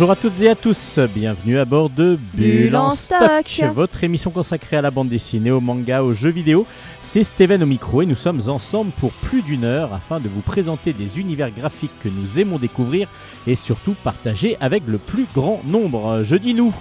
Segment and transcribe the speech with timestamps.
[0.00, 3.60] Bonjour à toutes et à tous, bienvenue à bord de Bulle en stock.
[3.74, 6.66] votre émission consacrée à la bande dessinée, au manga, aux jeux vidéo.
[7.02, 10.40] C'est Steven au micro et nous sommes ensemble pour plus d'une heure afin de vous
[10.40, 13.08] présenter des univers graphiques que nous aimons découvrir
[13.46, 16.22] et surtout partager avec le plus grand nombre.
[16.22, 16.74] Je dis nous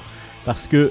[0.45, 0.89] parce que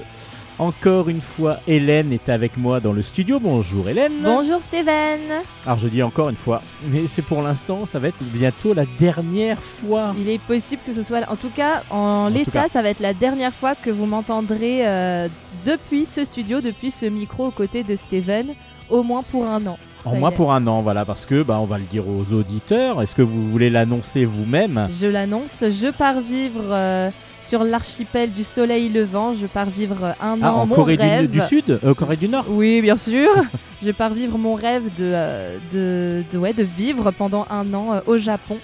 [0.59, 3.39] encore une fois, Hélène est avec moi dans le studio.
[3.39, 4.11] Bonjour Hélène.
[4.21, 5.19] Bonjour Steven.
[5.65, 8.85] Alors je dis encore une fois, mais c'est pour l'instant, ça va être bientôt la
[8.99, 10.13] dernière fois.
[10.17, 13.13] Il est possible que ce soit, en tout cas, en, l'état, ça va être la
[13.13, 15.29] dernière fois que vous m'entendrez euh,
[15.65, 18.53] depuis ce studio, depuis ce micro aux côtés de Steven,
[18.89, 19.77] au moins pour un an.
[20.05, 23.01] Au moins pour un an, voilà, parce que bah, on va le dire aux auditeurs.
[23.01, 24.87] Est-ce que vous voulez l'annoncer vous-même?
[24.89, 25.61] Je l'annonce.
[25.61, 26.63] Je pars vivre.
[26.71, 27.09] Euh,
[27.49, 29.33] sur l'archipel du soleil levant.
[29.33, 31.31] Je pars vivre un ah, an en mon Corée rêve.
[31.31, 32.45] Du, Sud euh, Corée du Nord?
[32.47, 33.27] Oui, bien sûr.
[33.83, 37.93] je pars vivre mon rêve de, euh, de, de, ouais, de vivre pendant un an
[37.93, 38.59] euh, au Japon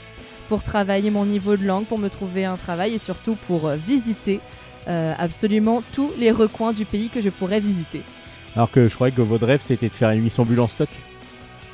[0.50, 4.40] pour travailler mon niveau de langue, pour me trouver un travail et surtout pour visiter
[4.88, 8.04] absolument tous les recoins du pays que je pourrais visiter.
[8.56, 10.90] Alors que je croyais que votre rêve c'était de faire une émission bulle en stock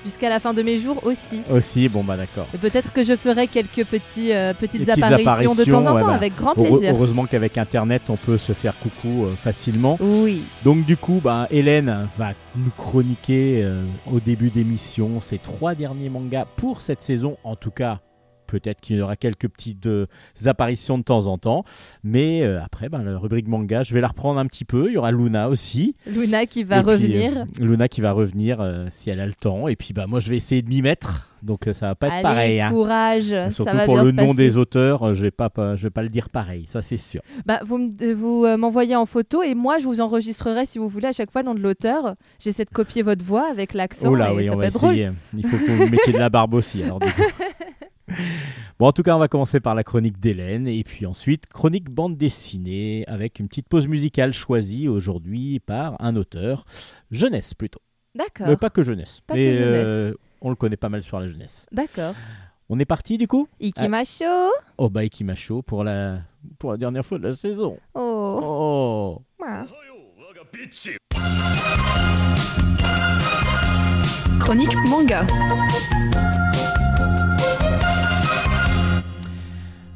[0.05, 1.41] jusqu'à la fin de mes jours aussi.
[1.51, 2.47] Aussi, bon bah d'accord.
[2.59, 6.53] Peut-être que je ferai quelques petits, euh, petites, apparitions, de temps en temps avec grand
[6.53, 6.93] plaisir.
[6.93, 9.97] Heureusement qu'avec Internet on peut se faire coucou euh, facilement.
[9.99, 10.43] Oui.
[10.63, 16.09] Donc du coup, bah, Hélène va nous chroniquer euh, au début d'émission ces trois derniers
[16.09, 17.99] mangas pour cette saison, en tout cas
[18.51, 20.07] Peut-être qu'il y aura quelques petites euh,
[20.45, 21.63] apparitions de temps en temps.
[22.03, 24.89] Mais euh, après, ben, la rubrique manga, je vais la reprendre un petit peu.
[24.89, 25.95] Il y aura Luna aussi.
[26.05, 27.31] Luna qui va revenir.
[27.37, 28.59] Euh, Luna qui va revenir
[28.91, 29.69] si elle a le temps.
[29.69, 31.29] Et puis bah, moi, je vais essayer de m'y mettre.
[31.41, 32.61] Donc ça va pas être pareil.
[32.61, 32.69] Hein.
[32.69, 33.33] courage.
[33.49, 36.67] Surtout pour le nom des auteurs, je vais pas, je vais pas le dire pareil,
[36.69, 37.23] ça c'est sûr.
[37.47, 37.79] Bah vous
[38.15, 41.41] vous m'envoyez en photo et moi je vous enregistrerai si vous voulez à chaque fois
[41.41, 42.13] le nom de l'auteur.
[42.37, 44.11] J'essaie de copier votre voix avec l'accent.
[44.11, 45.09] Oh là oui, on va essayer.
[45.35, 46.83] Il faut que vous mettiez de la barbe aussi.
[46.83, 46.99] Alors,
[48.79, 51.89] bon, en tout cas, on va commencer par la chronique d'Hélène et puis ensuite chronique
[51.89, 56.65] bande dessinée avec une petite pause musicale choisie aujourd'hui par un auteur
[57.11, 57.81] jeunesse plutôt.
[58.15, 58.47] D'accord.
[58.47, 59.21] Mais pas que jeunesse.
[59.25, 61.65] Pas mais euh, on le connaît pas mal sur la jeunesse.
[61.71, 62.13] D'accord.
[62.69, 63.47] On est parti du coup?
[63.59, 66.21] Ikimasho Oh bah Ikimasho pour la
[66.57, 67.77] pour la dernière fois de la saison.
[67.93, 68.39] Oh.
[68.41, 69.21] Oh.
[74.39, 75.25] Chronique manga.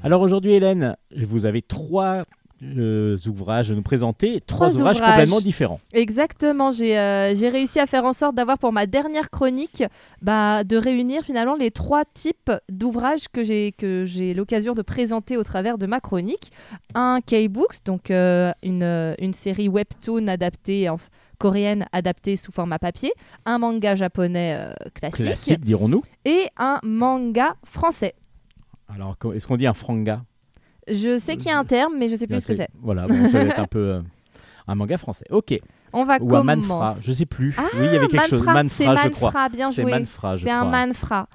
[0.06, 2.26] Alors aujourd'hui, Hélène, vous avez trois
[2.62, 5.80] euh, ouvrages à nous présenter, trois, ouvrages, complètement différents.
[5.94, 9.84] Exactement, euh, j'ai réussi à faire en sorte d'avoir pour ma dernière chronique
[10.22, 15.80] bah, de réunir finalement les trois types d'ouvrages que j'ai l'occasion de présenter au travers
[15.80, 16.52] de ma chronique.
[16.94, 20.98] Un K-Books, donc euh, une, une, série webtoon adaptée en
[21.40, 23.12] coréenne adaptée sous format papier,
[23.48, 28.14] un manga japonais classique, classique dirons-nous, et un manga français.
[28.94, 30.24] Alors, est-ce qu'on dit un franga
[30.88, 32.70] Je sais qu'il y a un terme, mais je sais plus ce que c'est.
[32.82, 34.02] Voilà, bon, ça va être un peu euh,
[34.68, 35.26] un manga français.
[35.30, 35.60] Ok.
[35.94, 36.52] On va Ou commencer.
[36.52, 37.56] un manfra, je sais plus.
[37.58, 38.46] Ah, oui, il y avait quelque chose.
[38.46, 39.50] Manfra, je crois.
[39.50, 40.00] bien joué.
[40.00, 41.28] Manfra, C'est un manfra.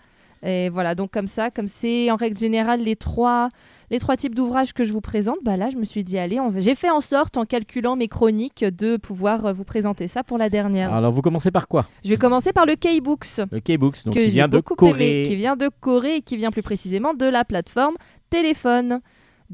[0.42, 3.48] Et voilà, donc comme ça, comme c'est en règle générale les trois,
[3.90, 6.38] les trois types d'ouvrages que je vous présente, bah là je me suis dit allez,
[6.58, 10.38] j'ai fait en sorte en calculant mes chroniques de pouvoir euh, vous présenter ça pour
[10.38, 10.92] la dernière.
[10.94, 11.86] Alors vous commencez par quoi?
[12.04, 13.40] Je vais commencer par le K-Books.
[13.50, 15.24] Le K-Books, donc qui vient de Corée.
[15.26, 17.94] qui vient de Corée et qui vient plus précisément de la plateforme
[18.30, 19.00] téléphone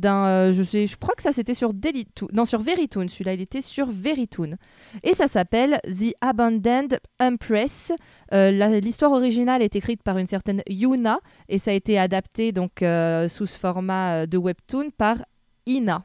[0.05, 4.57] euh, je crois que ça c'était sur Dailytoon non sur celui-là il était sur Verytoon.
[5.03, 7.93] Et ça s'appelle The Abandoned Empress.
[8.33, 12.83] Euh, l'histoire originale est écrite par une certaine Yuna et ça a été adapté donc
[12.83, 15.25] euh, sous ce format de webtoon par
[15.67, 16.05] Ina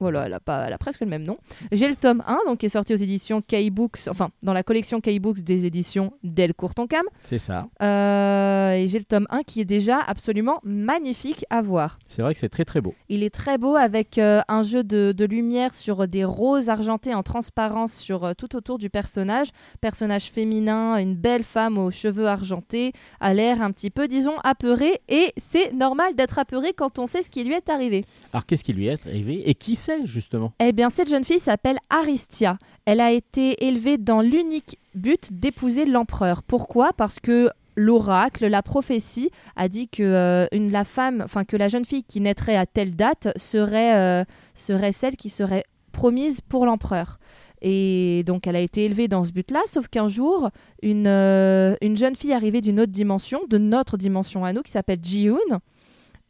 [0.00, 1.36] voilà, elle a, pas, elle a presque le même nom.
[1.72, 5.00] J'ai le tome 1, donc qui est sorti aux éditions K-Books, enfin, dans la collection
[5.00, 7.04] K-Books des éditions Delcourt Tonkam.
[7.22, 7.68] C'est ça.
[7.82, 11.98] Euh, et j'ai le tome 1 qui est déjà absolument magnifique à voir.
[12.06, 12.94] C'est vrai que c'est très très beau.
[13.08, 17.14] Il est très beau avec euh, un jeu de, de, lumière sur des roses argentées
[17.14, 19.48] en transparence sur euh, tout autour du personnage.
[19.80, 25.00] Personnage féminin, une belle femme aux cheveux argentés, a l'air un petit peu, disons, apeuré.
[25.08, 28.04] Et c'est normal d'être apeuré quand on sait ce qui lui est arrivé.
[28.32, 29.74] Alors qu'est-ce qui lui est arrivé et qui
[30.04, 32.58] justement Eh bien, cette jeune fille s'appelle Aristia.
[32.84, 36.42] Elle a été élevée dans l'unique but d'épouser l'empereur.
[36.42, 36.92] Pourquoi?
[36.92, 41.84] Parce que l'oracle, la prophétie a dit que euh, la femme, enfin que la jeune
[41.84, 47.18] fille qui naîtrait à telle date serait, euh, serait celle qui serait promise pour l'empereur.
[47.62, 50.50] Et donc elle a été élevée dans ce but-là, sauf qu'un jour,
[50.82, 54.72] une, euh, une jeune fille arrivée d'une autre dimension, de notre dimension à nous, qui
[54.72, 55.58] s'appelle Ji-Hoon,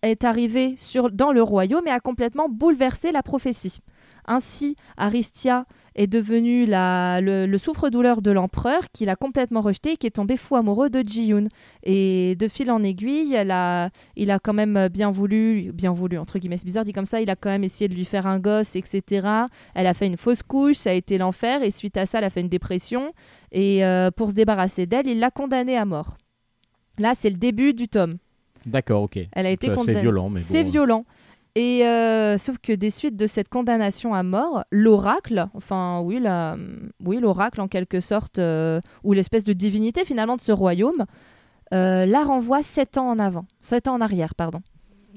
[0.03, 3.81] est arrivée sur, dans le royaume et a complètement bouleversé la prophétie.
[4.27, 5.65] Ainsi, Aristia
[5.97, 10.11] est devenu la- le, le souffre-douleur de l'empereur, qu'il a complètement rejeté et qui est
[10.11, 11.49] tombé fou amoureux de Ji-yoon.
[11.83, 13.91] Et de fil en aiguille, il a
[14.43, 17.35] quand même bien voulu, bien voulu, entre guillemets, c'est bizarre dit comme ça, il a
[17.35, 19.27] quand même essayé de lui faire un gosse, etc.
[19.75, 22.25] Elle a fait une fausse couche, ça a été l'enfer, et suite à ça, elle
[22.25, 23.13] a fait une dépression.
[23.53, 26.17] Et euh, pour se débarrasser d'elle, il l'a condamnée à mort.
[26.99, 28.19] Là, c'est le début du tome.
[28.67, 29.19] D'accord, ok.
[29.33, 30.01] Elle a été C'est condamnée.
[30.01, 31.05] violent, mais C'est bon, violent.
[31.57, 36.57] Et euh, sauf que des suites de cette condamnation à mort, l'oracle, enfin oui, la,
[37.05, 41.07] oui l'oracle en quelque sorte, euh, ou l'espèce de divinité finalement de ce royaume,
[41.75, 44.61] euh, la renvoie sept ans en avant, sept ans en arrière, pardon.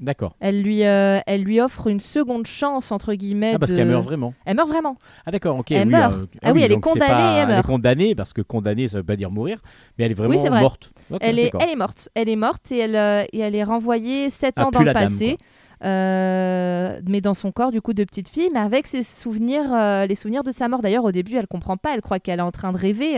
[0.00, 0.34] D'accord.
[0.40, 3.52] Elle lui, euh, elle lui offre une seconde chance entre guillemets.
[3.54, 4.34] Ah, parce de- qu'elle meurt vraiment.
[4.44, 4.96] Elle meurt vraiment.
[5.24, 5.70] Ah, d'accord, ok.
[5.70, 6.12] Elle oui, meurt.
[6.14, 7.66] euh, Ah oui, elle est condamnée pas- elle Elle est meurt.
[7.66, 9.60] condamnée, parce que condamnée, ça veut pas dire mourir,
[9.98, 10.60] mais elle est vraiment c'est vrai.
[10.60, 10.92] morte.
[11.20, 12.08] Elle est, elle est morte.
[12.14, 14.92] Elle est morte et elle, euh, et elle est renvoyée sept Ah, ans dans le
[14.92, 15.38] dame, passé.
[15.84, 19.64] euh, mais dans son corps du coup de petite fille, mais avec ses souvenirs,
[20.08, 20.82] les souvenirs de sa mort.
[20.82, 21.94] D'ailleurs, au début, elle comprend pas.
[21.94, 23.14] Elle croit qu'elle est en train de rêver.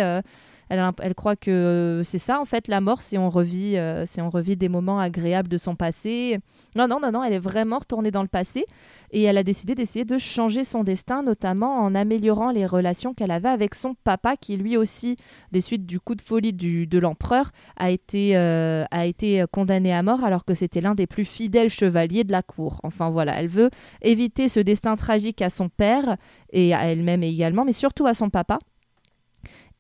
[0.69, 3.77] elle, elle croit que c'est ça en fait la mort, si on revit,
[4.07, 6.39] si on revit des moments agréables de son passé.
[6.77, 7.25] Non, non, non, non.
[7.25, 8.67] Elle est vraiment retournée dans le passé
[9.11, 13.31] et elle a décidé d'essayer de changer son destin, notamment en améliorant les relations qu'elle
[13.31, 15.17] avait avec son papa, qui lui aussi,
[15.53, 20.25] des suites du coup de folie de l'empereur, a euh, a été condamné à mort
[20.25, 22.81] alors que c'était l'un des plus fidèles chevaliers de la cour.
[22.83, 23.71] Enfin voilà, elle veut
[24.03, 26.17] éviter ce destin tragique à son père
[26.51, 28.59] et à elle-même également, mais surtout à son papa.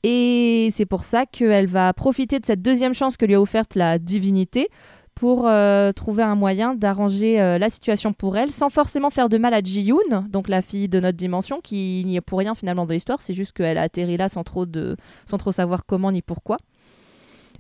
[0.02, 3.74] Et c'est pour ça qu'elle va profiter de cette deuxième chance que lui a offerte
[3.74, 4.68] la divinité
[5.16, 9.38] pour euh, trouver un moyen d'arranger euh, la situation pour elle sans forcément faire de
[9.38, 12.84] mal à Ji-yoon, donc la fille de notre dimension, qui n'y est pour rien finalement
[12.84, 16.12] dans l'histoire, c'est juste qu'elle a atterri là sans trop, de, sans trop savoir comment
[16.12, 16.58] ni pourquoi.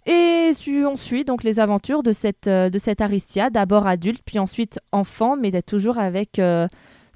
[0.06, 4.20] Et tu- on suit donc les aventures de cette, euh, de cette Aristia, d'abord adulte,
[4.24, 6.38] puis ensuite enfant, mais toujours avec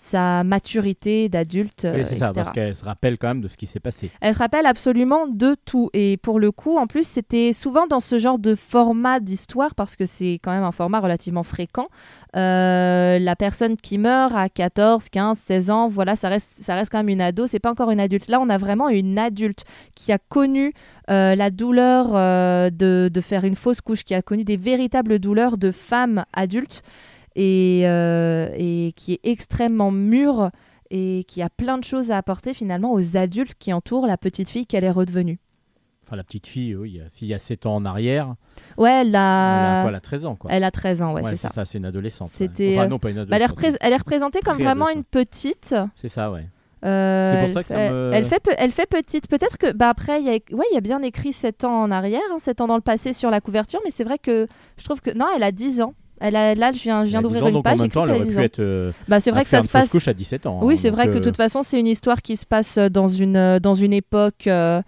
[0.01, 1.87] sa maturité d'adulte.
[1.95, 4.11] Oui, c'est ça, parce qu'elle se rappelle quand même de ce qui s'est passé.
[4.23, 5.91] Elle se rappelle absolument de tout.
[5.93, 9.97] Et pour le coup, en plus, c'était souvent dans ce genre de format d'histoire, parce
[9.97, 11.87] que c'est quand même un format relativement fréquent.
[12.35, 16.91] Euh, la personne qui meurt à 14, 15, 16 ans, voilà, ça reste, ça reste
[16.91, 18.29] quand même une ado, c'est pas encore une adulte.
[18.29, 19.65] Là, on a vraiment une adulte
[19.95, 20.73] qui a connu
[21.11, 25.19] euh, la douleur euh, de, de faire une fausse couche, qui a connu des véritables
[25.19, 26.83] douleurs de femme adulte
[27.43, 30.51] et, euh, et qui est extrêmement mûre
[30.91, 34.49] et qui a plein de choses à apporter finalement aux adultes qui entourent la petite
[34.51, 35.39] fille qu'elle est redevenue.
[36.07, 38.35] Enfin, la petite fille, oui, a- s'il y a 7 ans en arrière,
[38.77, 40.51] Ouais, elle elle a, quoi, elle a 13 ans, quoi.
[40.53, 41.65] elle a 13 ans, ouais, Ouais, c'est ça.
[41.65, 42.31] c'est une adolescente.
[42.33, 43.79] C'était, Enfin, euh, non, pas une Bah, elle, est adolescente.
[43.81, 45.75] elle est représentée comme vraiment une petite.
[45.95, 46.47] C'est ça, ouais.
[46.85, 49.29] Euh, C'est pour elle ça que ça me- elle, fait pe- elle fait petite.
[49.29, 51.83] Peut-être que bah après il y a ouais il y a bien écrit 7 ans
[51.83, 54.47] en arrière, hein, 7 ans dans le passé sur la couverture, mais c'est vrai que
[54.79, 55.93] je trouve que non elle a 10 ans.
[56.21, 57.79] Elle a, là je viens, je viens Elle a 10 d'ouvrir une donc page.
[57.81, 58.59] en même temps, elle aurait 10 pu être.
[58.61, 59.89] euh, Bah c'est vrai que ça se passe.
[59.91, 60.61] couche à 17 ans.
[60.63, 62.45] Oui, hein, c'est donc, vrai que de euh, toute façon, c'est une histoire qui se
[62.47, 64.47] passe euh, dans une, euh, dans une époque.
[64.47, 64.83] euh,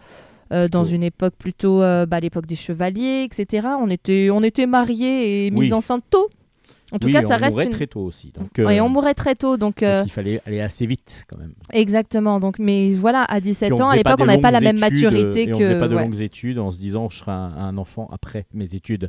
[0.71, 3.69] dans une époque plutôt bah, l'époque des chevaliers, etc.
[3.81, 5.73] On était, on était mariés et mis Oui.
[5.73, 6.29] enceinte tôt.
[6.93, 7.71] En tout oui, cas, ça on reste mourait une...
[7.71, 8.33] très tôt aussi.
[8.39, 11.39] Donc, Et on mourait très tôt, donc donc euh, il fallait aller assez vite quand
[11.39, 11.55] même.
[11.73, 12.39] exactement.
[12.39, 14.79] Donc, mais voilà, à 17 Puis on ans, à l'époque, on n'avait pas la même
[14.79, 15.65] maturité et on que.
[15.65, 18.45] faisait pas de ouais, longues études en se disant je serai un, un enfant après
[18.53, 19.09] mes études,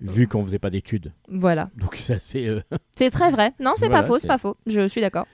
[0.00, 1.12] vu qu'on faisait pas d'études.
[1.28, 2.46] Voilà, Donc c'est assez.
[2.46, 2.60] euh,
[2.96, 3.52] c'est très vrai.
[3.60, 4.56] Non, c'est Voilà, pas faux, c'est c'est- pas faux.
[4.66, 5.26] Je suis d'accord.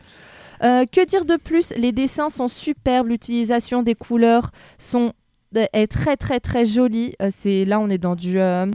[0.62, 1.72] Euh, que dire de plus?
[1.76, 5.12] Les dessins sont superbes, l'utilisation des couleurs sont
[5.72, 7.14] est très très très jolie.
[7.22, 8.66] Euh, c'est là, on est dans du euh,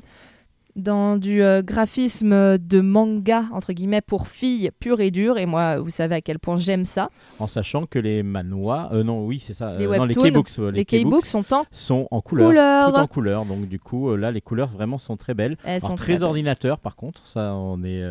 [0.75, 5.37] dans du euh, graphisme de manga entre guillemets pour filles pur et dur.
[5.37, 7.09] Et moi, vous savez à quel point j'aime ça.
[7.39, 9.73] en sachant que les manois, euh, non, oui, c'est ça.
[9.73, 12.93] Les euh, non, les K-books, euh, Les K-books sont en sont en couleur, couleur.
[12.93, 13.45] tout en couleur.
[13.45, 15.57] Donc du coup, euh, là, les couleurs vraiment sont très belles.
[15.63, 16.23] Elles Alors, sont très, belles.
[16.23, 18.03] ordinateur, par contre, ça, on est,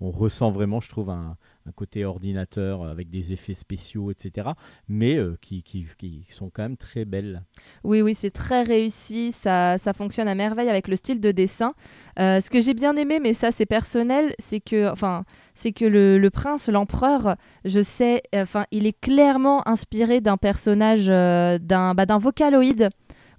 [0.00, 1.36] on ressent vraiment, je trouve, un,
[1.68, 4.48] un côté ordinateur avec des effets spéciaux, etc.
[4.88, 7.42] Mais euh, qui, qui, qui sont quand même très belles.
[7.84, 9.32] Oui, oui, c'est très réussi.
[9.32, 11.74] Ça, ça fonctionne à merveille avec le style de dessin.
[12.18, 15.84] Euh, ce que j'ai bien aimé, mais ça c'est personnel, c'est que, enfin, c'est que
[15.84, 21.94] le, le prince, l'empereur, je sais, enfin, il est clairement inspiré d'un personnage, euh, d'un,
[21.94, 22.88] bah, d'un vocaloïde.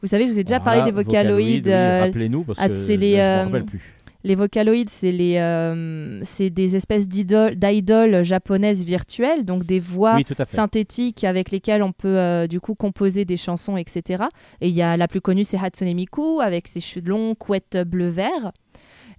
[0.01, 1.65] Vous savez, je vous ai déjà parlé des vocaloïdes.
[1.65, 3.81] oui, euh, Rappelez-nous, parce que c'est les, je me rappelle plus.
[4.23, 10.25] Les vocaloïdes, c'est les, euh, c'est des espèces d'idoles, japonaises virtuelles, donc des voix Oui,
[10.47, 14.25] synthétiques avec lesquelles on peut euh, du coup composer des chansons, etc.
[14.59, 17.77] Et il y a la plus connue, c'est Hatsune Miku avec ses cheveux longs, couettes
[17.77, 18.51] bleu-vert.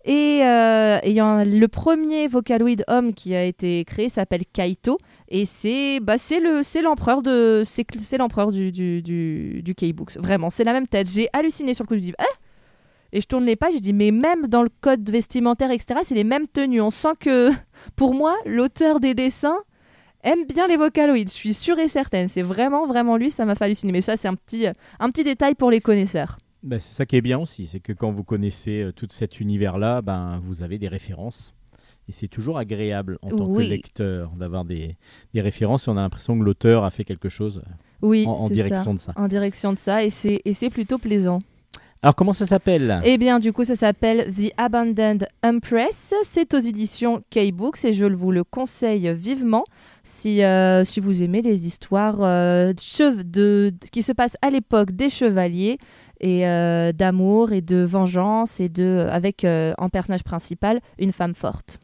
[0.04, 4.44] Et, euh, et il y a le premier Vocaloid homme qui a été créé s'appelle
[4.50, 4.98] Kaito.
[5.28, 10.16] Et c'est bah, c'est le c'est l'empereur de c'est l'empereur du du, du, du K-Books.
[10.16, 11.10] Vraiment c'est la même tête.
[11.10, 12.24] J'ai halluciné sur le coup je dis ah
[13.12, 16.14] et je tourne les pages je dis mais même dans le code vestimentaire etc c'est
[16.14, 17.50] les mêmes tenues on sent que
[17.96, 19.58] pour moi l'auteur des dessins
[20.22, 21.24] aime bien les Vocaloids.
[21.24, 22.28] Je suis sûre et certaine.
[22.28, 23.30] C'est vraiment, vraiment lui.
[23.30, 23.92] Ça m'a fait halluciner.
[23.92, 26.36] Mais ça, c'est un petit, un petit détail pour les connaisseurs.
[26.62, 29.40] Ben, c'est ça qui est bien aussi, c'est que quand vous connaissez euh, tout cet
[29.40, 31.54] univers-là, ben, vous avez des références.
[32.06, 33.64] Et c'est toujours agréable en tant Oui.
[33.64, 34.96] que lecteur d'avoir des,
[35.32, 37.62] des références et on a l'impression que l'auteur a fait quelque chose
[38.02, 39.12] Oui, en, direction de ça.
[39.16, 40.04] En direction de ça.
[40.04, 41.38] Et c'est plutôt plaisant.
[42.02, 43.00] Alors comment ça s'appelle?
[43.04, 46.14] Eh bien, du coup, ça s'appelle The Abandoned Empress.
[46.24, 49.64] C'est aux éditions K-Books et je vous le conseille vivement
[50.02, 55.78] si, euh, si vous aimez les histoires euh, qui se passent à l'époque des chevaliers
[56.20, 61.78] et euh, d'amour et de vengeance et de avec en personnage principal une femme forte.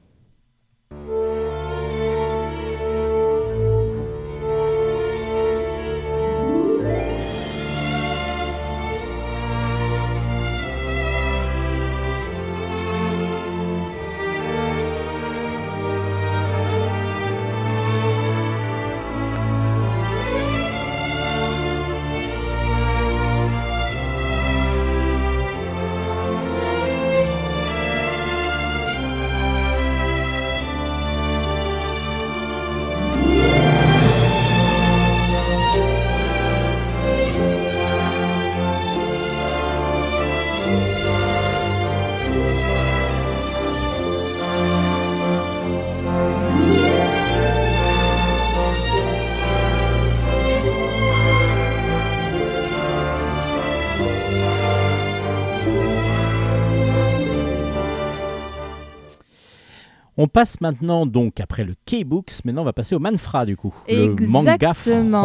[60.18, 63.74] On passe maintenant donc après le K-Books, maintenant on va passer au Manfra du coup,
[63.88, 64.56] le manga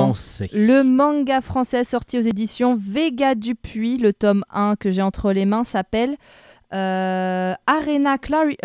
[0.07, 0.49] français.
[0.53, 5.45] Le manga français sorti aux éditions Vega Dupuis, le tome 1 que j'ai entre les
[5.45, 6.17] mains s'appelle
[6.73, 8.15] euh, Arena,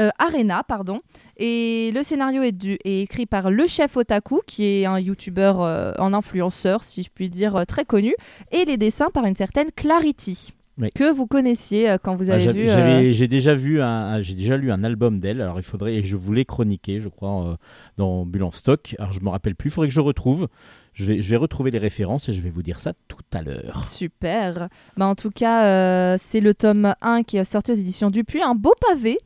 [0.00, 1.00] euh, Arena pardon.
[1.38, 5.60] Et le scénario est, du- est écrit par le chef Otaku, qui est un youtubeur,
[5.60, 8.14] euh, un influenceur, si je puis dire, très connu.
[8.52, 10.90] Et les dessins par une certaine Clarity, Oui.
[10.94, 12.68] que vous connaissiez euh, quand vous Ah, avez vu.
[12.68, 15.40] euh, J'ai déjà vu un, j'ai déjà lu un album d'elle.
[15.40, 17.56] Alors il faudrait et je voulais chroniquer, je crois, euh,
[17.96, 18.94] dans Bulle en stock.
[18.98, 19.68] Alors je me rappelle plus.
[19.70, 20.48] Il faudrait que je retrouve.
[20.92, 23.42] Je vais, je vais retrouver les références et je vais vous dire ça tout à
[23.42, 23.86] l'heure.
[23.88, 24.68] Super.
[24.96, 28.42] Bah, en tout cas, euh, c'est le tome 1 qui est sorti aux éditions Dupuis,
[28.42, 29.18] un beau pavé.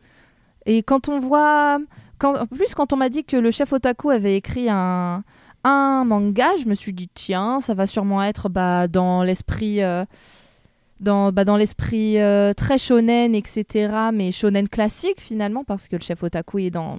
[0.66, 1.78] Et quand on voit.
[2.18, 5.24] Quand, en plus, quand on m'a dit que le chef Otaku avait écrit un,
[5.64, 9.80] un manga, je me suis dit, tiens, ça va sûrement être bah, dans l'esprit.
[11.00, 13.94] Dans, bah, dans l'esprit euh, très shonen, etc.
[14.12, 16.98] Mais shonen classique finalement, parce que le chef Otaku il est, dans,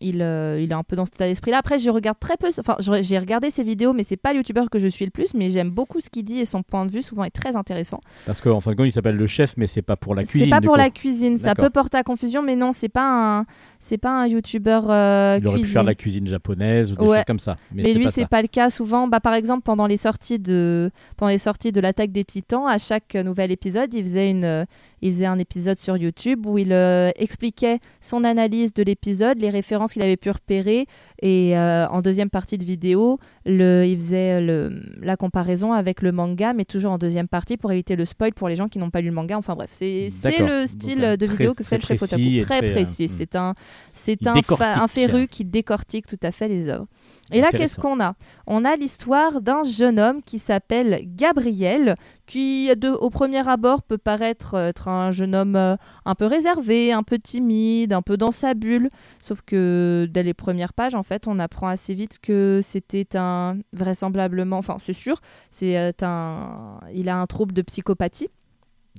[0.00, 1.58] il, euh, il est un peu dans cet état d'esprit-là.
[1.58, 4.70] Après, je regarde très peu, enfin, j'ai regardé ses vidéos, mais c'est pas le youtubeur
[4.70, 6.90] que je suis le plus, mais j'aime beaucoup ce qu'il dit et son point de
[6.90, 8.00] vue souvent est très intéressant.
[8.26, 10.46] Parce qu'en fin de compte, il s'appelle le chef, mais c'est pas pour la cuisine.
[10.46, 10.80] C'est pas pour coup.
[10.80, 13.46] la cuisine, ça peut porter à confusion, mais non, c'est pas un,
[13.78, 17.04] c'est pas un youtubeur euh, Il aurait pu faire de la cuisine japonaise ou des
[17.04, 17.18] Ouais.
[17.18, 17.56] choses comme ça.
[17.72, 18.70] Mais, Mais, lui, c'est pas le cas.
[18.70, 22.66] Souvent, bah, par exemple, pendant les sorties de, pendant les sorties de l'attaque des Titans,
[22.66, 24.64] à chaque euh, nouvel épisode, il faisait une, euh,
[25.00, 29.50] il faisait un épisode sur YouTube où il euh, expliquait son analyse de l'épisode, les
[29.50, 30.86] références qu'il avait pu repérer,
[31.20, 36.12] et euh, en deuxième partie de vidéo, le, il faisait le, la comparaison avec le
[36.12, 38.90] manga, mais toujours en deuxième partie pour éviter le spoil pour les gens qui n'ont
[38.90, 39.36] pas lu le manga.
[39.36, 40.08] Enfin bref, c'est
[40.40, 42.22] le style de très- vidéo que fait le chef Otaku.
[42.40, 43.04] Très très, précis.
[43.06, 43.08] hmm.
[43.08, 43.54] C'est un,
[43.92, 44.66] c'est Il un, décortique.
[44.76, 46.86] un féru qui décortique tout à fait les œuvres.
[47.32, 48.14] Et là, qu'est-ce qu'on a?
[48.46, 51.96] On a l'histoire d'un jeune homme qui s'appelle Gabriel,
[52.26, 56.26] qui de, au premier abord peut paraître euh, être un jeune homme euh, un peu
[56.26, 58.90] réservé, un peu timide, un peu dans sa bulle.
[59.18, 63.58] Sauf que dès les premières pages, en fait, on apprend assez vite que c'était un
[63.72, 65.20] vraisemblablement, enfin c'est sûr,
[65.50, 68.28] c'est euh, un, il a un trouble de psychopathie.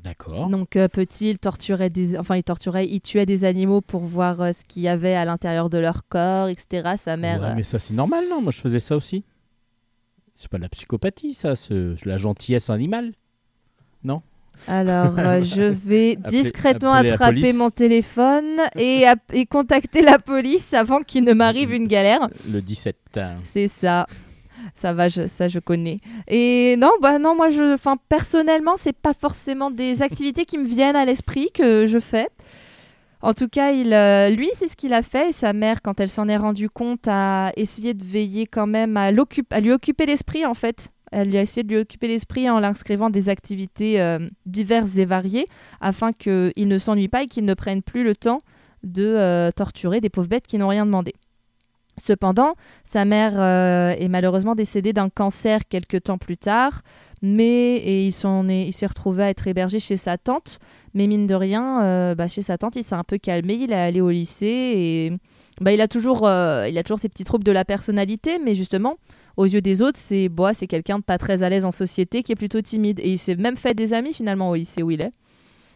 [0.02, 0.50] D'accord.
[0.50, 4.42] Donc euh, petit, il torturait des, enfin il torturait, il tuait des animaux pour voir
[4.42, 6.96] euh, ce qu'il y avait à l'intérieur de leur corps, etc.
[6.98, 7.42] Sa mère.
[7.42, 8.42] Ouais, euh, mais ça, c'est normal, non?
[8.42, 9.24] Moi, je faisais ça aussi.
[10.36, 11.56] C'est pas de la psychopathie, ça.
[11.56, 13.14] C'est la gentillesse animale.
[14.68, 19.06] Alors, euh, je vais discrètement attraper mon téléphone et,
[19.50, 22.30] contacter la police avant qu'il ne m'arrive une galère.
[22.50, 22.96] Le 17.
[23.18, 23.38] hein.
[23.44, 24.08] C'est ça.
[24.76, 26.00] Ça va, je, ça je connais.
[26.28, 30.66] Et non, bah non, moi je, enfin personnellement, c'est pas forcément des activités qui me
[30.66, 32.30] viennent à l'esprit que je fais.
[33.22, 35.30] En tout cas, il, euh, lui, c'est ce qu'il a fait.
[35.30, 38.98] Et sa mère, quand elle s'en est rendue compte, a essayé de veiller quand même
[38.98, 40.90] à, à lui occuper l'esprit, en fait.
[41.14, 45.06] Elle lui a essayé de lui occuper l'esprit en l'inscrivant des activités euh, diverses et
[45.06, 45.48] variées,
[45.80, 48.42] afin qu'il ne s'ennuie pas et qu'il ne prenne plus le temps
[48.84, 51.14] de euh, torturer des pauvres bêtes qui n'ont rien demandé.
[52.02, 52.56] Cependant,
[52.90, 56.82] sa mère euh, est malheureusement décédée d'un cancer quelques temps plus tard,
[57.22, 60.60] mais et il s'est retrouvé à être hébergé chez sa tante.
[60.96, 63.72] Mais mine de rien, euh, bah, chez sa tante, il s'est un peu calmé, il
[63.72, 65.14] est allé au lycée et,
[65.62, 68.56] bah, il, a toujours, euh, il a toujours ses petits troubles de la personnalité, mais
[68.56, 68.98] justement,
[69.38, 72.32] aux yeux des autres, c'est c'est quelqu'un de pas très à l'aise en société, qui
[72.32, 73.00] est plutôt timide.
[73.00, 75.12] Et il s'est même fait des amis finalement au lycée où il est.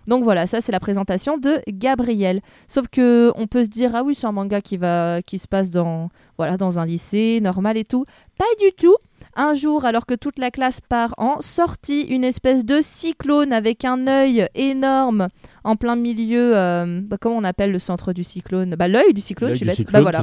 [0.07, 2.41] Donc voilà, ça c'est la présentation de Gabriel.
[2.67, 5.47] Sauf que on peut se dire ah oui, c'est un manga qui va qui se
[5.47, 8.05] passe dans voilà, dans un lycée normal et tout.
[8.37, 8.95] Pas du tout.
[9.39, 13.85] Un jour, alors que toute la classe part en sortie, une espèce de cyclone avec
[13.85, 15.27] un œil énorme
[15.63, 16.57] en plein milieu.
[16.57, 18.75] euh, bah, comment on appelle le centre du cyclone?
[18.75, 19.91] Bah l'œil du cyclone, je suis bête.
[19.91, 20.21] Bah voilà.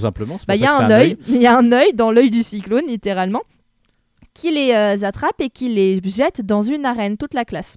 [0.56, 3.42] il y a un œil, il y a un œil dans l'œil du cyclone littéralement
[4.34, 7.76] qui les euh, attrape et qui les jette dans une arène toute la classe.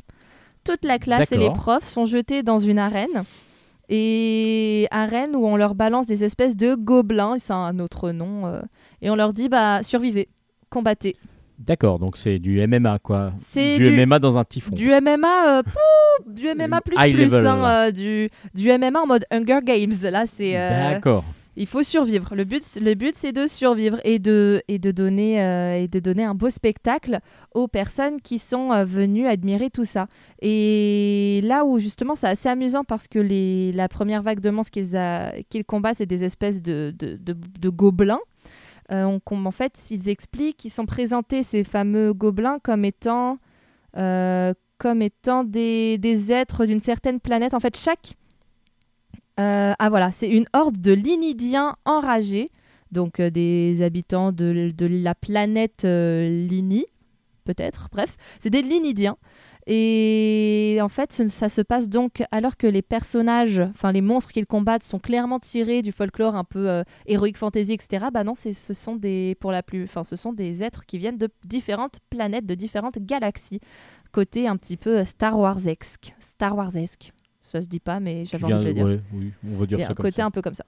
[0.68, 3.24] Toute la classe et les profs sont jetés dans une arène
[3.90, 8.60] et arène où on leur balance des espèces de gobelins, c'est un autre nom euh,
[9.02, 10.28] et on leur dit bah survivez,
[10.70, 11.16] combattez.
[11.58, 13.32] D'accord, donc c'est du MMA quoi.
[13.50, 14.76] C'est du, du- MMA dans un typhon.
[14.76, 19.00] Du MMA euh, pouh, du MMA plus High plus level, hein, euh, du du MMA
[19.02, 21.24] en mode Hunger Games là c'est D'accord.
[21.58, 22.36] Il faut survivre.
[22.36, 26.00] Le but, le but c'est de survivre et de, et, de donner, euh, et de
[26.00, 27.20] donner un beau spectacle
[27.54, 30.08] aux personnes qui sont euh, venues admirer tout ça.
[30.42, 34.72] Et là où justement c'est assez amusant parce que les, la première vague de monstres
[34.72, 34.98] qu'ils
[35.50, 38.20] qu'ils combattent, c'est des espèces de, de, de- gobelins.
[38.92, 43.40] Euh, en fait, ils expliquent qu'ils sont présentés, ces fameux gobelins, comme étant,
[43.94, 47.54] comme étant des, des êtres d'une certaine planète.
[47.54, 48.14] En fait, chaque
[49.40, 52.52] euh, ah voilà, c'est une horde de Linidiens enragés,
[52.92, 56.86] donc euh, des habitants de, de la planète euh, Lini,
[57.44, 59.18] peut-être, bref, c'est des Linidiens.
[59.70, 64.46] Et en fait, ça se passe donc alors que les personnages, enfin les monstres qu'ils
[64.46, 68.06] combattent sont clairement tirés du folklore un peu euh, héroïque fantasy, etc.
[68.14, 71.18] Bah non, ce sont des, pour la plus, enfin ce sont des êtres qui viennent
[71.18, 73.60] de différentes planètes, de différentes galaxies,
[74.14, 77.12] côté un petit peu Star Wars-esque, Star Wars-esque.
[77.50, 78.86] Ça se dit pas, mais j'avais envie de le dire.
[78.86, 80.26] ouais, oui, on va dire ça un comme côté ça.
[80.26, 80.66] un peu comme ça.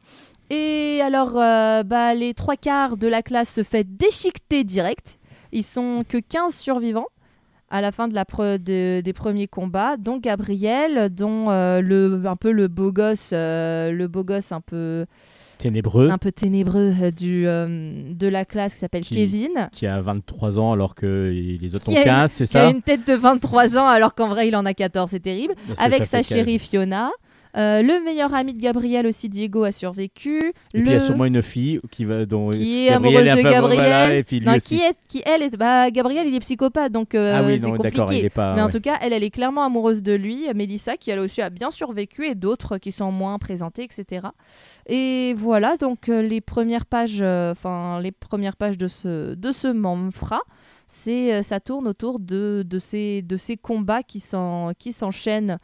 [0.50, 5.20] Et alors, euh, bah, les trois quarts de la classe se fait déchiqueter direct.
[5.52, 7.08] Ils sont que 15 survivants
[7.70, 12.22] à la fin de la pre- de- des premiers combats, dont Gabriel, dont euh, le,
[12.26, 15.06] un peu le beau gosse, euh, le beau gosse un peu,
[15.60, 19.70] Ténébreux, un peu ténébreux euh, du, euh, de la classe qui s'appelle Qui- Kevin.
[19.72, 21.30] qui a 23 ans alors que
[21.62, 23.86] les autres Qui ont a 15, c'est Qui a ça une tête de 23 ans
[23.88, 25.54] alors qu'en vrai il en a 14, c'est terrible.
[25.68, 26.60] Parce que Avec ça sa fait chérie.
[26.60, 27.12] Fiona.
[27.58, 30.38] Euh, le meilleur ami de Gabriel aussi, Diego, a survécu.
[30.74, 30.84] Et le...
[30.84, 33.50] puis il y a sûrement une fille qui va dont qui est Gabriel amoureuse de
[33.50, 33.80] Gabriel.
[33.80, 34.76] voilà, et puis lui non, aussi.
[34.76, 37.68] qui est, qui elle est, bah, Gabriel, il est psychopathe, donc euh, ah oui, c'est
[37.68, 38.26] il compliqué.
[38.26, 38.54] est pas.
[38.54, 38.72] Mais en ouais.
[38.72, 41.72] tout cas, elle, elle est clairement amoureuse de lui, Mélissa, qui elle aussi a bien
[41.72, 44.28] survécu, et d'autres qui sont moins présentées, etc.
[44.86, 49.52] Et voilà, donc euh, les premières pages, euh, enfin les premières pages de ce de
[49.52, 50.42] ce Manfra,
[50.88, 55.58] c'est ça tourne autour de, de ces de ces combats qui s'en qui s'enchaînent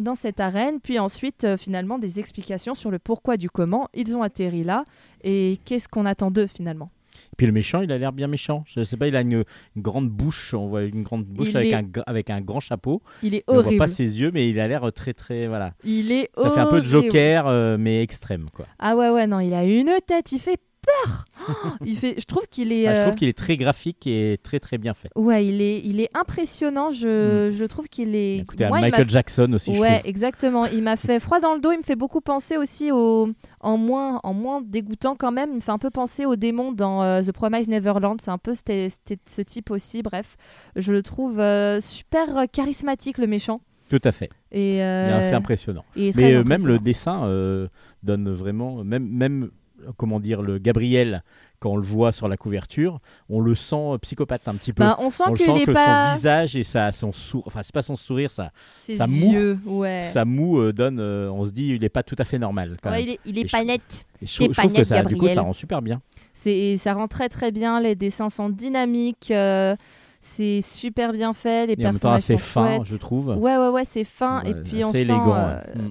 [0.00, 4.16] dans cette arène, puis ensuite euh, finalement des explications sur le pourquoi du comment ils
[4.16, 4.84] ont atterri là
[5.22, 6.90] et qu'est-ce qu'on attend d'eux finalement.
[7.36, 8.64] Puis le méchant, il a l'air bien méchant.
[8.66, 9.44] Je sais pas, il a une,
[9.76, 10.54] une grande bouche.
[10.54, 13.02] On voit une grande bouche avec est- un, avec un grand chapeau.
[13.22, 13.78] Il est On voit horrible.
[13.78, 15.74] pas ses yeux, mais il a l'air très très voilà.
[15.84, 17.04] Il est Ça fait un peu de horrible.
[17.12, 18.66] Joker, euh, mais extrême quoi.
[18.78, 21.24] Ah ouais ouais non, il a une tête, il fait peur.
[21.48, 21.52] Oh,
[21.84, 24.38] il fait je trouve qu'il est Ah, je euh, trouve qu'il est très graphique et
[24.42, 25.08] très très bien fait.
[25.16, 29.08] Ouais, il est il est impressionnant, je, je trouve qu'il est Écoutez, à Moi, Michael
[29.08, 30.66] Jackson aussi, Ouais, exactement.
[30.66, 31.72] Il m'a fait froid dans le dos.
[31.72, 35.50] Il me fait beaucoup penser aussi au, en moins, en moins dégoûtant quand même.
[35.52, 38.20] Il me fait un peu penser au démon dans euh, The Promised Neverland.
[38.20, 38.88] C'est un peu c'était-
[39.28, 40.02] ce type aussi.
[40.02, 40.36] Bref,
[40.76, 43.60] je le trouve euh, super euh, charismatique le méchant.
[43.88, 44.30] Tout à fait.
[44.52, 45.84] Et euh, assez impressionnant.
[45.96, 47.66] et Mais euh, même le dessin euh,
[48.04, 49.50] donne vraiment, même, même euh,
[49.96, 51.22] comment dire, le Gabriel,
[51.58, 54.82] quand on le voit sur la couverture, on le sent euh, psychopathe un petit peu.
[54.82, 57.44] Ben, on sent on le qu'il sent que pas son visage et sa, son sourire,
[57.46, 59.32] enfin c'est pas son sourire, ça, ses ça moue.
[59.32, 59.58] yeux.
[59.66, 60.02] Ouais.
[60.04, 62.76] sa moue euh, donne, euh, on se dit il est pas tout à fait normal.
[62.82, 63.16] Quand Ouais, même.
[63.24, 64.06] il est, il pas net.
[64.22, 65.34] Et je, trouve- je pas trouve que net, ça, du coup, Gabriel.
[65.34, 66.00] ça rend super bien.
[66.34, 67.80] C'est, ça rend très très bien.
[67.80, 69.30] Les dessins sont dynamiques.
[69.30, 69.76] euh,
[70.22, 71.66] c'est super bien fait.
[71.66, 72.86] Les Et en même temps personnages assez sont fin, chouettes.
[72.86, 73.28] je trouve.
[73.38, 74.42] Ouais, ouais, ouais, c'est fin.
[74.42, 75.34] et puis on sent, élégant.
[75.34, 75.82] euh, ouais.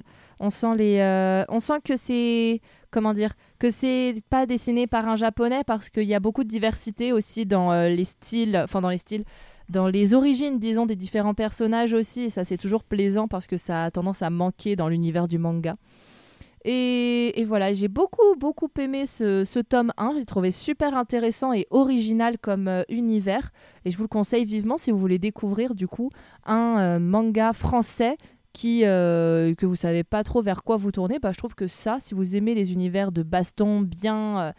[0.42, 5.06] On sent les, euh, on sent que c'est, comment dire, que c'est pas dessiné par
[5.06, 8.80] un japonais parce qu'il y a beaucoup de diversité aussi dans euh, les styles, enfin
[8.80, 9.24] dans les styles,
[9.68, 12.22] dans les origines, disons, des différents personnages aussi.
[12.22, 15.36] Et ça, c'est toujours plaisant parce que ça a tendance à manquer dans l'univers du
[15.36, 15.76] manga.
[16.64, 20.14] Et, voilà, j'ai beaucoup, beaucoup aimé ce, ce tome 1.
[20.16, 23.50] J'ai trouvé super intéressant et original comme euh, univers.
[23.84, 26.10] Et je vous le conseille vivement si vous voulez découvrir, du coup,
[26.46, 28.16] un manga français
[28.52, 31.18] qui, euh, que vous savez pas trop vers quoi vous tourner.
[31.18, 34.40] Bah, je trouve que ça, si vous aimez les univers de baston bien.
[34.40, 34.52] euh,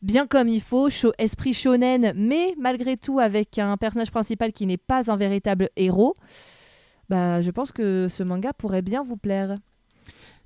[0.00, 4.76] Bien comme il faut, esprit shonen, mais malgré tout avec un personnage principal qui n'est
[4.76, 6.14] pas un véritable héros,
[7.08, 9.56] bah, je pense que ce manga pourrait bien vous plaire.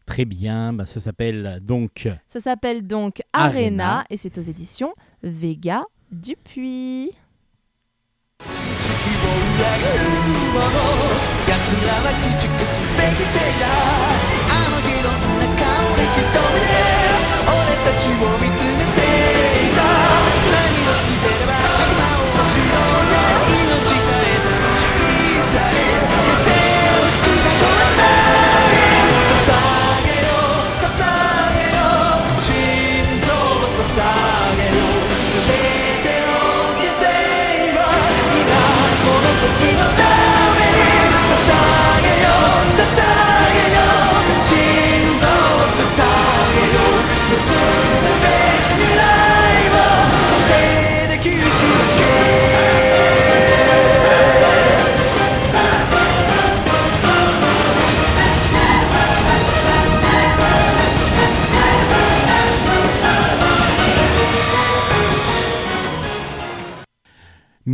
[0.07, 3.51] Très bien, bah, ça s'appelle donc Ça s'appelle donc Arena,
[3.97, 4.05] Arena.
[4.09, 7.11] et c'est aux éditions Vega Dupuis.
[9.03, 9.27] 希望
[9.59, 10.07] 裏切る
[10.55, 10.79] もの。
[11.51, 13.67] 奴らは駆逐すべき手だ。
[14.47, 15.59] あの日の中
[15.99, 16.79] で一人で
[17.51, 18.62] 俺たちを見つ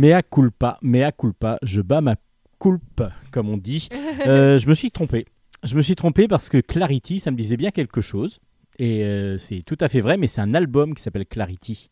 [0.09, 2.15] Mea culpa, mea culpa, je bats ma
[2.59, 3.89] culpe, comme on dit.
[4.25, 5.25] Euh, je me suis trompé.
[5.63, 8.39] Je me suis trompé parce que Clarity, ça me disait bien quelque chose.
[8.79, 11.91] Et euh, c'est tout à fait vrai, mais c'est un album qui s'appelle Clarity.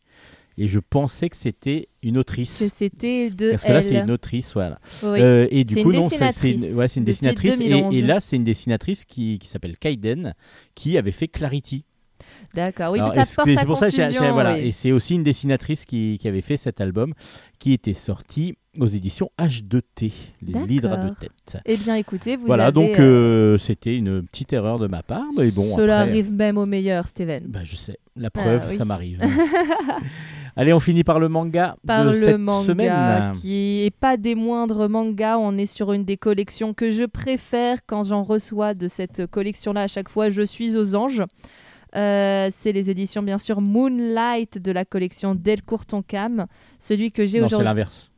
[0.56, 2.70] Et je pensais que c'était une Que autrice.
[2.74, 4.80] c'était de Parce que là, c'est une autrice, voilà.
[5.04, 5.20] Oui.
[5.20, 7.60] Euh, et du coup, non, c'est une, ouais, une dessinatrice.
[7.60, 7.94] Et, 2011.
[7.96, 10.34] et là, c'est une dessinatrice qui, qui s'appelle Kaiden,
[10.74, 11.84] qui avait fait Clarity.
[12.54, 13.88] D'accord, oui, Alors, mais ça porte c'est pour ça
[14.32, 14.54] voilà.
[14.54, 14.68] oui.
[14.68, 17.12] Et c'est aussi une dessinatrice qui, qui avait fait cet album,
[17.58, 21.58] qui était sorti aux éditions H2T, les livres à deux têtes.
[21.66, 22.72] Eh bien, écoutez, vous voilà, avez...
[22.72, 25.76] donc euh, euh, c'était une petite erreur de ma part, mais bon.
[25.76, 27.44] Cela après, arrive même au meilleur, Steven.
[27.48, 28.76] bah, je sais, la preuve, oui.
[28.76, 29.18] ça m'arrive.
[30.56, 33.32] Allez, on finit par le manga par de le cette manga semaine.
[33.34, 35.38] qui est pas des moindres mangas.
[35.38, 39.82] On est sur une des collections que je préfère quand j'en reçois de cette collection-là.
[39.82, 41.22] À chaque fois, je suis aux anges.
[41.96, 46.46] Euh, c'est les éditions, bien sûr, Moonlight de la collection Delcourt Tonkam.
[46.78, 47.64] Celui que j'ai Non, c'est aujourd'hui.
[47.66, 48.10] l'inverse.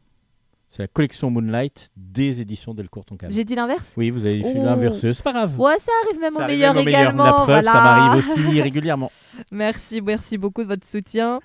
[0.69, 3.29] C'est la collection Moonlight des éditions Delcourt Tonkam.
[3.31, 3.93] J'ai dit l'inverse?
[3.97, 4.65] Oui, vous avez fait Oh.
[4.65, 5.59] l'inverse, c'est pas grave.
[5.61, 7.25] Ouais, ça arrive même Ça au arrive meilleur même également.
[7.25, 9.11] La preuve, ça m'arrive aussi régulièrement.
[9.51, 11.41] Merci, merci beaucoup de votre soutien.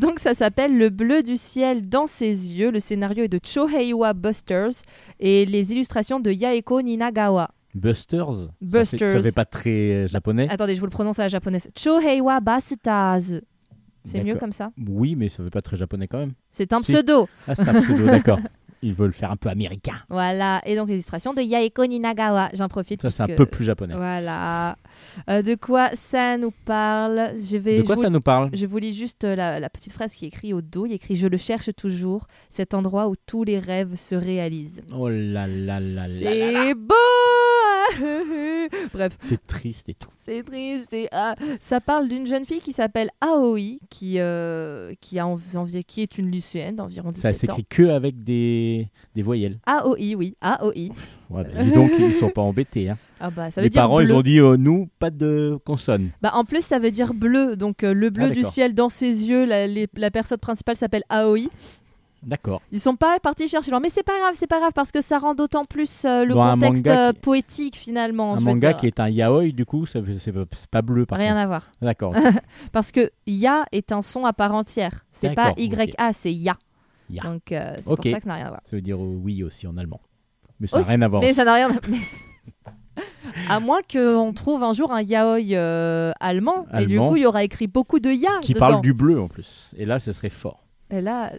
[0.00, 2.72] Donc ça s'appelle Le bleu du ciel dans ses yeux.
[2.72, 4.82] Le scénario est de Choheiwa Busters
[5.20, 7.50] et les illustrations de Yaeko Ninagawa.
[7.76, 8.32] Busters.
[8.34, 9.08] Ça fait, Busters.
[9.12, 10.48] ça fait pas très euh, japonais.
[10.50, 11.68] Attendez, je vous le prononce à la japonaise.
[11.76, 13.40] Choheiwa Busters.
[14.04, 16.32] C'est mieux comme ça Oui, mais ça fait pas très japonais quand même.
[16.50, 16.92] C'est un Si.
[16.92, 17.28] pseudo.
[17.48, 18.38] Ah, c'est un pseudo, d'accord.
[18.82, 19.96] Ils veulent faire un peu américain.
[20.10, 20.60] Voilà.
[20.66, 22.50] Et donc les illustrations de Yaeko Ninagawa.
[22.52, 23.02] J'en profite.
[23.02, 23.94] Ça, c'est un peu plus japonais.
[23.96, 24.76] Voilà.
[25.30, 27.32] Euh, de quoi ça nous parle?
[27.36, 27.76] Je vais.
[27.78, 28.50] De je quoi vous- ça nous parle?
[28.52, 30.84] Je vous lis juste euh, la, la petite phrase qui est écrite au dos.
[30.86, 34.82] Il écrit Je le cherche toujours, cet endroit où tous les rêves se réalisent.
[34.94, 36.14] Oh là là là là.
[36.20, 36.94] C'est beau
[38.92, 40.08] Bref, C'est triste et tout.
[40.16, 40.92] c'est triste.
[40.92, 45.40] et, ah, ça parle d'une jeune fille qui s'appelle Aoi, qui, euh, qui, a env-
[45.56, 47.54] envi- qui est une lycéenne d'environ Ça 17 ans.
[47.56, 49.58] s'écrit que avec des, des voyelles.
[49.66, 50.72] Aoi, oui, Aoi.
[51.28, 52.88] Ouais, bah, dis donc, ils sont pas embêtés.
[52.88, 52.98] Hein.
[53.20, 54.04] Ah bah, ça veut Les dire parents, bleu.
[54.06, 56.10] ils ont dit euh, nous, pas de consonne.
[56.22, 57.56] Bah, en plus, ça veut dire bleu.
[57.56, 58.52] Donc, euh, le bleu Ah, du d'accord.
[58.52, 61.48] ciel dans ses yeux, la, les- la personne principale s'appelle Aoi.
[62.26, 62.60] D'accord.
[62.72, 65.00] Ils sont pas partis chercher loin, mais c'est pas grave, c'est pas grave parce que
[65.00, 68.32] ça rend d'autant plus euh, le Bon, un contexte manga euh, qui- poétique finalement.
[68.34, 68.76] un je veux manga dire.
[68.80, 71.40] qui est un yaoi, du coup, ça- c'est pas, c'est pas bleu par rien contre.
[71.42, 72.12] à voir D'accord.
[72.72, 75.06] parce que ya est un son à part entière.
[75.12, 76.56] C'est pas D'accord, y a, c'est ya.
[77.08, 77.22] Ya.
[77.22, 78.02] Donc euh, c'est Ok.
[78.02, 78.60] pour ça que ça n'a rien à voir.
[78.64, 80.00] Ça veut dire euh, oui aussi en allemand.
[80.58, 81.22] Mais ça n'a Aussi- rien à voir.
[81.22, 81.70] Mais ça n'a rien.
[81.70, 81.74] À...
[81.88, 82.24] mais c'est-
[83.48, 87.10] à moins qu'on trouve un jour un yaoi euh, allemand, et du Allemand.
[87.10, 88.66] coup il y aura écrit beaucoup de ya Qui dedans.
[88.68, 89.74] parle du bleu en plus.
[89.76, 90.65] Et là, ce serait fort.
[90.90, 91.32] Et là,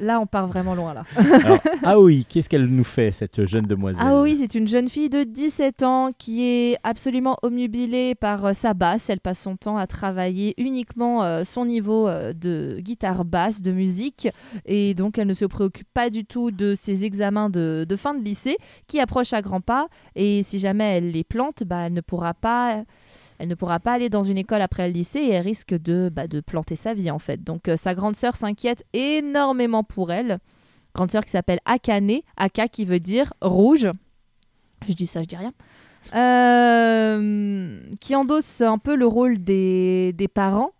[0.00, 1.04] là on part vraiment loin là.
[1.16, 4.06] Alors, Aoi, qu'est-ce qu'elle nous fait, cette jeune demoiselle?
[4.12, 8.72] Oui, c'est une jeune fille de 17 ans qui est absolument omnubilée par euh, sa
[8.72, 9.10] basse.
[9.10, 13.72] Elle passe son temps à travailler uniquement euh, son niveau euh, de guitare basse, de
[13.72, 14.28] musique.
[14.64, 18.14] Et donc, elle ne se préoccupe pas du tout de ses examens de, de fin
[18.14, 19.88] de lycée qui approchent à grands pas.
[20.16, 22.84] Et si jamais elle les plante, bah, elle ne pourra pas...
[23.44, 26.10] Elle ne pourra pas aller dans une école après le lycée et elle risque de,
[26.10, 27.44] bah, de planter sa vie en fait.
[27.44, 30.38] Donc euh, sa grande sœur s'inquiète énormément pour elle.
[30.94, 33.90] Grande sœur qui s'appelle Akane, Aka qui veut dire rouge.
[34.88, 35.52] Je dis ça, je dis rien.
[36.14, 40.70] Euh, qui endosse un peu le rôle des, des parents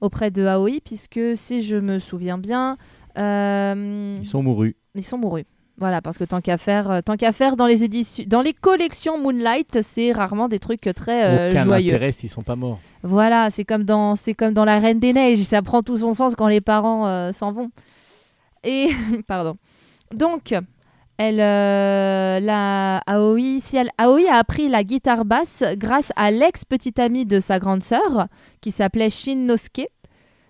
[0.00, 2.78] auprès de Aoi, puisque si je me souviens bien,
[3.18, 4.76] euh, Ils sont mourus.
[4.94, 5.44] ils sont mourus.
[5.78, 8.52] Voilà, parce que tant qu'à faire, euh, tant qu'à faire dans les éditions, dans les
[8.52, 11.90] collections Moonlight, c'est rarement des trucs très euh, Aucun joyeux.
[11.90, 12.80] intérêt s'ils sont pas morts.
[13.04, 16.14] Voilà, c'est comme dans, c'est comme dans la Reine des Neiges, ça prend tout son
[16.14, 17.70] sens quand les parents euh, s'en vont.
[18.64, 18.88] Et
[19.28, 19.56] pardon.
[20.12, 20.52] Donc,
[21.16, 26.98] Elle, euh, la Aoi, si elle, Aoi a appris la guitare basse grâce à l'ex-petite
[26.98, 28.26] amie de sa grande sœur
[28.60, 29.88] qui s'appelait Shinnosuke.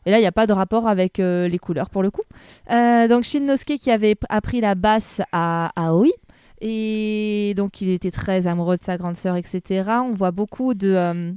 [0.08, 2.22] Et là, il n'y a pas de rapport avec euh, les couleurs pour le coup.
[2.70, 6.06] Euh, donc Shinnosuke qui avait appris la basse à Aoi.
[6.62, 9.90] Et donc il était très amoureux de sa grande sœur, etc.
[10.02, 11.32] On voit beaucoup de, euh,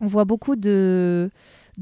[0.00, 1.30] on voit beaucoup de,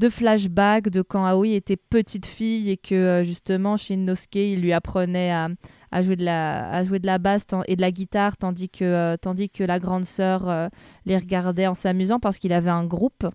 [0.09, 6.01] flashbacks de quand Aoi était petite fille et que justement Shinnosuke il lui apprenait à,
[6.01, 9.49] jouer de la, à jouer de la basse et de la guitare, tandis que, tandis
[9.49, 10.69] que la grande sœur
[11.05, 13.25] les regardait en s'amusant parce qu'il avait un groupe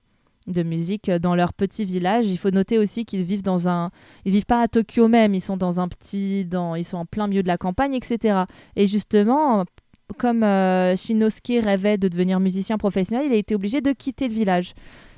[0.46, 2.26] de musique dans leur petit village.
[2.26, 3.90] Il faut noter aussi qu'ils vivent dans un,
[4.24, 7.06] ils vivent pas à Tokyo même, ils sont dans un petit, dans, ils sont en
[7.06, 8.44] plein milieu de la campagne, etc.
[8.76, 9.64] Et justement,
[10.18, 14.34] comme euh, Shinosuke rêvait de devenir musicien professionnel, il a été obligé de quitter le
[14.34, 14.74] village.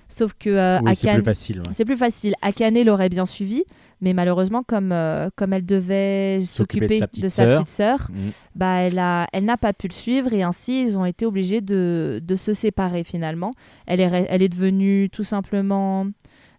[0.08, 1.58] Sauf que euh, Oui, c'est Akane- plus facile.
[1.58, 1.64] ouais.
[1.72, 2.34] c'est plus facile.
[2.40, 3.64] Akane l'aurait bien suivi,
[4.00, 7.52] mais malheureusement, comme, euh, comme elle devait S'occuper de sa de petite sa sœur.
[7.62, 8.28] petite sœur, Mm.
[8.54, 11.60] bah, elle a, elle n'a pas pu le suivre et ainsi ils ont été obligés
[11.60, 13.52] de, de se séparer finalement.
[13.86, 16.06] Elle est, elle est devenue tout simplement,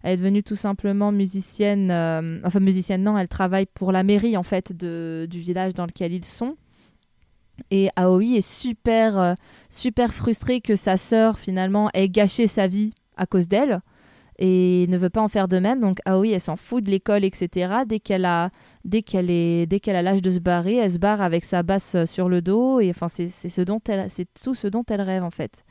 [0.02, 1.90] elle est devenue tout simplement musicienne.
[1.90, 5.86] euh, enfin musicienne non, elle travaille pour la mairie en fait de, du village dans
[5.86, 6.56] lequel ils sont.
[7.70, 9.34] Et Aoi est super, euh,
[9.68, 13.80] super frustrée que sa sœur finalement ait gâché sa vie à cause d'elle
[14.38, 15.80] et ne veut pas en faire de même.
[15.80, 17.74] Donc Aoi, elle s'en fout de l'école, etc.
[17.86, 18.50] Dès qu'elle a,
[18.84, 21.62] dès qu'elle est, dès qu'elle a l'âge de se barrer, elle se barre avec sa
[21.62, 22.80] basse euh, sur le dos.
[22.80, 25.64] Et enfin, c'est, ce dont elle, c'est tout ce dont elle rêve en fait.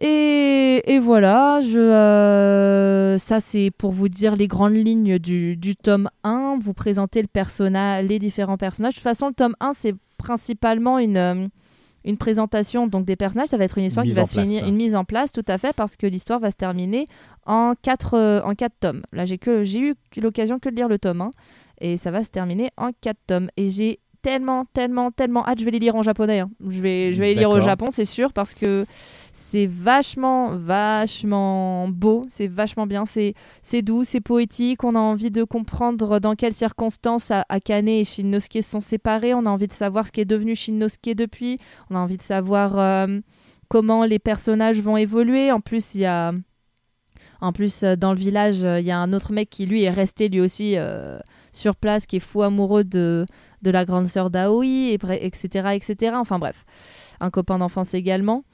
[0.00, 5.76] Et, et voilà, je, euh, ça c'est pour vous dire les grandes lignes du, du
[5.76, 8.94] tome 1, vous présenter le personnage, les différents personnages.
[8.94, 11.46] De toute façon, le tome 1, c'est principalement une, euh,
[12.04, 13.48] une présentation donc, des personnages.
[13.48, 14.68] Ça va être une histoire Mise qui va se place, finir, hein.
[14.68, 17.06] une mise en place, tout à fait, parce que l'histoire va se terminer
[17.46, 19.02] en quatre, euh, en quatre tomes.
[19.12, 21.30] Là, j'ai, que, j'ai eu l'occasion que de lire le tome 1,
[21.80, 23.48] et ça va se terminer en quatre tomes.
[23.56, 25.58] Et j'ai tellement, tellement, tellement hâte.
[25.58, 26.40] Je vais les lire en japonais.
[26.40, 26.50] hein.
[26.68, 27.60] Je vais, je vais les lire au.
[27.60, 28.86] Japon, c'est sûr, parce que
[29.52, 32.24] c'est vachement, vachement beau.
[32.30, 33.04] C'est vachement bien.
[33.04, 33.34] C'est,
[33.82, 34.82] doux, c'est poétique.
[34.82, 39.34] On a envie de comprendre dans quelles circonstances Akane et Shinnosuke se sont séparés.
[39.34, 41.58] On a envie de savoir ce qui est devenu Shinnosuke depuis.
[41.90, 43.20] On a envie de savoir euh,
[43.68, 45.52] comment les personnages vont évoluer.
[45.52, 46.32] En plus, il y a.
[47.42, 49.82] En plus, euh, dans le village, euh, il y a un autre mec qui, lui,
[49.82, 50.76] est resté lui aussi
[51.52, 53.26] sur place, qui est fou amoureux de,
[53.60, 56.14] de la grande sœur d'Aoi, etc., etc.
[56.16, 56.64] Enfin bref,
[57.20, 58.44] un copain d'enfance également.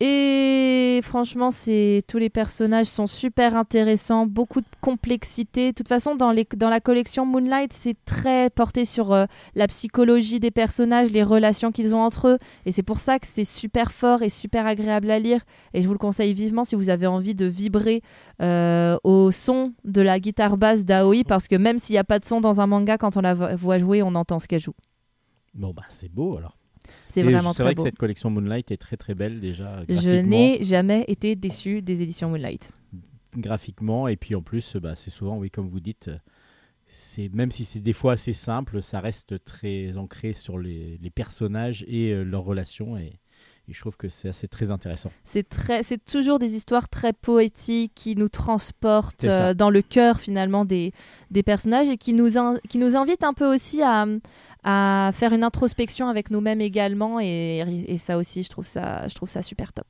[0.00, 5.72] Et franchement, tous les personnages sont super intéressants, beaucoup de complexité.
[5.72, 10.52] De toute façon, dans, la collection Moonlight, c'est très porté sur euh, la psychologie des
[10.52, 12.38] personnages, les relations qu'ils ont entre eux.
[12.64, 15.40] Et c'est pour ça que c'est super fort et super agréable à lire.
[15.74, 18.02] Et je vous le conseille vivement si vous avez envie de vibrer
[18.40, 22.20] euh, au son de la guitare basse d'Aoi, parce que même s'il n'y a pas
[22.20, 24.60] de son dans un manga, quand on la vo- voit jouer, on entend ce qu'elle
[24.60, 24.74] joue.
[25.54, 26.57] Bon, bah, c'est beau alors.
[27.08, 27.82] C'est vraiment C'est très vrai beau.
[27.82, 29.82] que cette collection Moonlight est très très belle déjà.
[29.88, 32.70] Je n'ai jamais été déçu des éditions Moonlight.
[33.36, 36.10] graphiquement et puis en plus bah, c'est souvent oui comme vous dites
[36.86, 41.10] c'est même si c'est des fois assez simple ça reste très ancré sur les, les
[41.10, 43.12] personnages et euh, leurs relations et,
[43.68, 45.10] et je trouve que c'est assez très intéressant.
[45.24, 50.20] C'est très, c'est toujours des histoires très poétiques qui nous transportent euh, dans le cœur
[50.20, 50.92] finalement des,
[51.30, 54.06] des personnages et qui nous, in- qui nous invitent un peu aussi à,
[54.64, 57.20] à faire une introspection avec nous-mêmes également.
[57.20, 59.86] Et, et ça aussi je trouve ça, je trouve ça super top.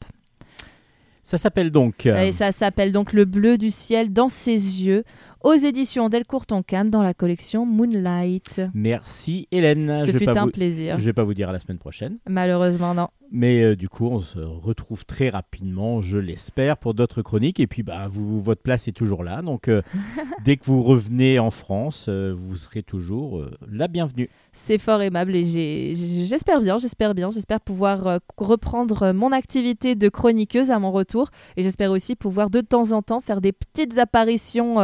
[1.23, 5.05] ça s'appelle donc euh, Et ça s'appelle donc Le bleu du ciel dans ses yeux
[5.43, 8.61] aux éditions Delcourt Toncam dans la collection Moonlight.
[8.75, 9.99] merci Hélène.
[10.05, 10.99] Ce je fut un vous, plaisir.
[10.99, 12.19] je vais pas vous dire à la semaine prochaine.
[12.29, 13.09] Malheureusement non.
[13.31, 17.61] mais euh, du coup on se retrouve très rapidement je l'espère pour d'autres chroniques.
[17.61, 19.43] Et puis bah vous votre place est toujours là.
[19.43, 19.83] Donc euh,
[20.45, 24.29] dès que vous revenez en France euh, vous serez toujours la bienvenue.
[24.53, 30.71] C'est fort aimable et j'espère bien, j'espère bien, j'espère pouvoir reprendre mon activité de chroniqueuse
[30.71, 31.29] à mon retour.
[31.57, 34.79] Et j'espère aussi pouvoir de temps en temps faire des petites apparitions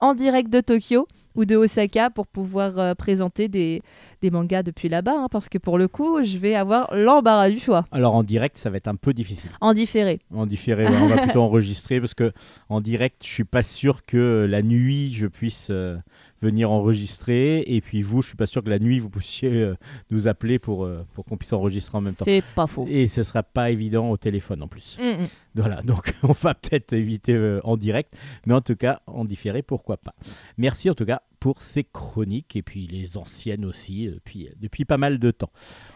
[0.00, 3.82] en direct de Tokyo ou de Osaka pour pouvoir euh, présenter des,
[4.20, 7.60] des mangas depuis là-bas hein, parce que pour le coup je vais avoir l'embarras du
[7.60, 10.20] choix alors en direct ça va être un peu difficile en différé.
[10.34, 12.32] En différé, ouais, on va plutôt enregistrer parce que
[12.68, 15.96] en direct, je suis pas sûr que la nuit je puisse euh,
[16.42, 19.74] venir enregistrer et puis vous, je suis pas sûr que la nuit vous puissiez euh,
[20.10, 22.24] nous appeler pour euh, pour qu'on puisse enregistrer en même temps.
[22.24, 22.86] C'est pas faux.
[22.88, 24.96] Et ce sera pas évident au téléphone en plus.
[25.00, 25.26] Mm, mm.
[25.56, 29.62] Voilà, donc on va peut-être éviter euh, en direct, mais en tout cas en différé,
[29.62, 30.14] pourquoi pas.
[30.56, 34.98] Merci en tout cas pour ces chroniques et puis les anciennes aussi, depuis, depuis pas
[34.98, 35.50] mal de temps.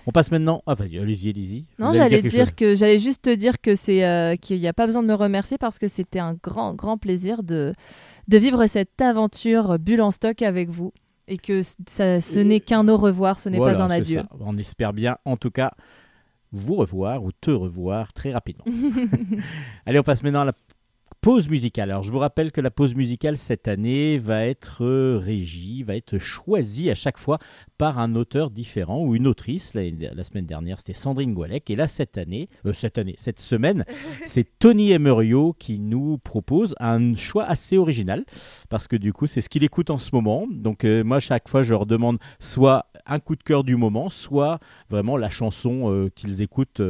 [0.07, 0.63] On passe maintenant.
[0.67, 1.67] Ah, vas-y, allez-y, allez-y.
[1.79, 4.87] Non, j'allais dire que j'allais juste te dire que c'est euh, qu'il n'y a pas
[4.87, 7.75] besoin de me remercier parce que c'était un grand grand plaisir de
[8.29, 10.93] de vivre cette aventure bulle en stock avec vous.
[11.27, 14.19] Et que ça, ce n'est qu'un au revoir, ce n'est Voilà, pas un adieu.
[14.19, 14.29] ça.
[14.41, 15.73] On espère bien, en tout cas,
[16.53, 18.65] vous revoir ou te revoir très rapidement.
[19.87, 20.53] Allez, on passe maintenant à la
[21.25, 21.91] pause musicale.
[21.91, 25.97] Alors, je vous rappelle que la pause musicale cette année va être euh, régie, va
[25.97, 27.39] être choisie à chaque fois
[27.79, 29.73] par un auteur différent ou une autrice.
[29.73, 31.71] La, la semaine dernière, c'était Sandrine Goualec.
[31.71, 33.87] Et là, cette année, euh, cette année, cette semaine,
[34.27, 38.27] c'est Tony Emerio qui nous propose un choix assez original
[38.69, 40.47] parce que du coup, c'est ce qu'il écoute en ce moment.
[40.51, 44.11] Donc, euh, moi, chaque fois, je leur demande soit un coup de cœur du moment,
[44.11, 44.59] soit
[44.91, 46.83] vraiment la chanson euh, qu'ils écoutent,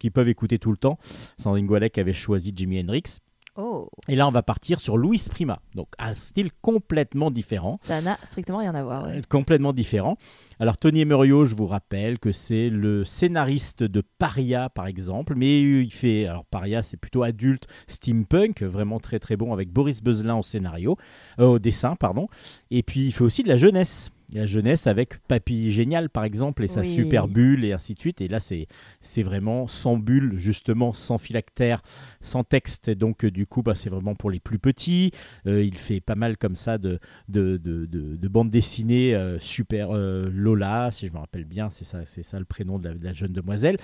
[0.00, 0.98] qu'ils peuvent écouter tout le temps.
[1.36, 3.20] Sandrine Goualec avait choisi Jimi Hendrix.
[3.60, 5.58] Oh, Et là, on va partir sur Louis Prima.
[5.74, 7.78] Donc, un style complètement différent.
[7.82, 9.04] ça n'a strictement rien à voir.
[9.06, 9.18] ouais.
[9.18, 10.16] Euh, Complètement différent.
[10.60, 15.34] Alors, Tony Emerio, je vous rappelle que c'est le scénariste de Paria, par exemple.
[15.34, 16.26] Mais il fait.
[16.26, 20.96] Alors, Paria, c'est plutôt adulte, steampunk, vraiment très très bon, avec Boris Bezelin au scénario,
[21.40, 22.28] euh, au dessin, pardon.
[22.70, 24.10] Et puis, il fait aussi de la jeunesse.
[24.34, 26.92] La jeunesse avec Papy Génial, par exemple, et sa Oui.
[26.92, 28.20] super bulle, et ainsi de suite.
[28.20, 31.80] Et là, c'est vraiment sans bulle, justement, sans phylactère,
[32.20, 32.88] sans texte.
[32.88, 35.12] Et donc, euh, du coup, bah, c'est vraiment pour les plus petits.
[35.46, 39.38] Euh, il fait pas mal comme ça de, de, de, de- de bandes dessinées euh,
[39.38, 42.88] super euh, Lola, si je me rappelle bien, c'est ça, c'est ça le prénom de
[42.88, 43.78] la, de la jeune demoiselle.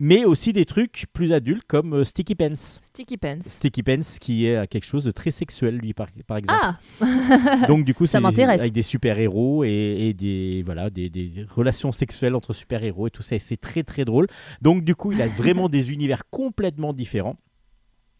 [0.00, 2.56] Mais aussi des trucs plus adultes comme euh, Sticky Pants.
[2.58, 3.42] Sticky Pants.
[3.42, 6.58] Sticky Pants qui est euh, quelque chose de très sexuel, lui, par, par exemple.
[6.60, 8.60] Ah, Donc, du coup, Ça c'est m'intéresse.
[8.60, 9.68] avec des super-héros et,
[10.08, 13.36] et des, voilà, des, des relations sexuelles entre super-héros et tout ça.
[13.36, 14.26] Et c'est très, très drôle.
[14.62, 17.36] Donc, du coup, il a vraiment des univers complètement différents.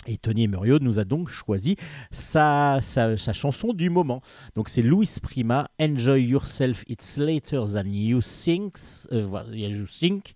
[0.06, 1.76] Et Tony Emerio nous a donc choisi
[2.10, 4.20] sa, sa, sa chanson du moment.
[4.54, 8.76] Donc c'est Louis Prima, Enjoy Yourself, It's Later Than You Think.
[9.12, 10.34] Euh, voilà, you think.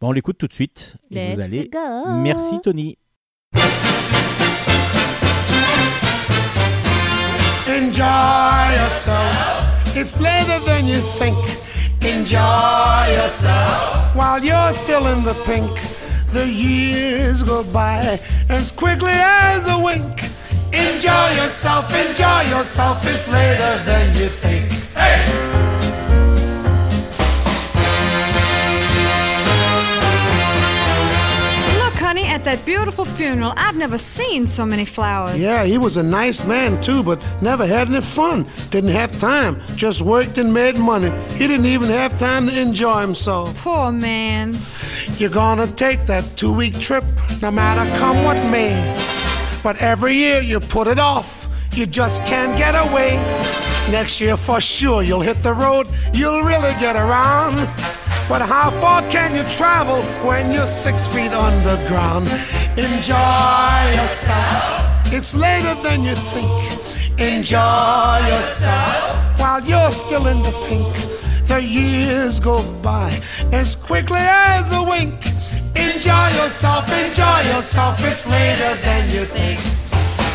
[0.00, 0.96] Bon, on l'écoute tout de suite.
[1.10, 1.68] Et vous let's allez.
[1.72, 2.10] go.
[2.22, 2.98] Merci Tony.
[7.68, 9.96] Enjoy yourself.
[9.96, 11.36] It's later than you think.
[12.02, 15.70] Enjoy yourself while you're still in the pink.
[16.32, 20.30] The years go by as quickly as a wink.
[20.72, 23.04] Enjoy yourself, enjoy yourself.
[23.06, 24.70] It's later than you think.
[24.94, 25.55] Look,
[32.16, 35.38] honey, at that beautiful funeral, I've never seen so many flowers.
[35.38, 38.46] Yeah, he was a nice man too, but never had any fun.
[38.70, 39.60] Didn't have time.
[39.76, 41.10] Just worked and made money.
[41.34, 43.62] He didn't even have time to enjoy himself.
[43.62, 44.56] Poor man.
[45.18, 47.04] You're gonna take that two week trip,
[47.42, 48.74] no matter come what may.
[49.62, 53.16] But every year you put it off, you just can't get away.
[53.90, 57.68] Next year for sure you'll hit the road, you'll really get around.
[58.28, 62.26] But how far can you travel when you're six feet underground?
[62.76, 67.20] Enjoy yourself, it's later than you think.
[67.20, 70.92] Enjoy yourself while you're still in the pink.
[71.46, 73.10] The years go by
[73.52, 75.24] as quickly as a wink.
[75.76, 79.85] Enjoy yourself, enjoy yourself, it's later than you think.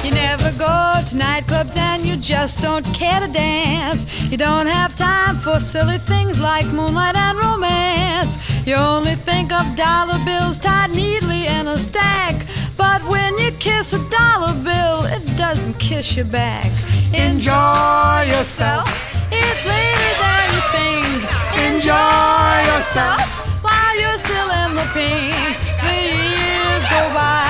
[0.03, 4.01] You never go to nightclubs and you just don't care to dance.
[4.31, 8.31] You don't have time for silly things like moonlight and romance.
[8.65, 12.35] You only think of dollar bills tied neatly in a stack.
[12.77, 16.71] But when you kiss a dollar bill, it doesn't kiss you back.
[17.13, 18.87] Enjoy yourself,
[19.31, 21.07] It's later than you think.
[21.69, 23.27] enjoy yourself.
[23.63, 25.35] while you're still in the pink.
[25.85, 27.45] The years go by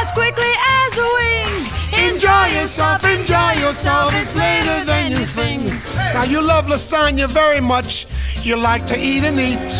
[0.00, 0.52] as quickly
[0.84, 1.29] as a wink.
[2.40, 5.62] Enjoy yourself, enjoy yourself, it's later than you think.
[6.14, 8.06] Now you love lasagna very much,
[8.42, 9.70] you like to eat and eat.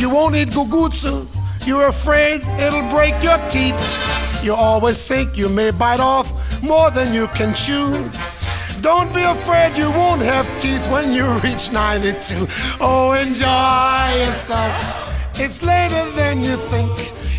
[0.00, 1.26] You won't eat gugutsu,
[1.66, 4.44] you're afraid it'll break your teeth.
[4.44, 8.08] You always think you may bite off more than you can chew.
[8.80, 12.46] Don't be afraid you won't have teeth when you reach 92.
[12.80, 15.10] Oh, enjoy yourself.
[15.34, 16.92] It's later than you think.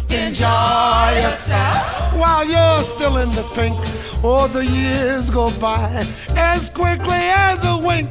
[0.10, 3.76] Enjoy yourself while you're still in the pink.
[4.24, 8.10] Oh, the years go by as quickly as a wink.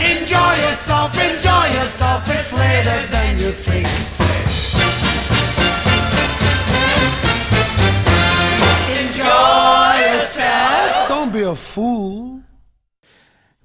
[0.00, 2.28] Enjoy yourself, enjoy yourself.
[2.28, 3.88] It's later than you think.
[9.00, 11.08] Enjoy yourself.
[11.08, 12.37] Don't be a fool.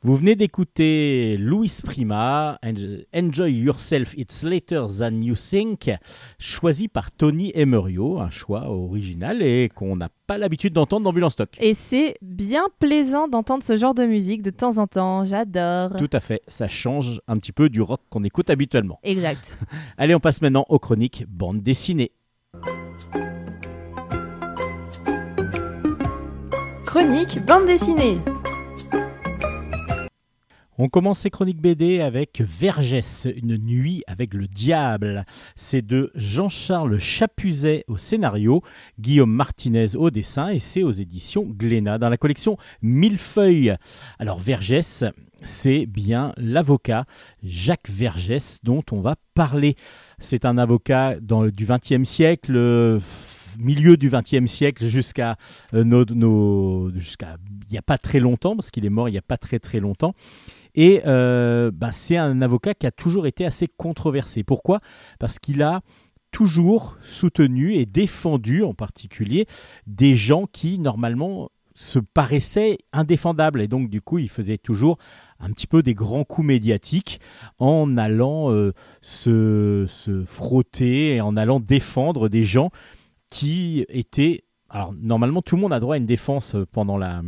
[0.06, 2.74] Vous venez d'écouter Louis Prima, En-
[3.18, 5.92] Enjoy Yourself, It's Later Than You Think,
[6.40, 11.34] choisi par Tony Emerio, un choix original et qu'on n'a pas l'habitude d'entendre dans Ambulance
[11.34, 11.52] Stock.
[11.58, 15.24] Et c'est bien plaisant d'entendre ce genre de musique de temps en temps.
[15.24, 15.96] J'adore.
[15.98, 19.00] Tout à fait, ça change un petit peu du rock qu'on écoute habituellement.
[19.04, 19.58] Exact.
[19.98, 22.12] Allez, on passe maintenant aux chroniques bande dessinée.
[26.86, 28.18] Chronique bande dessinée.
[30.80, 35.24] On commence ces chroniques BD avec Vergès, une nuit avec le diable.
[35.56, 38.64] C'est de Jean-Charles Chapuzet au scénario,
[39.00, 43.76] Guillaume Martinez au dessin et c'est aux éditions Glénat dans la collection Millefeuille.
[44.18, 45.06] Alors Vergès,
[45.44, 47.06] c'est bien l'avocat
[47.44, 49.76] Jacques Vergès dont on va parler.
[50.18, 53.00] C'est un avocat du XXe siècle,
[53.60, 55.36] milieu du XXe siècle jusqu'à
[55.76, 57.38] euh, jusqu'à
[57.70, 59.60] il n'y a pas très longtemps parce qu'il est mort il n'y a pas très
[59.60, 60.16] très longtemps.
[60.76, 64.44] Et euh, bah, c'est un avocat qui a toujours été assez controversé.
[64.44, 64.80] Pourquoi?
[65.20, 65.82] Parce qu'il a
[66.32, 69.46] toujours soutenu et défendu en particulier
[69.86, 73.62] des gens qui normalement se paraissaient indéfendables.
[73.62, 74.98] Et donc du coup, il faisait toujours
[75.40, 77.20] un petit peu des grands coups médiatiques
[77.60, 82.72] en allant euh, se, se frotter et en allant défendre des gens
[83.30, 84.44] qui étaient...
[84.70, 87.22] Alors normalement, tout le monde a droit à une défense pendant la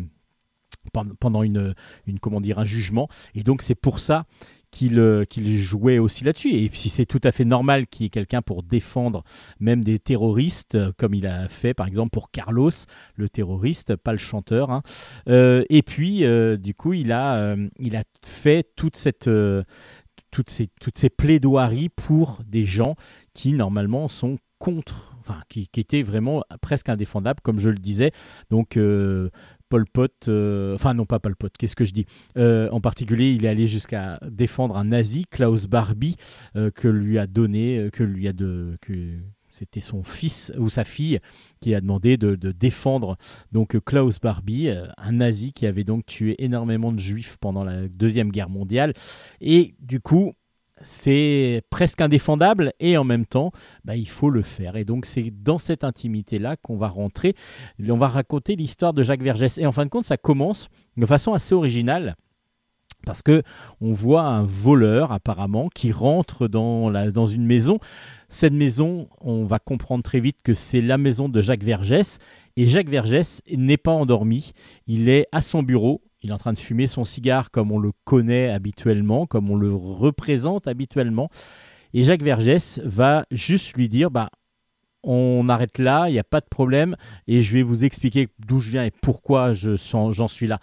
[1.20, 1.74] pendant- une,
[2.22, 3.08] comment dire un jugement.
[3.34, 4.26] Et donc c'est pour ça
[4.72, 6.50] qu'il euh, qu'il jouait aussi là-dessus.
[6.50, 9.24] Et si c'est tout à fait normal qu'il y ait quelqu'un pour défendre
[9.60, 12.72] même des terroristes euh, comme il a fait par exemple pour Carlos
[13.16, 14.84] le terroriste pas le chanteur hein.
[15.30, 16.24] Euh, et puis
[16.58, 19.30] du coup il a il a fait toute cette
[20.32, 22.96] toutes ces toutes ces plaidoiries pour des gens
[23.34, 28.12] qui normalement sont contre enfin qui, qui étaient vraiment presque indéfendables comme je le disais.
[28.50, 28.78] Donc
[29.70, 32.06] Pol Pot, euh, enfin non pas Pol Pot, qu'est-ce que je dis?
[32.38, 36.16] Euh, En particulier, il est allé jusqu'à défendre un nazi, Klaus Barbie,
[36.56, 39.18] euh, que lui a donné, que lui a de, que
[39.50, 41.20] c'était son fils ou sa fille
[41.62, 43.18] qui a demandé de, de défendre
[43.52, 48.32] donc Klaus Barbie, un nazi qui avait donc tué énormément de juifs pendant la deuxième
[48.32, 48.94] guerre mondiale,
[49.40, 50.34] et du coup
[50.84, 53.52] c'est presque indéfendable et en même temps
[53.86, 57.34] bah, il faut le faire et donc c'est dans cette intimité là qu'on va rentrer
[57.96, 59.58] on va raconter l'histoire de Jacques Vergès.
[59.58, 60.68] Et en fin de compte, ça commence
[60.98, 62.16] de façon assez originale.
[63.06, 63.44] Parce que
[63.82, 67.80] on voit un voleur apparemment qui rentre dans une maison.
[68.30, 72.18] Cette maison, on va comprendre très vite que c'est la maison de Jacques Vergès.
[72.58, 74.54] Et Jacques Vergès n'est pas endormi.
[74.88, 76.02] Il est à son bureau.
[76.26, 79.56] Il est en train de fumer son cigare comme on le connaît habituellement, comme on
[79.56, 81.30] le représente habituellement.
[81.94, 84.32] Et Jacques Vergès va juste lui dire bah,
[85.06, 86.96] on arrête là, il n'y a pas de problème,
[87.28, 90.60] et je vais vous expliquer d'où je viens et pourquoi j'en suis là.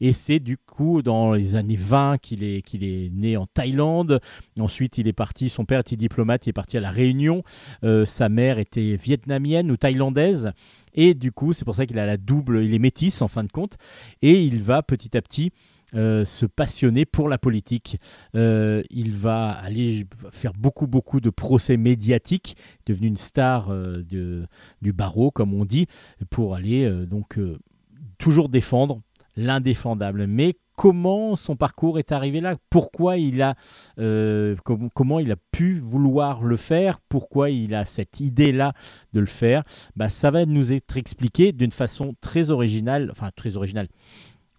[0.00, 4.20] Et c'est du coup dans les années 20 qu'il est, est né en Thaïlande.
[4.60, 7.42] Ensuite, il est parti, son père était diplomate, il est parti à La Réunion.
[7.84, 10.52] Euh, sa mère était vietnamienne ou thaïlandaise.
[10.94, 13.44] Et du coup, c'est pour ça qu'il a la double, il est métis en fin
[13.44, 13.76] de compte.
[14.22, 15.52] Et il va petit à petit
[15.94, 17.98] euh, se passionner pour la politique.
[18.34, 22.56] Euh, il va aller faire beaucoup, beaucoup de procès médiatiques,
[22.86, 24.02] devenu une star euh,
[24.82, 25.86] du barreau, comme on dit,
[26.30, 27.38] pour aller donc
[28.18, 29.00] toujours défendre
[29.36, 30.26] l'indéfendable.
[30.26, 32.56] Mais comment son parcours est arrivé là?
[32.70, 33.54] Pourquoi il a,
[33.96, 37.00] com- comment il a pu vouloir le faire?
[37.08, 38.72] Pourquoi il a cette idée-là
[39.12, 39.62] de le faire?
[39.94, 43.88] Bah, Ça va nous être expliqué d'une façon très originale, enfin très originale.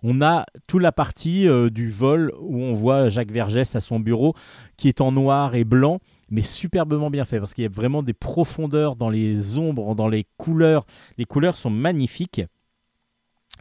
[0.10, 3.99] On a toute la partie euh, du vol où on voit Jacques Vergès à son
[3.99, 4.36] bureau
[4.78, 5.99] qui est en noir et blanc,
[6.30, 10.08] mais superbement bien fait parce qu'il y a vraiment des profondeurs dans les ombres, dans
[10.08, 10.86] les couleurs.
[11.18, 12.41] Les couleurs sont magnifiques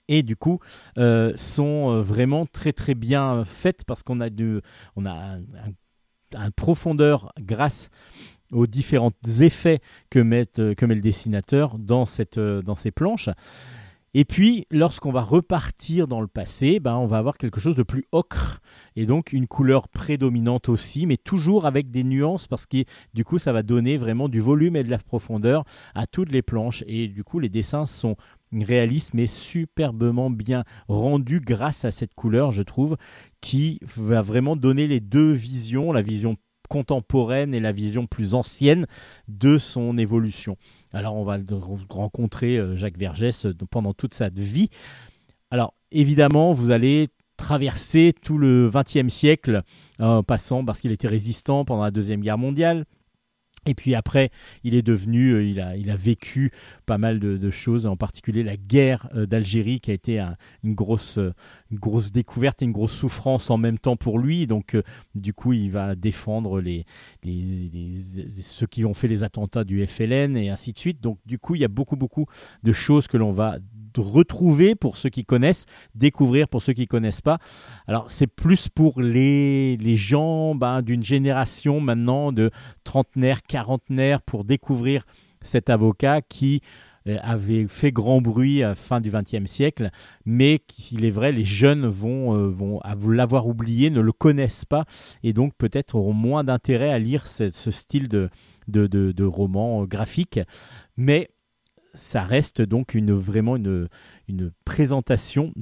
[0.06, 0.60] et du coup
[0.98, 4.62] euh, sont euh, vraiment très très bien faites parce qu'on a, de,
[4.94, 5.38] on a
[6.54, 7.90] profondeur grâce
[8.52, 9.80] aux différents effets
[10.10, 13.30] que met, que met le dessinateur dans ces planches.
[14.18, 17.82] Et puis, lorsqu'on va repartir dans le passé, ben, on va avoir quelque chose de
[17.82, 18.62] plus ocre
[18.96, 23.38] et donc une couleur prédominante aussi, mais toujours avec des nuances parce que du coup,
[23.38, 25.64] ça va donner vraiment du volume et de la profondeur
[25.94, 26.82] à toutes les planches.
[26.86, 28.16] Et du coup, les dessins sont
[28.54, 32.96] réalistes mais superbement bien rendus grâce à cette couleur, je trouve,
[33.42, 36.38] qui va vraiment donner les deux visions, la vision
[36.70, 38.86] contemporaine et la vision plus ancienne
[39.28, 40.56] de son évolution.
[40.96, 41.36] Alors on va
[41.90, 44.70] rencontrer euh, Jacques Vergès euh, pendant toute sa vie.
[45.50, 49.62] Alors évidemment, vous allez traverser tout le XXe siècle
[49.98, 52.86] en passant parce qu'il était résistant pendant la Deuxième Guerre mondiale.
[53.66, 54.30] Et puis après,
[54.64, 56.52] il est devenu, euh, il, a, il a vécu
[56.86, 60.74] pas mal de, choses, en particulier la guerre euh, d'Algérie qui a été un- une,
[60.74, 61.32] grosse, euh,
[61.70, 64.46] une grosse découverte et une grosse souffrance en même temps pour lui.
[64.46, 64.76] Donc
[65.14, 66.84] du coup, il va défendre les-
[67.24, 67.92] les-
[68.40, 71.00] ceux qui ont fait les attentats du FLN et ainsi de suite.
[71.00, 72.26] Donc du coup, il y a beaucoup, beaucoup
[72.62, 73.58] de choses que l'on va
[74.00, 77.38] retrouver pour ceux qui connaissent, découvrir pour ceux qui connaissent pas.
[77.86, 82.50] Alors c'est plus pour les, les gens ben, d'une génération maintenant de
[82.84, 85.04] trentenaires, quarantenaires pour découvrir
[85.42, 86.60] cet avocat qui
[87.06, 89.90] euh, avait fait grand bruit à fin du XXe siècle,
[90.24, 94.84] mais il est vrai, les jeunes vont, euh, vont l'avoir oublié, ne le connaissent pas,
[95.22, 98.28] et donc peut-être auront moins d'intérêt à lire ce, ce style de,
[98.66, 100.40] de, de- de roman euh, graphique.
[100.96, 101.28] Mais
[101.96, 103.88] ça reste donc une, vraiment une,
[104.64, 105.52] présentation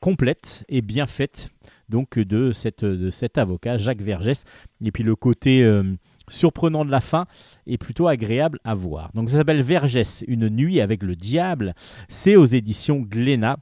[0.00, 1.50] complète et bien faite
[1.88, 4.44] donc de cet avocat, Jacques Vergès.
[4.84, 5.94] Et puis le côté euh,
[6.28, 7.26] surprenant de la fin
[7.66, 9.10] est plutôt agréable à voir.
[9.14, 11.74] Donc ça s'appelle Vergès, Une nuit avec le diable.
[12.08, 13.58] C'est aux éditions Glénat.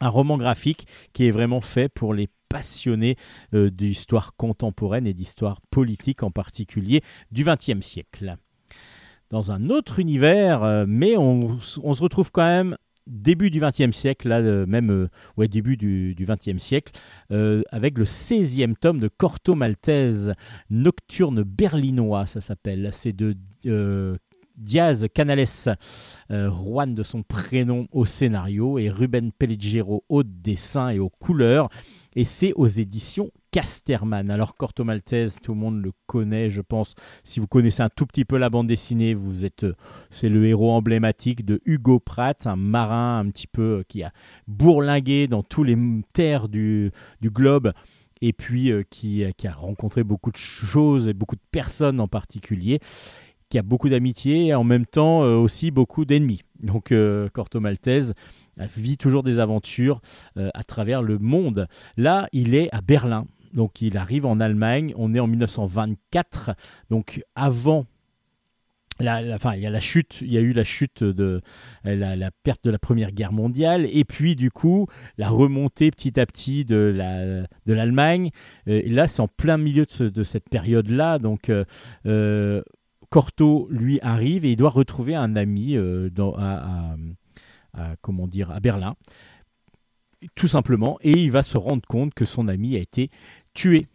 [0.00, 3.16] Un roman graphique qui est vraiment fait pour les passionnés
[3.52, 7.02] euh, d'histoire contemporaine et d'histoire politique en particulier
[7.32, 8.36] du XXe siècle.
[9.30, 12.76] Dans un autre univers, euh, mais on, se retrouve quand même
[13.06, 16.92] début du XXe siècle, là, euh, même euh, ouais, début du XXe siècle,
[17.70, 20.32] avec le 16e tome de Corto Maltese,
[20.70, 22.88] Nocturne berlinois, ça s'appelle.
[22.92, 23.36] C'est de
[24.56, 25.44] Diaz Canales,
[26.30, 31.68] Juan de son prénom au scénario, et Ruben Pelliggero au dessin et aux couleurs.
[32.16, 34.30] Et c'est aux éditions Casterman.
[34.30, 36.94] Alors Corto Maltese, tout le monde le connaît, je pense.
[37.24, 39.74] Si vous connaissez un tout petit peu la bande dessinée, vous êtes, euh,
[40.10, 44.12] c'est le héros emblématique de Hugo Pratt, un marin un petit peu euh, qui a
[44.46, 45.76] bourlingué dans tous les
[46.12, 47.72] terres du, du globe
[48.20, 52.06] et puis euh, qui, qui a rencontré beaucoup de choses et beaucoup de personnes en
[52.06, 52.78] particulier,
[53.50, 56.42] qui a beaucoup d'amitié et en même temps aussi beaucoup d'ennemis.
[56.62, 56.94] Donc
[57.32, 58.14] Corto Maltese
[58.76, 60.00] vit toujours des aventures
[60.36, 61.66] à travers le monde.
[61.96, 63.26] Là, il est à Berlin.
[63.54, 66.50] Donc il arrive en Allemagne, on est en 1924,
[66.90, 67.86] donc avant
[69.00, 71.40] la, il y a la chute, il y a eu la chute de
[71.84, 74.88] la, perte de la Première Guerre mondiale, et puis du coup
[75.18, 78.30] la remontée petit à petit de la de l'Allemagne.
[78.66, 81.64] Là, c'est en plein milieu de, ce- de cette période-là, donc euh,
[82.06, 82.60] euh,
[83.08, 86.10] Corto lui arrive et il doit retrouver un ami euh,
[88.00, 88.96] comment dire à Berlin,
[90.34, 93.10] tout simplement, et il va se rendre compte que son ami a été
[93.54, 93.86] tué.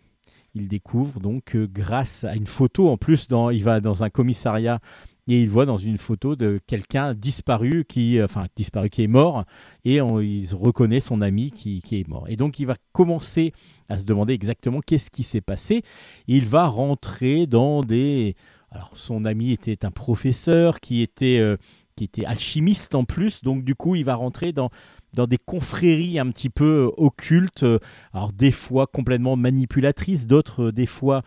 [0.55, 4.09] Il découvre donc que grâce à une photo, en plus, dans, il va dans un
[4.09, 4.79] commissariat
[5.27, 9.45] et il voit dans une photo de quelqu'un disparu qui, enfin disparu qui est mort,
[9.85, 12.25] et on- il reconnaît son ami qui, qui est mort.
[12.27, 13.53] Et donc il va commencer
[13.89, 15.81] à se demander exactement qu'est-ce qui s'est passé.
[16.27, 18.35] Il va rentrer dans des,
[18.69, 21.55] alors son ami était un professeur qui était euh,
[21.95, 24.71] qui était alchimiste en plus, donc du coup il va rentrer dans
[25.13, 27.79] dans des confréries un petit peu euh, occultes, euh,
[28.13, 31.23] alors des fois complètement manipulatrices, d'autres euh, des fois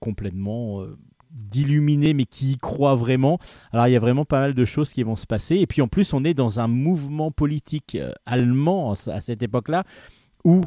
[0.00, 0.98] complètement euh,
[1.30, 3.38] d'illuminés mais qui y croient vraiment.
[3.70, 5.58] Alors il y a vraiment pas mal de choses qui vont se passer.
[5.58, 7.96] Et puis en plus on est dans un mouvement politique
[8.26, 9.84] allemand à cette époque-là
[10.42, 10.62] où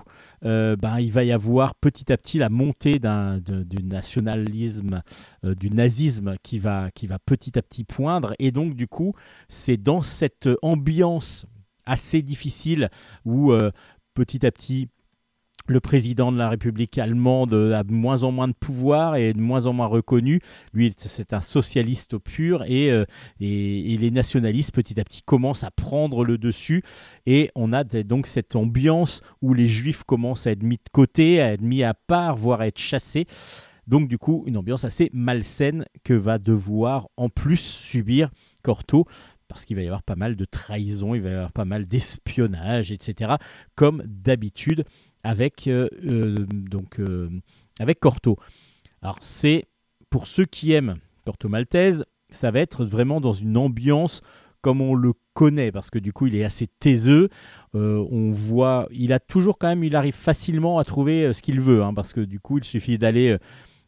[0.46, 5.02] euh, ben, il va y avoir petit à petit la montée d'un, du nationalisme,
[5.44, 8.34] du nazisme qui va, qui va petit à petit poindre.
[8.40, 9.14] Et donc du coup
[9.50, 11.46] c'est dans cette ambiance
[11.86, 12.90] assez difficile
[13.26, 13.72] où euh,
[14.14, 14.90] petit à petit
[15.68, 19.40] le président de la République allemande a de moins en moins de pouvoir et de
[19.40, 20.42] moins en moins reconnu.
[20.74, 23.06] Lui, c'est un socialiste au pur et, euh,
[23.40, 26.84] et, et les nationalistes, petit à petit, commencent à prendre le dessus.
[27.26, 31.40] Et on a donc cette ambiance où les juifs commencent à être mis de côté,
[31.40, 33.26] à être mis à part, voire à être chassés.
[33.88, 38.30] Donc, du coup, une ambiance assez malsaine que va devoir en plus subir
[38.64, 39.06] Corto
[39.54, 41.86] parce qu'il va y avoir pas mal de trahison, il va y avoir pas mal
[41.86, 43.34] d'espionnage, etc.
[43.76, 44.84] Comme d'habitude
[45.24, 47.30] avec, euh, euh, donc, euh,
[47.80, 48.38] avec Corto.
[49.04, 49.66] Alors c'est,
[50.10, 54.22] pour ceux qui aiment Corto Maltese, ça va être vraiment dans une ambiance
[54.62, 57.30] comme on le connaît, parce que du coup il est assez taiseux,
[57.74, 61.84] on voit, il a toujours quand même, il arrive facilement à trouver ce qu'il veut,
[61.84, 63.38] hein, parce que du coup il suffit d'aller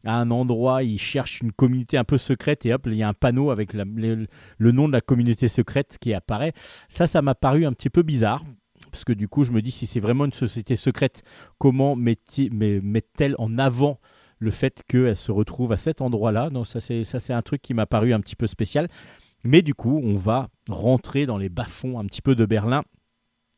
[0.06, 3.08] à un endroit, il cherche une communauté un peu secrète et hop, il y a
[3.10, 4.28] un panneau avec le,
[4.58, 6.53] le nom de la communauté secrète qui apparaît.
[6.89, 8.43] Ça, ça m'a paru un petit peu bizarre.
[8.91, 11.24] Parce que du coup, je me dis, si c'est vraiment une société secrète,
[11.58, 12.18] comment met-
[12.51, 13.99] met- met-elle en avant
[14.38, 16.49] le fait qu'elle se retrouve à cet endroit-là?
[16.66, 18.88] C'est, ça c'est un truc qui m'a paru un petit peu spécial.
[19.43, 22.84] Mais du coup, on va rentrer dans les bas-fonds un petit peu de Berlin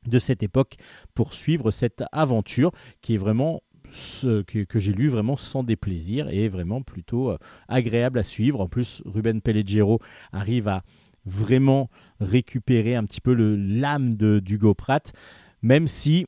[0.05, 0.75] de cette époque
[1.15, 2.71] pour suivre cette aventure
[3.01, 3.61] qui est vraiment
[3.91, 8.61] que, j'ai lu vraiment sans déplaisir et vraiment plutôt euh, agréable à suivre.
[8.61, 9.99] En plus, Ruben Pelleggero
[10.31, 10.83] arrive à
[11.25, 15.13] vraiment récupérer un petit peu l'âme d'Hugo Pratt,
[15.61, 16.25] même si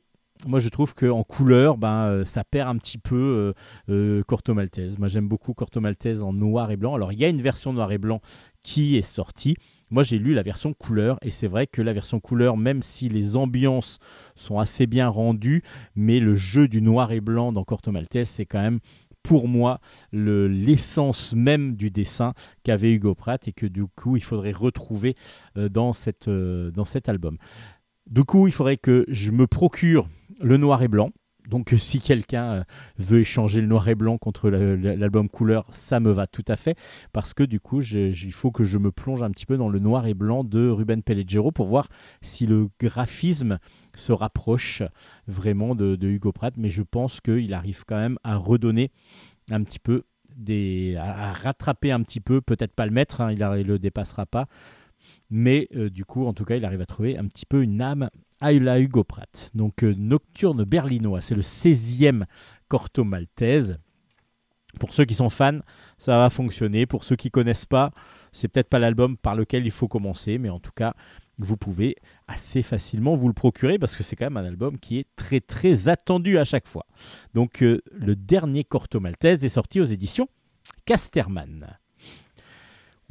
[0.47, 3.53] moi je trouve qu'en couleur, ben, euh, ça perd un petit peu
[3.89, 4.97] euh, Corto Maltese.
[4.97, 6.95] Moi j'aime beaucoup Corto Maltese en noir et blanc.
[6.95, 8.21] Alors il y a une version noir et blanc
[8.63, 9.55] qui est sortie.
[9.89, 13.09] Moi j'ai lu la version couleur et c'est vrai que la version couleur, même si
[13.09, 13.99] les ambiances
[14.35, 15.63] sont assez bien rendues,
[15.95, 18.79] mais le jeu du noir et blanc dans Corto Maltese c'est quand même
[19.23, 19.79] pour moi
[20.11, 22.33] le- l'essence même du dessin
[22.63, 25.15] qu'avait Hugo Pratt et que du coup il faudrait retrouver
[25.57, 25.69] euh,
[26.27, 27.37] euh, dans cet album.
[28.09, 30.09] Du coup, il faudrait que je me procure
[30.41, 31.11] le noir et blanc.
[31.49, 32.63] Donc, euh, si quelqu'un euh,
[32.97, 36.77] veut échanger le noir et blanc contre l'album couleur, ça me va tout à fait.
[37.11, 39.79] Parce que du coup, il faut que je me plonge un petit peu dans le
[39.79, 41.89] noir et blanc de Ruben Pelleggero pour voir
[42.21, 43.59] si le graphisme
[43.95, 44.83] se rapproche
[45.27, 46.53] vraiment de, Hugo Pratt.
[46.55, 48.91] Mais je pense qu'il arrive quand même à redonner
[49.51, 50.03] un petit peu
[50.97, 54.47] à rattraper un petit peu, peut-être pas le mettre, hein, il ne le dépassera pas,
[55.29, 57.81] mais euh, du coup, en tout cas, il arrive à trouver un petit peu une
[57.81, 59.51] âme à la Hugo Pratt.
[59.53, 62.25] Donc, euh, Nocturne berlinois, c'est le 16e
[62.67, 63.77] Corto Maltese.
[64.79, 65.59] Pour ceux qui sont fans,
[65.97, 66.85] ça va fonctionner.
[66.85, 67.91] Pour ceux qui connaissent pas,
[68.31, 70.93] c'est peut-être pas l'album par lequel il faut commencer, mais en tout cas,
[71.39, 71.95] vous pouvez
[72.27, 75.39] assez facilement vous le procurer parce que c'est quand même un album qui est très
[75.39, 76.85] très attendu à chaque fois.
[77.33, 80.27] Donc, euh, le dernier Corto Maltese est sorti aux éditions
[80.85, 81.79] Casterman.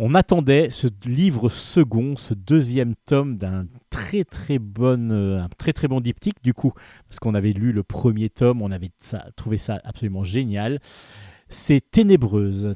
[0.00, 5.88] On attendait ce livre second, ce deuxième tome d'un très très bon, euh, très très
[5.88, 6.72] bon diptyque du coup,
[7.08, 8.92] parce qu'on avait lu le premier tome, on avait
[9.34, 10.78] trouvé ça absolument génial.
[11.48, 12.74] C'est Ténébreuse,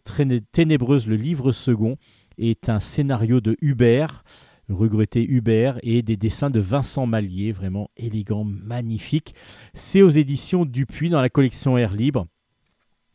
[0.50, 1.96] Ténébreuse, le livre second
[2.38, 4.24] est un scénario de Hubert,
[4.68, 9.36] regretté Hubert, et des dessins de Vincent Mallier, vraiment élégant, magnifique.
[9.74, 12.26] C'est aux éditions Dupuis dans la collection Air Libre.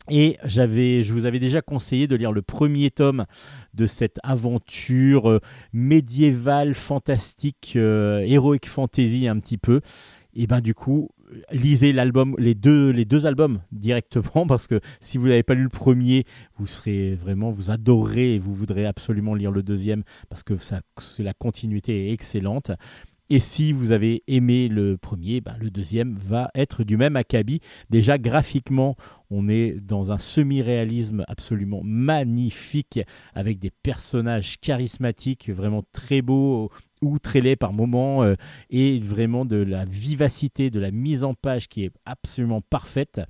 [0.09, 3.25] Et je vous avais déjà conseillé de lire le premier tome
[3.73, 5.39] de cette aventure euh,
[5.73, 9.81] médiévale, fantastique, euh, heroic fantasy un petit peu.
[10.33, 11.09] Et ben du coup,
[11.51, 16.25] lisez l'album, les deux, albums directement parce que si vous n'avez pas lu le premier,
[16.57, 20.53] vous serez vraiment, vous adorerez et vous voudrez absolument lire le deuxième parce que
[21.19, 22.71] la continuité est excellente.
[23.29, 27.59] Et si vous avez aimé le premier, ben, le deuxième va être du même acabit.
[27.89, 28.95] Déjà graphiquement,
[29.29, 33.01] on est dans un semi-réalisme absolument magnifique
[33.35, 36.71] avec des personnages charismatiques, vraiment très beaux
[37.01, 38.35] ou très laids par moments, euh,
[38.69, 43.21] et vraiment de la vivacité, de la mise en page qui est absolument parfaite.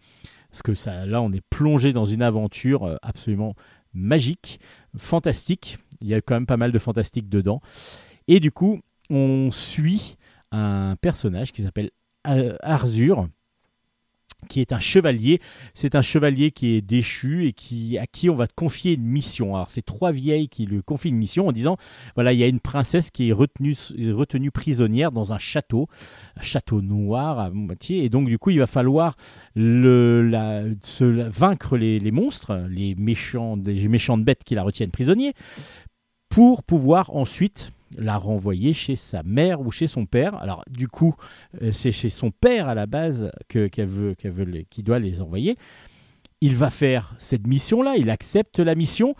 [0.51, 3.55] Parce que ça, là, on est plongé dans une aventure euh, absolument
[3.93, 4.59] magique,
[4.95, 5.79] fantastique.
[6.01, 7.61] Il y a quand même pas mal de fantastique dedans.
[8.27, 8.79] Et du coup,
[9.09, 10.17] on suit
[10.51, 11.91] un personnage qui s'appelle
[12.27, 13.27] euh, Arzur,
[14.47, 15.39] qui est un chevalier.
[15.73, 19.55] C'est un chevalier qui est déchu et à qui on va confier une mission.
[19.55, 21.77] Alors, c'est trois vieilles qui lui confient une mission en disant
[22.15, 25.87] voilà, il y a une princesse qui est retenue, prisonnière dans un château,
[26.37, 28.03] un château noir à moitié.
[28.03, 29.17] Et donc, du coup, il va falloir
[29.55, 35.33] se, vaincre les, les monstres, les, méchants, les méchantes bêtes qui la retiennent prisonnier,
[36.29, 40.35] pour pouvoir ensuite la renvoyer chez sa mère ou chez son père.
[40.35, 41.15] Alors du coup,
[41.61, 45.21] euh, c'est chez son père à la base que, qu'elle veut, qu'elle veut doit les
[45.21, 45.57] envoyer.
[46.41, 49.15] Il va faire cette mission-là, il accepte la mission,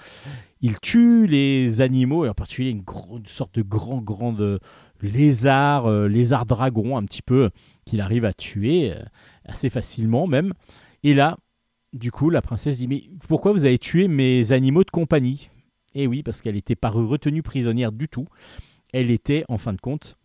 [0.61, 2.83] il tue les animaux, et en particulier une,
[3.25, 4.59] sorte de grand, grand euh,
[5.01, 7.49] lézard, euh, lézard dragon un petit peu,
[7.85, 8.93] qu'il arrive à tuer
[9.45, 10.53] assez facilement même.
[11.03, 11.37] Et là,
[11.93, 15.49] du coup, la princesse dit, mais pourquoi vous avez tué mes animaux de compagnie?
[15.95, 18.27] Et oui, parce qu'elle n'était pas retenue prisonnière du tout.
[18.93, 20.17] Elle était, en fin de compte,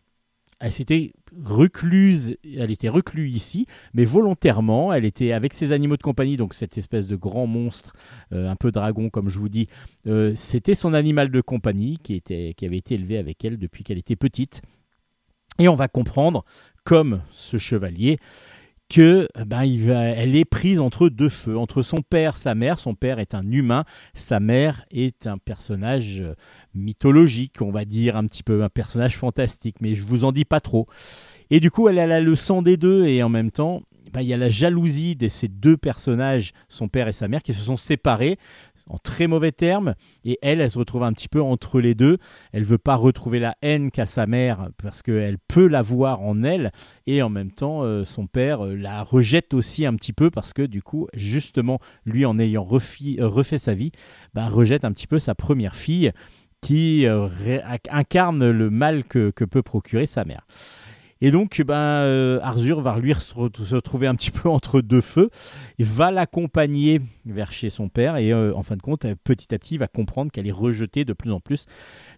[0.63, 1.13] elle s'était
[1.45, 6.55] recluse, elle était reclue ici, mais volontairement, elle était avec ses animaux de compagnie, donc
[6.55, 7.95] cette espèce de grand monstre,
[8.33, 9.67] euh, un peu dragon comme je vous dis,
[10.07, 13.83] euh, c'était son animal de compagnie qui, était, qui avait été élevé avec elle depuis
[13.83, 14.63] qu'elle était petite.
[15.59, 16.45] Et on va comprendre,
[16.85, 18.19] comme ce chevalier,
[18.93, 22.79] que ben, elle est prise entre deux feux, entre son père, sa mère.
[22.79, 26.35] Son père est un humain, sa mère est un personnage euh,
[26.75, 30.45] mythologique, on va dire un petit peu un personnage fantastique, mais je vous en dis
[30.45, 30.87] pas trop.
[31.51, 33.83] Et du coup, elle a le sang des deux et en même temps,
[34.13, 37.43] ben, il y a la jalousie de ces deux personnages, son père et sa mère,
[37.43, 38.39] qui se sont séparés
[38.89, 39.95] en très mauvais termes.
[40.25, 42.19] Et elle, elle se retrouve un petit peu entre les deux.
[42.53, 46.43] Elle veut pas retrouver la haine qu'a sa mère parce qu'elle peut la voir en
[46.43, 46.73] elle.
[47.07, 50.53] Et en même temps, euh, son père euh, la rejette aussi un petit peu parce
[50.53, 53.93] que du coup, justement, lui, en ayant euh, refait sa vie,
[54.35, 56.13] bah, rejette un petit peu sa première fille
[56.61, 57.07] qui
[57.91, 60.47] incarne le mal que peut procurer sa mère.
[61.25, 64.81] Et donc, ben, euh, Arzur va lui se re- se retrouver un petit peu entre
[64.81, 65.31] deux feux,
[65.79, 69.59] et va l'accompagner vers chez son père, et euh, en fin de compte, petit à
[69.59, 71.67] petit, il va comprendre qu'elle est rejetée de plus en plus.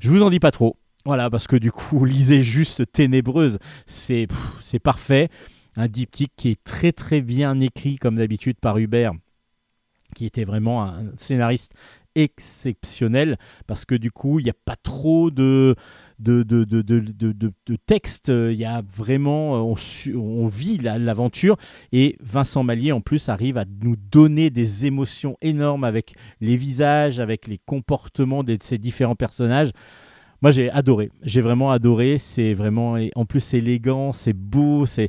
[0.00, 4.26] Je vous en dis pas trop, voilà, parce que du coup, lisez juste Ténébreuse, c'est
[4.60, 5.28] c'est parfait.
[5.76, 9.12] Un diptyque qui est très très bien écrit, comme d'habitude, par Hubert,
[10.14, 11.74] qui était vraiment un scénariste
[12.14, 13.36] exceptionnel,
[13.66, 15.74] parce que du coup, il n'y a pas trop de
[16.18, 18.28] de, de, de, de, de- de- de texte.
[18.28, 19.74] Il y a vraiment, euh,
[20.14, 21.56] on, on vit la- l'aventure.
[21.92, 27.20] Et Vincent Mallier, en plus, arrive à nous donner des émotions énormes avec les visages,
[27.20, 29.70] avec les comportements de ces différents personnages.
[30.42, 31.10] Moi, j'ai adoré.
[31.22, 32.18] J'ai vraiment adoré.
[32.18, 35.08] C'est vraiment, en plus, élégant, c'est beau, c'est,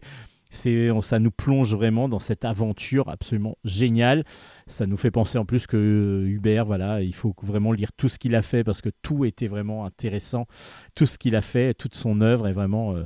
[0.49, 4.23] c'est, ça nous plonge vraiment dans cette aventure absolument géniale.
[4.67, 8.07] Ça nous fait penser en plus que euh, Hubert, voilà, il faut vraiment lire tout
[8.07, 10.45] ce qu'il a fait parce que tout était vraiment intéressant.
[10.95, 13.03] Tout ce qu'il a fait, toute son œuvre est vraiment, euh,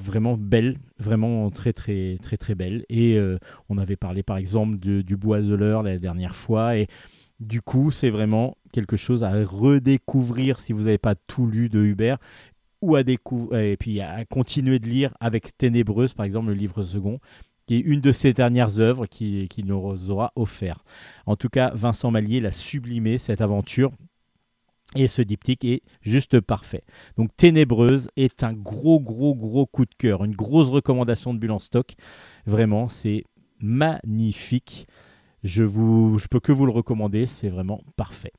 [0.00, 2.84] vraiment belle, vraiment très très très très belle.
[2.88, 3.38] Et euh,
[3.68, 6.86] on avait parlé par exemple de- du Boiseleur la dernière fois et
[7.40, 11.80] du coup, c'est vraiment quelque chose à redécouvrir si vous n'avez pas tout lu de
[11.82, 12.18] Hubert
[12.82, 16.82] ou à découvrir et puis à continuer de lire avec Ténébreuse par exemple le livre
[16.82, 17.18] second
[17.66, 20.82] qui est une de ses dernières œuvres qu'il qui nous aura offert.
[21.26, 23.92] En tout cas, Vincent Mallier l'a sublimé cette aventure
[24.96, 26.82] et ce diptyque est juste parfait.
[27.16, 31.52] Donc Ténébreuse est un gros gros gros coup de cœur, une grosse recommandation de Bulle
[31.52, 31.94] en stock.
[32.46, 33.24] Vraiment, c'est
[33.60, 34.88] magnifique.
[35.44, 38.32] Je vous je peux que vous le recommander, c'est vraiment parfait.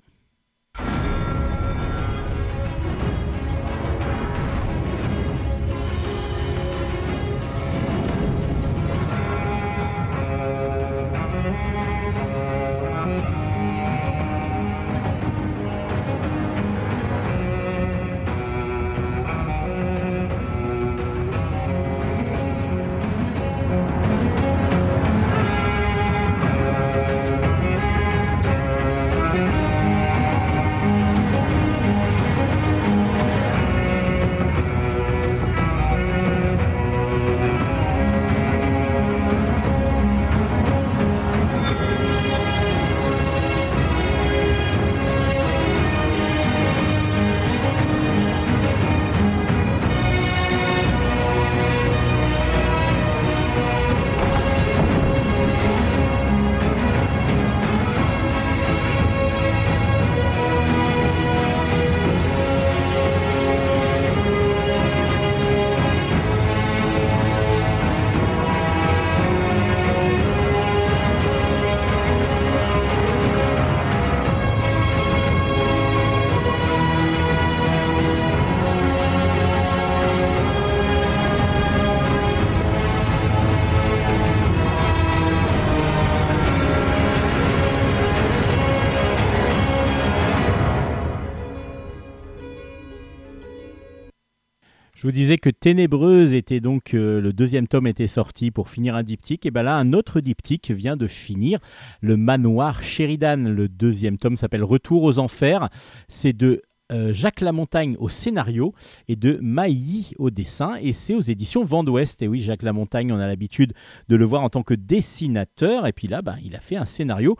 [95.01, 98.93] Je vous disais que Ténébreuse était donc euh, le deuxième tome était sorti pour finir
[98.93, 99.47] un diptyque.
[99.47, 101.57] Et ben là, un autre diptyque vient de finir,
[102.01, 103.49] le Manoir Sheridan.
[103.49, 105.69] Le deuxième tome s'appelle Retour aux enfers.
[106.07, 108.75] C'est de euh, Jacques Lamontagne au scénario
[109.07, 110.75] et de Mailly au dessin.
[110.79, 112.21] Et c'est aux éditions Vent d'Ouest.
[112.21, 113.73] Et oui, Jacques Lamontagne, on a l'habitude
[114.07, 115.87] de le voir en tant que dessinateur.
[115.87, 117.37] Et puis là, ben, il a fait un scénario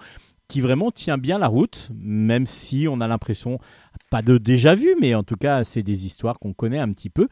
[0.52, 3.60] qui vraiment tient bien la route, même si on a l'impression,
[4.10, 7.10] pas de déjà vu, mais en tout cas, c'est des histoires qu'on connaît un petit
[7.10, 7.28] peu.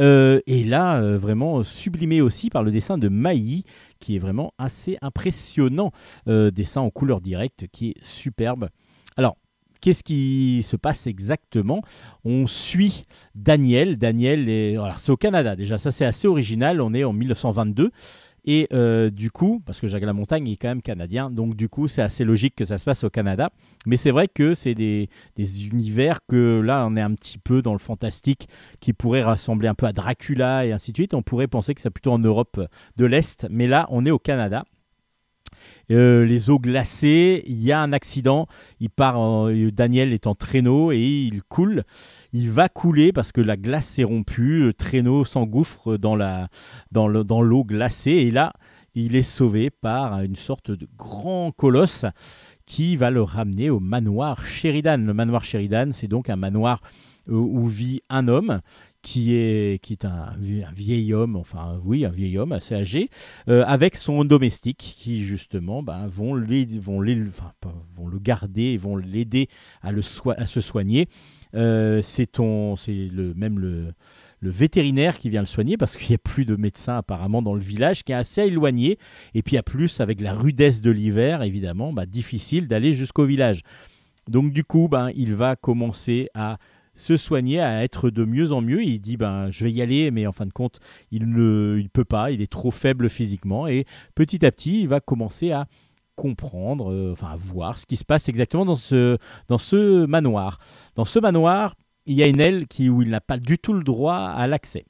[0.00, 3.64] Euh, et là, euh, vraiment sublimé aussi par le dessin de Mailly,
[4.00, 5.92] qui est vraiment assez impressionnant.
[6.28, 8.68] Euh, dessin en couleur directe qui est superbe.
[9.16, 9.36] Alors,
[9.80, 11.82] qu'est-ce qui se passe exactement?
[12.24, 13.96] On suit Daniel.
[13.96, 14.76] Daniel, est...
[14.98, 16.80] c'est au Canada déjà, ça c'est assez original.
[16.80, 17.90] On est en 1922.
[18.48, 18.68] Et
[19.10, 22.22] du coup, parce que Jacques Lamontagne est quand même canadien, donc du coup c'est assez
[22.22, 23.50] logique que ça se passe au Canada.
[23.86, 25.08] Mais c'est vrai que c'est des,
[25.66, 28.48] univers que là on est un petit peu dans le fantastique
[28.80, 31.14] qui pourrait rassembler un peu à Dracula et ainsi de suite.
[31.14, 32.60] On pourrait penser que c'est plutôt en Europe
[32.96, 34.64] de l'Est, mais là on est au Canada.
[35.90, 38.46] Euh, les eaux glacées, il y a un accident,
[38.80, 41.84] il part, Daniel est en traîneau et il coule.
[42.32, 46.16] Il va couler parce que la glace s'est rompue, le traîneau s'engouffre dans
[47.08, 48.52] l'eau glacée et là
[48.96, 52.06] il est sauvé par une sorte de grand colosse
[52.66, 54.98] qui va le ramener au manoir Sheridan.
[54.98, 56.80] Le manoir Sheridan, c'est donc un manoir
[57.28, 58.60] euh, où vit un homme
[59.02, 62.74] qui est, qui est un, vie- un vieil homme, enfin oui, un vieil homme assez
[62.74, 63.08] âgé,
[63.48, 69.48] euh, avec son domestique qui justement ben, vont, vont, le garder vont l'aider
[69.80, 71.08] à, le se soigner.
[71.54, 72.36] Euh, c'est
[72.76, 73.94] c'est le, même le,
[74.40, 77.54] le vétérinaire qui vient le soigner parce qu'il n'y a plus de médecin apparemment dans
[77.54, 78.98] le village qui est assez éloigné.
[79.34, 83.62] Et puis à plus, avec la rudesse de l'hiver, évidemment, bah, difficile d'aller jusqu'au village.
[84.28, 86.58] Donc du coup, ben, il va commencer à
[86.94, 88.82] se soigner, à être de mieux en mieux.
[88.82, 90.80] Il dit, ben, je vais y aller, mais en fin de compte,
[91.12, 93.68] il ne peut pas, il est trop faible physiquement.
[93.68, 93.84] Et
[94.14, 95.66] petit à petit, il va commencer à
[96.16, 99.18] comprendre, euh, enfin à voir ce qui se passe exactement dans ce,
[99.48, 100.58] dans ce manoir.
[100.94, 101.74] Dans ce manoir,
[102.06, 104.46] il y a une aile qui, où il n'a pas du tout le droit à
[104.46, 104.84] l'accès.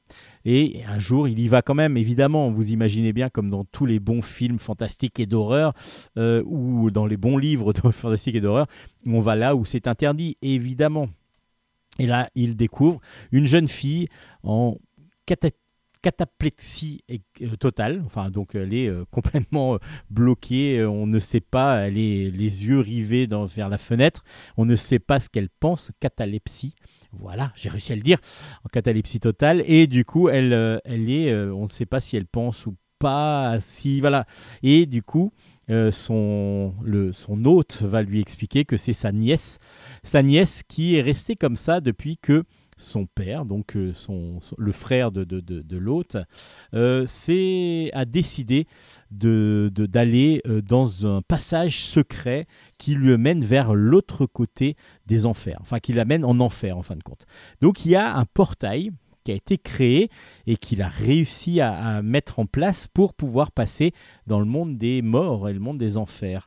[0.44, 3.84] Et un jour, il y va quand même, évidemment, vous imaginez bien, comme dans tous
[3.86, 5.72] les bons films fantastiques et d'horreur,
[6.18, 8.66] euh, ou dans les bons livres de fantastique et d'horreur,
[9.06, 11.08] on va là où c'est interdit, évidemment.
[11.98, 13.00] Et là, il découvre
[13.32, 14.08] une jeune fille
[14.44, 14.76] en
[15.26, 15.50] cata-
[16.02, 18.02] cataplexie euh, totale.
[18.06, 19.78] Enfin, donc elle est euh, complètement
[20.10, 20.84] bloquée.
[20.84, 21.86] on ne sait pas.
[21.88, 24.22] Elle est les yeux rivés vers la fenêtre.
[24.56, 25.90] On ne sait pas ce qu'elle pense.
[25.98, 26.76] Catalepsie.
[27.20, 28.18] Voilà, j'ai réussi à le dire.
[28.64, 29.62] En catalepsie totale.
[29.66, 31.30] Et du coup, elle, euh, elle est.
[31.30, 33.58] euh, on ne sait pas si elle pense ou pas.
[33.60, 34.24] Si voilà.
[34.62, 35.32] Et du coup.
[35.68, 39.58] euh, son, le, son hôte va lui expliquer que c'est sa nièce,
[40.04, 42.44] sa nièce qui est restée comme ça depuis que
[42.76, 46.16] son père, donc euh, son, le frère de, de, de, l'hôte,
[46.74, 47.06] euh,
[47.92, 48.66] a décidé
[49.10, 52.46] de- de- d'aller euh, dans un passage secret
[52.78, 56.96] qui le mène vers l'autre côté des enfers, enfin qui l'amène en enfer en fin
[56.96, 57.26] de compte.
[57.60, 58.90] Donc il y a un portail
[59.24, 60.08] qui a été créé
[60.46, 63.92] et qu'il a réussi à mettre en place pour pouvoir passer
[64.28, 66.46] dans le monde des morts et le monde des enfers.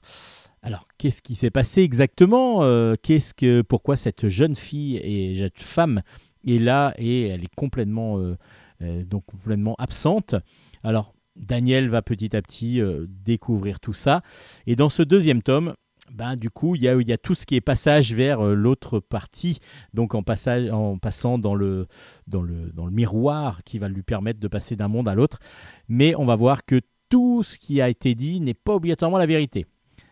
[0.61, 5.61] Alors, qu'est-ce qui s'est passé exactement Euh, Qu'est-ce que, pourquoi cette jeune fille et cette
[5.61, 6.01] femme
[6.45, 8.35] est là et elle est complètement, euh,
[8.81, 10.35] euh, donc complètement absente?
[10.83, 14.21] Alors, Daniel va petit à petit découvrir tout ça.
[14.67, 15.73] Et dans ce deuxième tome,
[16.11, 19.59] ben, du coup, il y a, tout ce qui est passage vers l'autre partie,
[19.93, 21.87] donc en, passant dans le,
[22.27, 25.39] dans, le, dans le miroir qui va lui permettre de passer d'un monde à l'autre.
[25.87, 29.25] Mais on va voir que tout ce qui a été dit n'est pas obligatoirement la
[29.25, 29.65] vérité.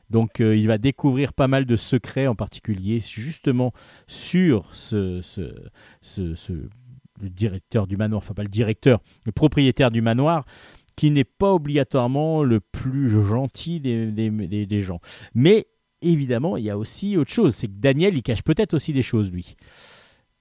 [0.10, 3.74] Donc euh, il va découvrir pas mal de secrets, en particulier justement
[4.08, 5.22] sur ce,
[7.22, 10.46] le directeur du manoir, enfin pas le directeur, le propriétaire du manoir,
[10.96, 15.00] qui n'est pas obligatoirement le plus gentil des, gens.
[15.36, 15.68] Mais
[16.02, 19.02] évidemment, il y a aussi autre chose, c'est que Daniel, il cache peut-être aussi des
[19.02, 19.56] choses, lui.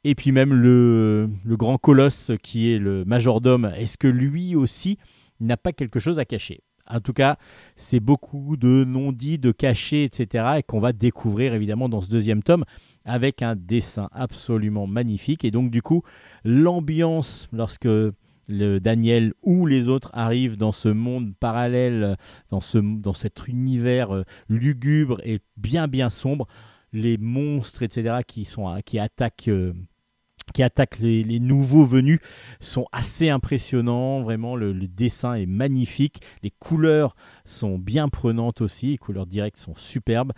[0.05, 4.99] Et puis même le, le grand colosse qui est le majordome, est-ce que lui aussi
[5.41, 6.63] n'a pas quelque chose à cacher?
[6.89, 7.37] En tout cas,
[7.75, 10.59] c'est beaucoup de non-dits, de cachés, etc.
[10.59, 12.65] et qu'on va découvrir évidemment dans ce deuxième tome
[13.05, 15.45] avec un dessin absolument magnifique.
[15.45, 16.03] Et donc du coup,
[16.45, 17.89] l'ambiance lorsque
[18.49, 22.17] le Daniel ou les autres arrivent dans ce monde parallèle,
[22.51, 26.47] dans, ce, dans cet univers euh, lugubre et bien bien sombre,
[26.93, 29.49] les monstres, etc., qui, sont, qui attaquent...
[29.49, 29.73] euh,
[30.53, 32.21] qui attaquent les, nouveaux venus
[32.61, 34.23] sont assez impressionnants.
[34.23, 36.21] Vraiment, le, dessin est magnifique.
[36.43, 38.89] Les couleurs sont bien prenantes aussi.
[38.89, 40.33] Les couleurs directes sont superbes.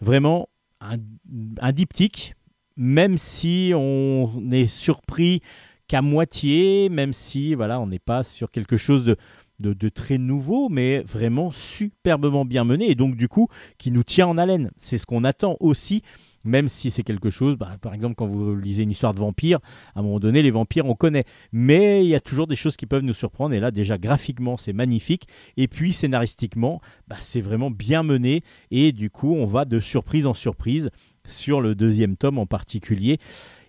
[0.00, 0.48] Vraiment,
[0.80, 2.34] un, diptyque,
[2.76, 5.40] même si on est surpris
[5.88, 9.16] qu'à moitié, même si voilà, on n'est pas sur quelque chose de,
[9.58, 13.48] de très nouveau, mais vraiment superbement bien mené et donc du coup
[13.78, 14.70] qui nous tient en haleine.
[14.78, 16.02] C'est ce qu'on attend aussi
[16.46, 19.58] même si c'est quelque chose, bah, par exemple quand vous lisez une histoire de vampire,
[19.94, 22.76] à un moment donné les vampires on connaît, mais il y a toujours des choses
[22.76, 23.54] qui peuvent nous surprendre.
[23.54, 25.26] Et là déjà graphiquement c'est magnifique.
[25.56, 28.42] Et puis scénaristiquement bah, c'est vraiment bien mené.
[28.70, 30.90] Et du coup on va de surprise en surprise
[31.26, 33.18] sur le deuxième tome en particulier.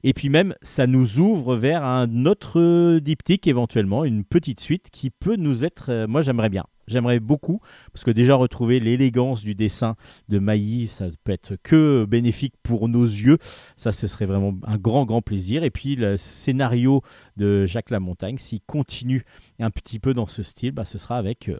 [0.03, 5.09] Et puis même, ça nous ouvre vers un autre diptyque éventuellement, une petite suite qui
[5.09, 5.91] peut nous être...
[5.91, 7.61] euh, moi j'aimerais bien, j'aimerais beaucoup,
[7.93, 9.95] parce que déjà retrouver l'élégance du dessin
[10.29, 13.37] de Mailly, ça peut être que bénéfique pour nos yeux.
[13.75, 15.63] Ça, ce serait vraiment un grand, grand plaisir.
[15.63, 17.01] Et puis le scénario
[17.35, 19.25] de Jacques Lamontagne, s'il continue
[19.59, 21.49] un petit peu dans ce style, bah, ce sera avec...
[21.49, 21.59] euh,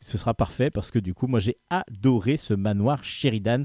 [0.00, 3.64] ce sera parfait parce que du coup, moi j'ai adoré ce manoir Sheridan.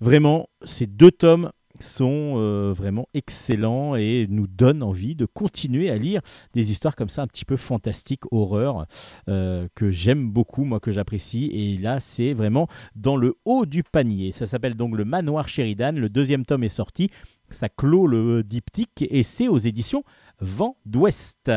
[0.00, 1.52] Vraiment, ces deux tomes
[1.82, 6.20] sont euh, vraiment excellents et nous donnent envie de continuer à lire
[6.54, 8.86] des histoires comme ça un petit peu fantastiques, horreur,
[9.28, 11.50] euh, que j'aime beaucoup, moi que j'apprécie.
[11.52, 14.32] Et là, c'est vraiment dans le haut du panier.
[14.32, 15.92] Ça s'appelle donc le Manoir Sheridan.
[15.92, 17.10] Le deuxième tome est sorti.
[17.50, 20.04] Ça clôt le diptyque et c'est aux éditions
[20.40, 21.50] Vent d'Ouest.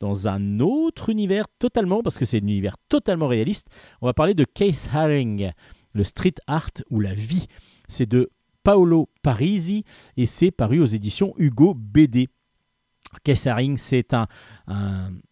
[0.00, 3.68] Dans un autre univers totalement, parce que c'est un univers totalement réaliste,
[4.02, 5.52] on va parler de Case Haring,
[5.92, 7.46] le street art ou la vie.
[7.88, 8.30] C'est de
[8.64, 9.84] Paolo Parisi
[10.16, 12.28] et c'est paru aux éditions Hugo BD.
[13.22, 14.26] Kessaring, c'est un,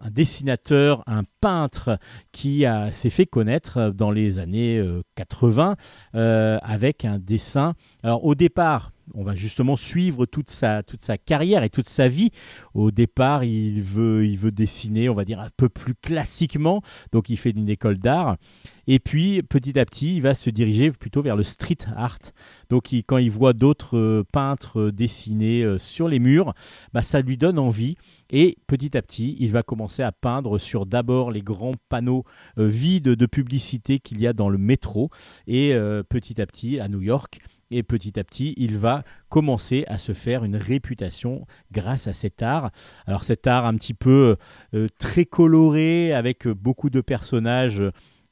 [0.08, 1.98] dessinateur, un peintre
[2.30, 5.74] qui s'est fait connaître dans les années euh, 80
[6.14, 7.74] euh, avec un dessin.
[8.04, 12.08] Alors au départ, on va justement suivre toute sa, toute sa carrière et toute sa
[12.08, 12.30] vie.
[12.74, 16.82] Au départ, il veut, il veut dessiner, on va dire, un peu plus classiquement.
[17.12, 18.36] Donc il fait une école d'art.
[18.86, 22.18] Et puis petit à petit, il va se diriger plutôt vers le street art.
[22.68, 26.54] Donc quand il voit d'autres euh, peintres euh, dessiner euh, sur les murs,
[26.92, 27.96] bah, ça lui donne envie.
[28.30, 32.24] Et petit à petit, il va commencer à peindre sur d'abord les grands panneaux
[32.56, 35.10] vides de publicité qu'il y a dans le métro.
[35.46, 35.76] Et
[36.08, 37.42] petit à petit, à New York,
[37.72, 42.42] Et petit à petit, il va commencer à se faire une réputation grâce à cet
[42.42, 42.70] art.
[43.06, 44.36] Alors cet art un petit peu
[44.74, 47.82] euh, très coloré, avec beaucoup de personnages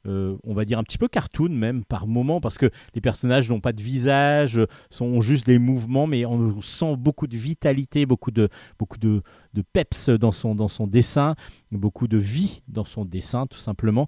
[0.06, 3.50] euh, on va dire un petit peu cartoon même par moment parce que les personnages
[3.50, 8.30] n'ont pas de visage, sont juste des mouvements, mais on sent beaucoup de vitalité, beaucoup
[8.30, 9.22] de, beaucoup de,
[9.54, 11.34] de peps dans son, dans son dessin,
[11.72, 14.06] beaucoup de vie dans son dessin tout simplement.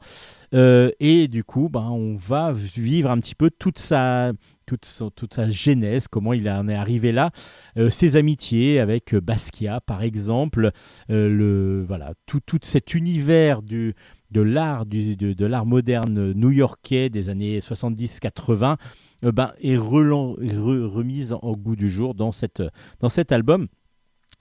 [0.55, 4.33] Euh, et du coup, ben, on va vivre un petit peu toute sa,
[4.67, 4.87] toute,
[5.17, 7.31] toute sa genèse, comment il en est arrivé là,
[7.77, 10.71] euh, ses amitiés avec Basquiat par exemple,
[11.09, 13.95] le, voilà, tout, tout cet univers du
[14.31, 18.77] de l'art de, de l'art moderne new-yorkais des années 70-80
[19.25, 22.63] euh, ben, est remise en goût du jour dans, cette,
[23.01, 23.69] dans cet album.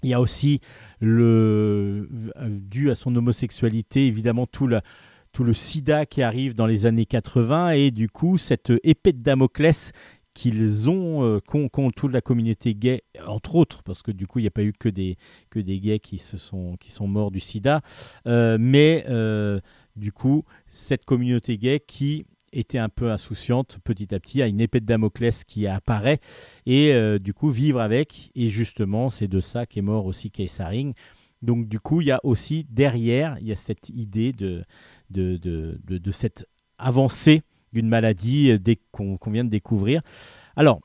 [0.03, 0.61] Il y a aussi,
[0.99, 2.09] le,
[2.47, 4.69] dû à son homosexualité, évidemment tout
[5.31, 9.23] tout le sida qui arrive dans les années 80 et du coup cette épée de
[9.23, 9.93] Damoclès
[10.33, 14.43] qu'ils ont, euh, qu'ont, toute la communauté gay, entre autres, parce que du coup, il
[14.43, 15.17] n'y a pas eu que des,
[15.49, 17.81] que des gays qui, se sont, qui sont morts du sida,
[18.27, 19.05] euh, mais
[19.95, 24.61] du coup, cette communauté gay qui était un peu insouciante petit à petit, a une
[24.61, 26.19] épée de Damoclès qui apparaît
[26.65, 28.31] et euh, du coup vivre avec.
[28.35, 30.93] Et justement, c'est de ça qu'est mort aussi Keisaring.
[31.41, 34.63] Donc du coup, il y a aussi derrière, il y a cette idée de,
[35.09, 36.47] de, de, cette
[36.77, 37.41] avancée
[37.73, 40.01] d'une maladie euh, qu'on vient de découvrir.
[40.55, 40.81] Alors,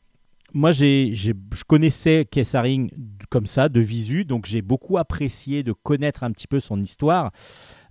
[0.54, 1.32] moi, j'ai, je
[1.66, 2.90] connaissais Kessaring
[3.28, 7.32] comme ça, de visu, donc j'ai beaucoup apprécié de connaître un petit peu son histoire.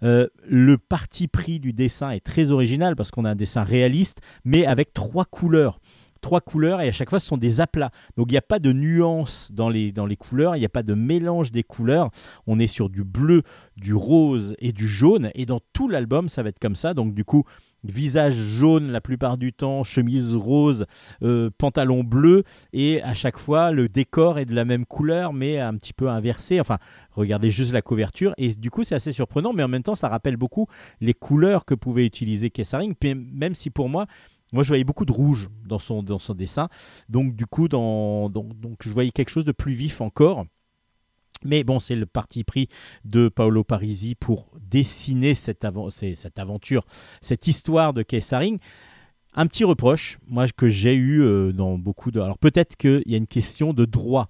[0.04, 4.20] Euh, le parti pris du dessin est très original parce qu'on a un dessin réaliste,
[4.44, 5.80] mais avec trois couleurs.
[6.22, 7.92] Trois couleurs et à chaque fois ce sont des aplats.
[8.18, 10.70] Donc il n'y a pas de nuance dans les, dans les couleurs, il n'y a
[10.70, 12.10] pas de mélange des couleurs.
[12.48, 13.44] On est sur du bleu,
[13.78, 15.30] du rose et du jaune.
[15.36, 16.96] Et dans tout l'album, ça va être comme ça.
[16.96, 17.44] Donc du coup,
[17.92, 20.86] visage jaune la plupart du temps, chemise rose,
[21.24, 25.60] euh, pantalon bleu, et à chaque fois le décor est de la même couleur mais
[25.60, 26.60] un petit peu inversé.
[26.60, 26.78] Enfin,
[27.12, 30.10] regardez juste la couverture, et du coup c'est assez surprenant, mais en même temps ça
[30.10, 30.68] rappelle beaucoup
[31.02, 34.06] les couleurs que pouvait utiliser Kessaring, même si pour moi
[34.54, 36.70] moi, je voyais beaucoup de rouge dans son, dans son dessin.
[37.10, 40.46] Donc, du coup, dans, donc, je voyais quelque chose de plus vif encore.
[41.44, 42.70] Mais bon, c'est le parti pris
[43.04, 45.66] de Paolo Parisi pour dessiner cette,
[46.16, 46.86] cette aventure,
[47.22, 48.60] cette histoire de Kessaring.
[49.38, 52.22] Un petit reproche, moi, que j'ai eu euh, dans beaucoup de.
[52.22, 54.30] Alors, peut-être qu'il y a une question de droit,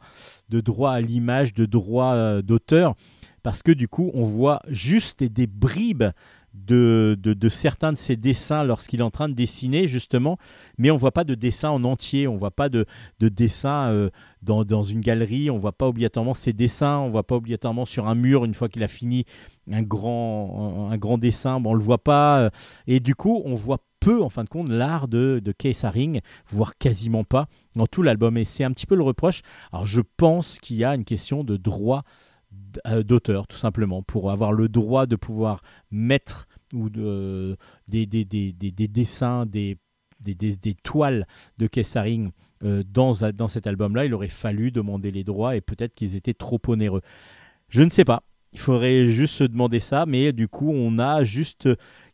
[0.49, 2.95] de droit à l'image, de droit euh, d'auteur,
[3.43, 6.05] parce que du coup, on voit juste des bribes
[6.65, 10.37] de, certains de ses dessins lorsqu'il est en train de dessiner, justement,
[10.77, 12.85] mais on ne voit pas de dessin en entier, on ne voit pas de,
[13.19, 14.09] de dessin euh,
[14.41, 17.85] dans, une galerie, on ne voit pas obligatoirement ses dessins, on ne voit pas obligatoirement
[17.85, 19.25] sur un mur une fois qu'il a fini
[19.71, 22.49] un grand, un, grand dessin, bon, on ne le voit pas, euh,
[22.87, 26.21] et du coup, on voit peu, en fin de compte, l'art de, de Kay Saring,
[26.47, 29.41] voire quasiment pas, dans tout l'album, et c'est un petit peu le reproche.
[29.71, 32.03] Alors, je pense qu'il y a une question de droit
[33.05, 38.51] d'auteur, tout simplement, pour avoir le droit de pouvoir mettre ou de, des, des, des,
[38.51, 39.77] des dessins, des,
[40.19, 41.25] des, toiles
[41.57, 42.31] de Kessaring
[42.63, 46.33] euh, dans, dans cet album-là, il aurait fallu demander les droits et peut-être qu'ils étaient
[46.33, 47.01] trop onéreux.
[47.69, 48.23] Je ne sais pas.
[48.53, 51.67] Il faudrait juste se demander ça, mais du coup, on a juste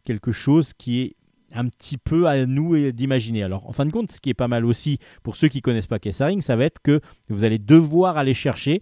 [0.04, 1.16] quelque chose qui est
[1.54, 3.44] un petit peu à nous d'imaginer.
[3.44, 5.88] Alors, en fin de compte, ce qui est pas mal aussi pour ceux qui connaissent
[5.88, 8.82] pas Kessaring, ça va être que vous allez devoir aller chercher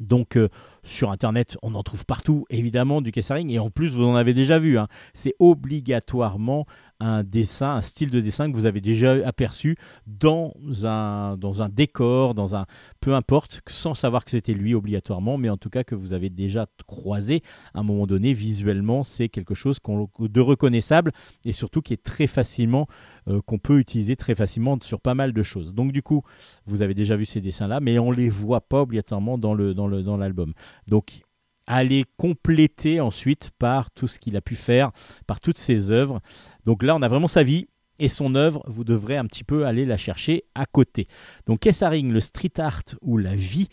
[0.00, 0.48] donc euh,
[0.82, 3.50] sur Internet, on en trouve partout, évidemment, du Kessaring.
[3.50, 4.78] Et en plus, vous en avez déjà vu.
[4.78, 4.88] Hein.
[5.14, 6.66] C'est obligatoirement
[7.00, 9.76] un dessin, un style de dessin que vous avez déjà aperçu
[10.06, 12.66] dans un, dans un décor, dans un
[13.00, 16.30] peu importe, sans savoir que c'était lui obligatoirement, mais en tout cas que vous avez
[16.30, 17.42] déjà croisé
[17.74, 19.78] à un moment donné visuellement, c'est quelque chose
[20.18, 21.12] de reconnaissable
[21.44, 22.88] et surtout qui est très facilement
[23.28, 25.74] euh, qu'on peut utiliser très facilement sur pas mal de choses.
[25.74, 26.22] Donc du coup,
[26.66, 29.86] vous avez déjà vu ces dessins-là, mais on les voit pas obligatoirement dans le dans
[29.86, 30.52] le dans l'album.
[30.86, 31.22] Donc
[31.68, 34.90] aller compléter ensuite par tout ce qu'il a pu faire,
[35.26, 36.20] par toutes ses œuvres.
[36.64, 39.66] Donc là, on a vraiment sa vie et son œuvre, vous devrez un petit peu
[39.66, 41.08] aller la chercher à côté.
[41.46, 43.68] Donc Kessaring, le street art ou la vie,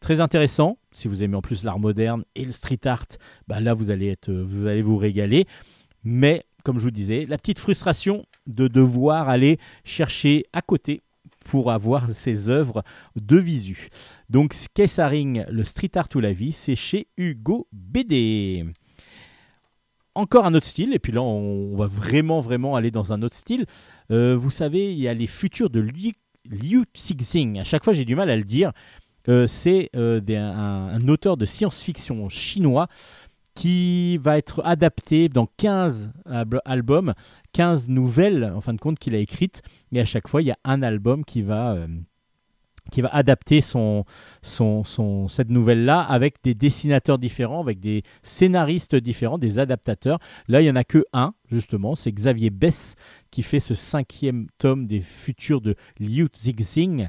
[0.00, 0.78] très intéressant.
[0.92, 3.06] Si vous aimez en plus l'art moderne et le street art,
[3.48, 5.46] bah là vous allez, être, vous allez vous régaler.
[6.04, 11.00] Mais comme je vous disais, la petite frustration de devoir aller chercher à côté
[11.44, 12.82] pour avoir ses œuvres
[13.16, 13.88] de visu.
[14.30, 18.64] Donc Kessaring, le street art ou la vie, c'est chez Hugo BD.
[20.14, 23.34] Encore un autre style, et puis là on va vraiment vraiment aller dans un autre
[23.34, 23.66] style.
[24.12, 26.12] Euh, vous savez, il y a les futurs de Liu,
[26.48, 27.58] Liu Cixing.
[27.58, 28.72] À chaque fois j'ai du mal à le dire.
[29.28, 32.86] Euh, c'est euh, un, auteur de science-fiction chinois
[33.54, 37.14] qui va être adapté dans 15 ab- albums,
[37.52, 39.62] 15 nouvelles en fin de compte qu'il a écrites,
[39.92, 41.76] et à chaque fois il y a un album qui va,
[42.90, 44.04] qui va adapter son,
[44.42, 50.18] cette nouvelle-là avec des dessinateurs différents, avec des scénaristes différents, des adaptateurs.
[50.48, 52.94] Là, il n'y en a que un, justement, c'est Xavier Bess
[53.30, 57.08] qui fait ce cinquième tome des futurs de Liu Zixing.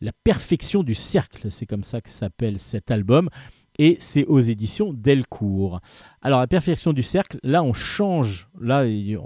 [0.00, 3.30] La perfection du cercle, c'est comme ça que s'appelle cet album.
[3.78, 5.80] Et c'est aux éditions Delcourt.
[6.22, 8.48] Alors, la perfection du cercle, là, on change.
[8.60, 8.84] Là,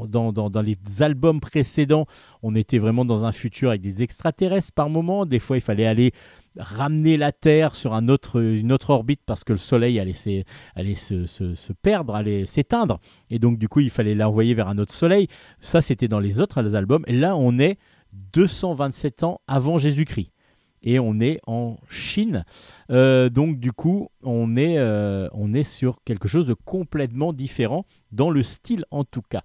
[0.08, 2.06] dans, dans- dans les albums précédents,
[2.42, 5.24] on était vraiment dans un futur avec des extraterrestres par moment.
[5.26, 6.12] Des fois, il fallait aller
[6.58, 10.44] ramener la Terre sur un autre, une autre orbite parce que le Soleil allait,
[10.74, 12.98] allait se, se- se perdre, allait s'éteindre.
[13.30, 15.28] Et donc, du coup, il fallait l'envoyer vers un autre Soleil.
[15.60, 17.04] Ça, c'était dans les autres albums.
[17.06, 17.78] Et là, on est
[18.34, 20.32] 227 ans avant Jésus-Christ.
[20.82, 22.44] Et on est en Chine.
[22.90, 27.84] Euh, donc, du coup, on est, euh, on est sur quelque chose de complètement différent,
[28.12, 29.42] dans le style en tout cas.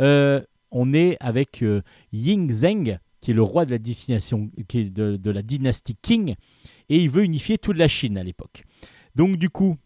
[0.00, 1.62] Euh, on est avec
[2.12, 6.34] Ying Zheng, qui est le roi de la, destination, qui est de, la dynastie Qing,
[6.88, 8.64] et il veut unifier toute la Chine à l'époque.
[9.14, 9.76] Donc, du coup,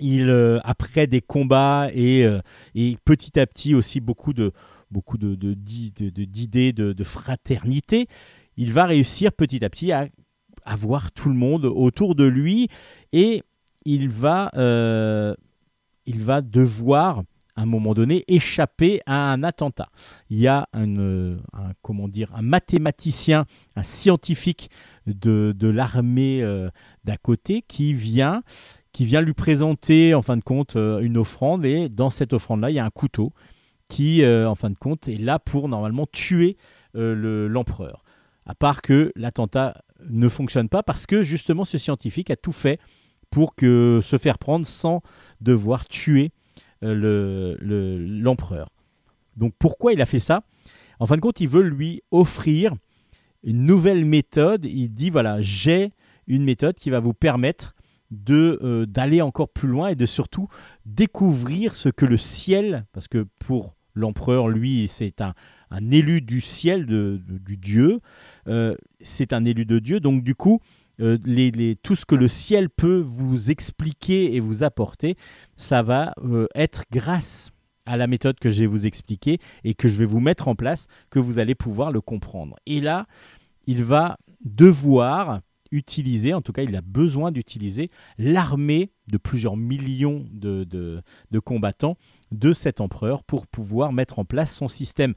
[0.00, 0.28] il,
[0.64, 2.28] après des combats et,
[2.74, 4.52] et petit à petit aussi beaucoup de
[4.90, 8.06] beaucoup de, de- de- d'idées de, de fraternité,
[8.56, 10.08] il va réussir petit à petit à
[10.66, 12.68] avoir tout le monde autour de lui
[13.12, 13.42] et
[13.84, 15.34] il va, euh,
[16.06, 17.22] devoir
[17.54, 19.88] à un moment donné échapper à un attentat.
[20.28, 21.38] Il y a un, euh,
[21.82, 23.46] comment dire, un mathématicien,
[23.76, 24.70] un scientifique
[25.06, 26.68] de, l'armée euh,
[27.04, 28.42] d'à côté qui vient,
[28.92, 32.74] qui vient lui présenter en fin de compte une offrande et dans cette offrande-là, il
[32.74, 33.32] y a un couteau
[33.88, 36.56] qui, en fin de compte, est là pour normalement tuer
[36.94, 38.02] le- l'empereur.
[38.46, 42.78] À part que l'attentat ne fonctionne pas parce que justement ce scientifique a tout fait
[43.30, 45.02] pour se faire prendre sans
[45.40, 46.30] devoir tuer
[46.82, 48.70] euh, le- le- l'empereur.
[49.36, 50.42] Donc pourquoi il a fait ça?
[51.00, 52.74] En fin de compte, il veut lui offrir
[53.42, 54.64] une nouvelle méthode.
[54.64, 55.92] Il dit voilà, j'ai
[56.26, 57.74] une méthode qui va vous permettre
[58.10, 60.48] de euh, d'aller encore plus loin et de surtout
[60.84, 65.34] découvrir ce que le ciel, parce que pour l'empereur, lui, c'est un,
[65.90, 68.00] élu du ciel, du Dieu,
[68.46, 70.60] euh, c'est un élu de Dieu, donc du coup,
[71.00, 71.18] euh,
[71.82, 75.16] tout ce que le ciel peut vous expliquer et vous apporter,
[75.56, 77.50] ça va euh, être grâce
[77.86, 80.54] à la méthode que je vais vous expliquer et que je vais vous mettre en
[80.54, 82.56] place, que vous allez pouvoir le comprendre.
[82.66, 83.06] Et là,
[83.66, 85.40] il va devoir
[85.72, 91.02] utiliser, en tout cas il a besoin d'utiliser l'armée de plusieurs millions de
[91.44, 91.96] combattants
[92.32, 95.14] de cet empereur pour pouvoir mettre en place son système.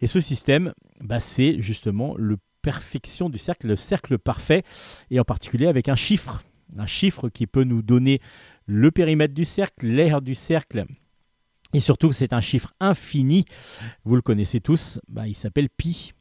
[0.00, 4.62] Et ce système, bah, c'est justement le perfection du cercle, le cercle parfait,
[5.10, 6.42] et en particulier avec un chiffre,
[6.76, 8.20] un chiffre qui peut nous donner
[8.66, 10.84] le périmètre du cercle, l'aire du cercle,
[11.74, 13.44] et surtout c'est un chiffre infini,
[14.04, 16.12] vous le connaissez tous, bah, il s'appelle pi.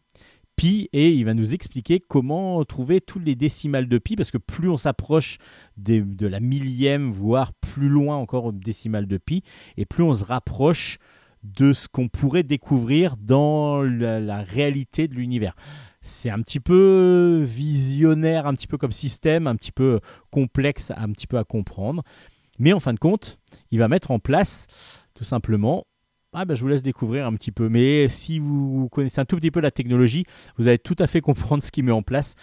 [0.57, 4.39] Pi et il va nous expliquer comment trouver tous les décimales de pi parce que
[4.39, 5.37] plus on s'approche
[5.77, 9.43] de la millième voire plus loin encore au décimal de pi
[9.77, 10.97] et plus on se rapproche
[11.43, 15.55] de ce qu'on pourrait découvrir dans la réalité de l'univers.
[16.01, 19.99] C'est un petit peu visionnaire, un petit peu comme système, un petit peu
[20.31, 22.03] complexe, un petit peu à comprendre.
[22.59, 23.39] Mais en fin de compte,
[23.71, 24.67] il va mettre en place
[25.13, 25.85] tout simplement
[26.39, 27.67] ah ben, je vous laisse découvrir un petit peu.
[27.67, 30.25] Mais si vous connaissez un tout petit peu la technologie,
[30.57, 32.35] vous allez tout à fait comprendre ce qu'il met en place.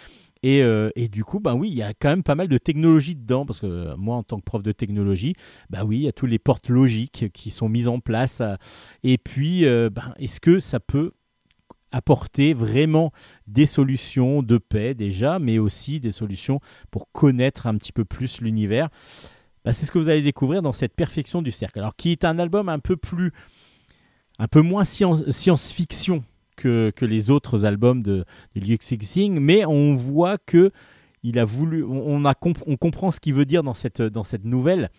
[0.43, 2.57] Et, euh, et du coup, ben oui, il y a quand même pas mal de
[2.57, 5.33] technologie dedans, parce que euh, moi, en tant que prof de technologie,
[5.69, 8.43] bah oui, il y a tous les portes logiques qui sont mises en place.
[9.03, 11.13] Et puis, euh, ben, est-ce que ça peut
[11.93, 13.13] apporter vraiment
[13.47, 16.59] des solutions de paix déjà, mais aussi des solutions
[16.91, 18.89] pour connaître un petit peu plus l'univers?
[19.63, 21.79] Bah, C'est ce que vous allez découvrir dans cette perfection du cercle.
[21.79, 23.31] Alors, qui est un album un peu plus
[24.39, 26.23] un peu moins science- science-fiction
[26.55, 28.25] que, les autres albums de,
[28.55, 30.71] de Liu Xixing, mais on voit que
[31.23, 32.21] il a voulu, on,
[32.79, 34.89] comprend ce qu'il veut dire dans cette, dans cette nouvelle,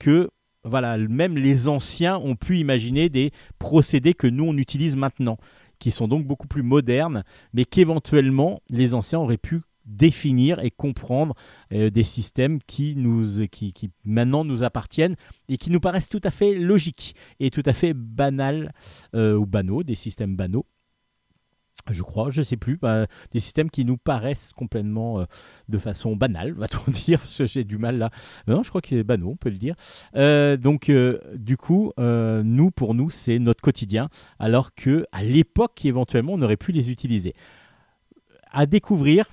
[0.00, 0.28] que
[0.64, 5.38] voilà, même les anciens ont pu imaginer des procédés que nous on utilise maintenant,
[5.78, 11.34] qui sont donc beaucoup plus modernes, mais qu'éventuellement les anciens auraient pu définir et comprendre
[11.72, 15.16] euh, des systèmes qui nous qui, qui maintenant nous appartiennent
[15.48, 18.72] et qui nous paraissent tout à fait logiques et tout à fait banals
[19.14, 20.66] euh, ou banaux, des systèmes banaux.
[21.90, 25.24] Je crois, je sais plus, bah, des systèmes qui nous paraissent complètement euh,
[25.70, 28.10] de façon banale, va-t-on dire, parce que j'ai du mal là.
[28.46, 29.74] Non, je crois que c'est banaux, on peut le dire.
[30.60, 30.92] Donc,
[31.34, 36.58] du coup, nous, pour nous, c'est notre quotidien, alors que à l'époque, éventuellement, on aurait
[36.58, 37.34] pu les utiliser.
[38.50, 39.26] À découvrir,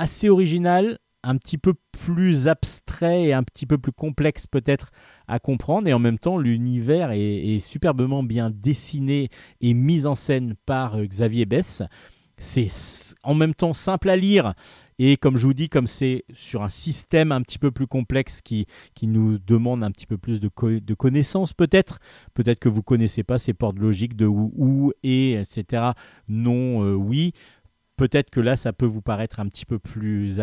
[0.00, 4.90] assez original, un petit peu plus abstrait et un petit peu plus complexe peut-être
[5.28, 9.28] à comprendre et en même temps l'univers est, superbement bien dessiné
[9.60, 11.82] et mis en scène par euh, Xavier Bess.
[12.38, 12.68] C'est
[13.22, 14.54] en même temps simple à lire
[14.98, 18.40] et comme je vous dis, comme c'est sur un système un petit peu plus complexe
[18.42, 22.00] qui, qui nous demande un petit peu plus de, de connaissances peut-être,
[22.32, 25.92] peut-être que vous connaissez pas ces portes logiques de où, où et etc.
[26.28, 27.32] Non, euh, oui.
[28.00, 30.38] Peut-être que là, ça peut vous paraître un petit peu plus,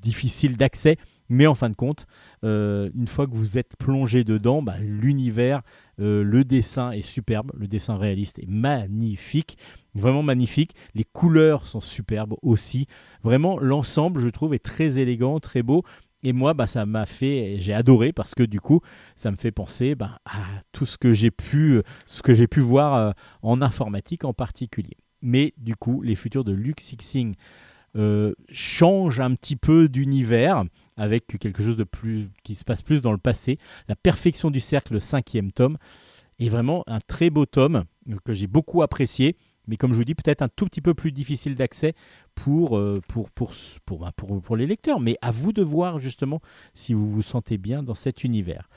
[0.00, 0.96] difficile d'accès.
[1.28, 2.06] Mais en fin de compte,
[2.44, 5.60] euh, une fois que vous êtes plongé dedans, bah, l'univers,
[6.00, 9.58] euh, le dessin est superbe, le dessin réaliste est magnifique,
[9.94, 10.74] vraiment magnifique.
[10.94, 12.86] Les couleurs sont superbes aussi.
[13.22, 15.84] Vraiment, l'ensemble, je trouve, est très élégant, très beau.
[16.22, 18.80] Et moi, bah, ça m'a fait, j'ai adoré parce que du coup,
[19.16, 20.40] ça me fait penser bah, à
[20.72, 24.96] tout ce que j'ai pu, ce que j'ai pu voir euh, en informatique en particulier.
[25.22, 26.82] Mais du coup, les futurs de Luke
[27.96, 30.64] euh, changent un petit peu d'univers
[30.96, 33.58] avec quelque chose de plus qui se passe plus dans le passé.
[33.88, 35.78] La perfection du cercle, le cinquième tome,
[36.38, 37.84] est vraiment un très beau tome
[38.24, 39.36] que j'ai beaucoup apprécié.
[39.70, 41.94] Mais comme je vous dis, peut-être un tout petit peu plus difficile d'accès
[42.34, 43.54] pour, euh, pour, pour,
[43.86, 44.98] pour, bah, pour, pour les lecteurs.
[44.98, 46.40] Mais à vous de voir justement
[46.74, 48.68] si vous vous sentez bien dans cet univers.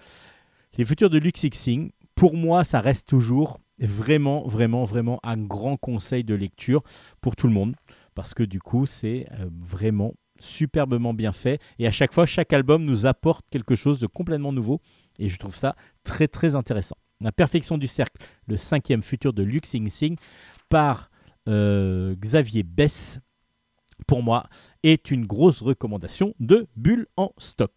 [0.78, 5.78] Les futurs de Luke Sixing, pour moi, ça reste toujours vraiment, vraiment, vraiment un grand
[5.78, 6.84] conseil de lecture
[7.22, 7.76] pour tout le monde.
[8.14, 11.60] Parce que du coup, c'est euh, vraiment superbement bien fait.
[11.80, 14.80] Et à chaque fois, chaque album nous apporte quelque chose de complètement nouveau.
[15.18, 16.98] Et je trouve ça très, très intéressant.
[17.22, 20.18] La perfection du cercle, le cinquième futur de Luke Sing Sing,
[21.48, 23.20] euh, Xavier Bess,
[24.08, 24.50] pour moi,
[24.84, 27.72] est une grosse recommandation de Bulle en stock.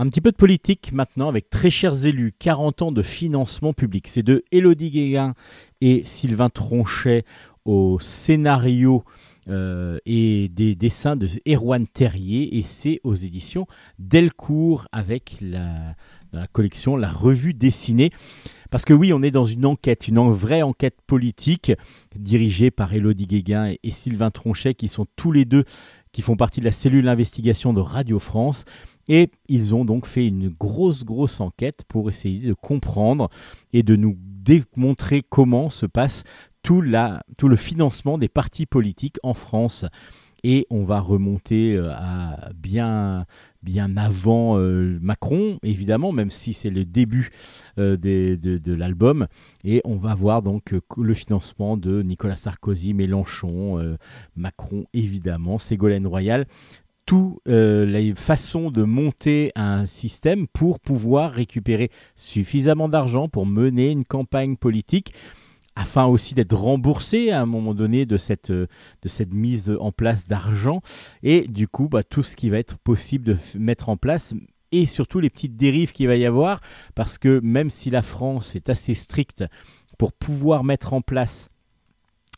[0.00, 4.08] Un petit peu de politique maintenant avec très chers élus, 40 ans de financement public.
[4.08, 5.34] C'est de Élodie Guéguin
[5.82, 7.26] et Sylvain Tronchet
[7.66, 9.04] au scénario
[9.50, 13.66] euh, et des dessins de Erwan Terrier et c'est aux éditions
[13.98, 15.94] Delcourt avec la,
[16.52, 18.10] collection La Revue dessinée.
[18.70, 21.72] Parce que oui, on est dans une enquête, une vraie enquête politique
[22.16, 25.66] dirigée par Élodie Guéguin et, et Sylvain Tronchet qui sont tous les deux
[26.12, 28.64] qui font partie de la cellule d'investigation de Radio France.
[29.08, 33.28] Et ils ont donc fait une grosse, grosse enquête pour essayer de comprendre
[33.72, 36.24] et de nous démontrer comment se passe
[36.62, 39.86] tout, la, tout le financement des partis politiques en France.
[40.42, 43.26] Et on va remonter euh, à bien,
[43.62, 47.28] bien avant euh, Macron, évidemment, même si c'est le début
[47.78, 49.26] euh, des- de, de l'album.
[49.64, 53.96] Et on va voir donc le financement de Nicolas Sarkozy, Mélenchon,
[54.34, 56.46] Macron, évidemment, Ségolène Royal
[57.06, 63.90] toutes euh, les façons de monter un système pour pouvoir récupérer suffisamment d'argent pour mener
[63.90, 65.12] une campagne politique
[65.76, 68.66] afin aussi d'être remboursé à un moment donné de cette, euh,
[69.02, 70.82] de cette mise en place d'argent.
[71.22, 74.34] Et du coup bah, tout ce qui va être possible de mettre en place
[74.72, 76.60] et surtout les petites dérives qu'il va y avoir
[76.94, 79.44] parce que même si la France est assez stricte
[79.98, 81.50] pour pouvoir mettre en place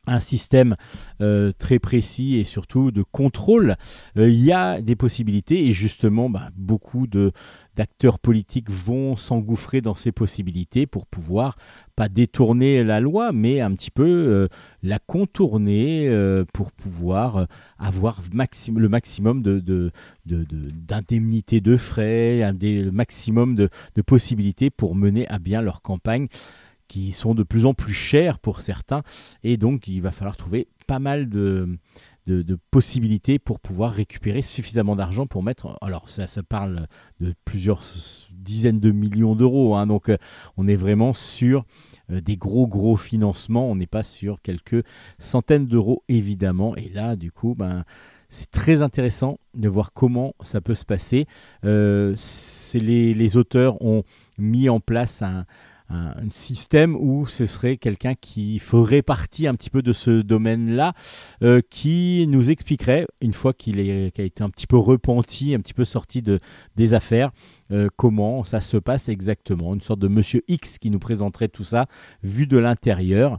[0.07, 0.75] un système
[1.21, 3.77] euh, très précis et surtout de contrôle,
[4.17, 7.33] euh, il y a des possibilités et justement bah, beaucoup de
[7.75, 11.57] d'acteurs politiques vont s'engouffrer dans ces possibilités pour pouvoir
[11.97, 14.49] pas détourner la loi mais un petit peu euh,
[14.83, 17.45] la contourner euh, pour pouvoir euh,
[17.79, 18.21] avoir
[18.77, 19.91] le maximum de, de,
[20.27, 23.71] de- de- d'indemnités de frais, un des- le maximum de
[24.05, 26.27] possibilités pour mener à bien leur campagne
[26.93, 29.03] qui sont de plus en plus chères pour certains.
[29.45, 31.79] Et donc il va falloir trouver pas mal de,
[32.27, 36.87] de, possibilités pour pouvoir récupérer suffisamment d'argent pour mettre alors ça, ça parle
[37.19, 37.83] de plusieurs
[38.31, 40.19] dizaines de millions d'euros hein, donc euh,
[40.59, 41.65] on est vraiment sur
[42.11, 43.71] euh, des gros gros financements.
[43.71, 44.85] On n'est pas sur quelques
[45.19, 46.77] centaines d'euros évidemment.
[46.77, 47.85] Et là du coup ben
[48.29, 51.27] c'est très intéressant de voir comment ça peut se passer.
[51.65, 52.15] Euh,
[52.75, 54.05] les, les auteurs ont
[54.39, 55.45] mis en place un,
[55.93, 60.95] un, système où ce serait quelqu'un qui ferait partie un petit peu de ce domaine-là,
[61.43, 65.75] euh, qui nous expliquerait, une fois qu'il a été un petit peu repenti, un petit
[65.75, 66.41] peu sorti de,
[66.77, 67.31] des affaires,
[67.71, 69.75] euh, comment ça se passe exactement.
[69.75, 71.87] Une sorte de Monsieur X qui nous présenterait tout ça
[72.23, 73.39] vu de l'intérieur.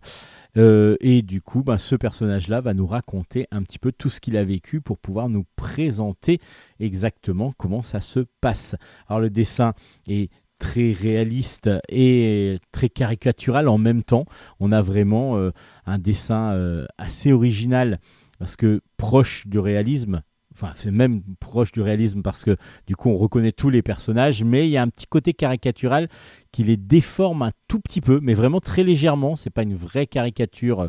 [0.56, 4.20] Euh, et du coup, ben, ce personnage-là va nous raconter un petit peu tout ce
[4.20, 6.40] qu'il a vécu pour pouvoir nous présenter
[6.80, 8.76] exactement comment ça se passe.
[9.08, 9.74] Alors le dessin
[10.08, 10.30] est
[10.64, 14.24] très réaliste et très caricatural en même temps.
[14.62, 15.52] On a vraiment euh,
[15.86, 18.00] un dessin euh, assez original
[18.40, 20.22] parce que proche du réalisme.
[20.54, 22.56] Enfin, c'est même proche du réalisme parce que
[22.88, 26.08] du coup on reconnaît tous les personnages, mais il y a un petit côté caricatural
[26.54, 29.36] qui les déforme un tout petit peu, mais vraiment très légèrement.
[29.36, 30.88] C'est pas une vraie caricature euh,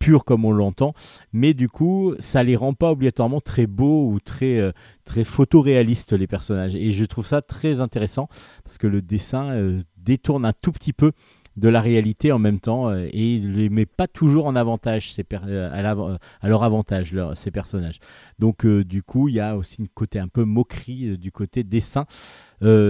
[0.00, 0.94] pure comme on l'entend,
[1.32, 4.72] mais du coup ça les rend pas obligatoirement très beaux ou très
[5.04, 6.74] très photoréalistes les personnages.
[6.74, 8.28] Et je trouve ça très intéressant
[8.64, 11.12] parce que le dessin euh, détourne un tout petit peu
[11.56, 15.12] de la réalité en même temps euh, et il les met pas toujours en avantage
[15.12, 17.98] ces euh, à, leur avantage leur- ces personnages.
[18.38, 21.62] Donc euh, du coup il y a aussi une côté un peu moquerie du côté
[21.64, 22.06] dessin.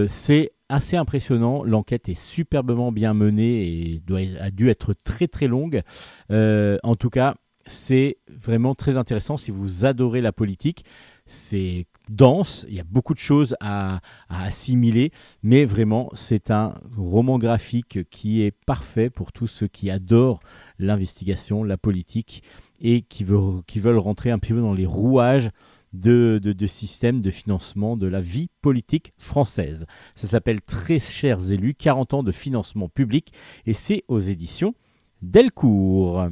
[0.07, 1.63] C'est assez impressionnant.
[1.63, 4.03] L'enquête est superbement bien menée et
[4.39, 5.81] a dû être très très longue.
[6.29, 7.35] En tout cas,
[7.65, 10.85] c'est vraiment très intéressant si vous adorez la politique.
[11.25, 15.11] C'est dense, il y a beaucoup de choses à, assimiler,
[15.41, 20.41] mais vraiment, c'est un roman graphique qui est parfait pour tous ceux qui adorent
[20.79, 22.43] l'investigation, la politique
[22.81, 25.49] et qui, veulent rentrer un peu dans les rouages
[25.93, 29.85] de, de, de système de financement de la vie politique française.
[30.15, 33.31] Ça s'appelle Très chers élus, 40 ans de financement public,
[33.65, 34.73] et c'est aux éditions
[35.21, 36.27] Delcourt.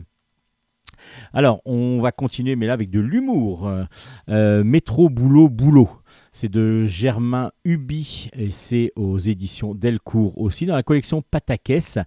[1.34, 3.68] Alors, on va continuer, mais là avec de l'humour.
[3.68, 3.84] Euh,
[4.30, 5.90] euh, Métro, boulot, boulot.
[6.32, 12.00] C'est de Germain Hubi, et c'est aux éditions Delcourt aussi, dans la collection Patakès.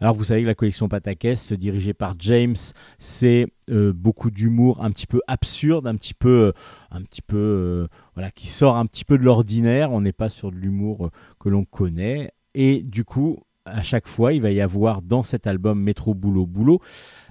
[0.00, 2.56] Alors, vous savez que la collection Patakès, dirigée par James,
[2.98, 6.52] c'est euh, beaucoup d'humour un petit peu absurde, un petit peu,
[6.90, 9.92] un petit peu, voilà, qui sort un petit peu de l'ordinaire.
[9.92, 11.10] On n'est pas sur de l'humour
[11.40, 12.30] que l'on connaît.
[12.54, 16.46] Et du coup, à chaque fois, il va y avoir dans cet album Métro Boulot
[16.46, 16.80] Boulot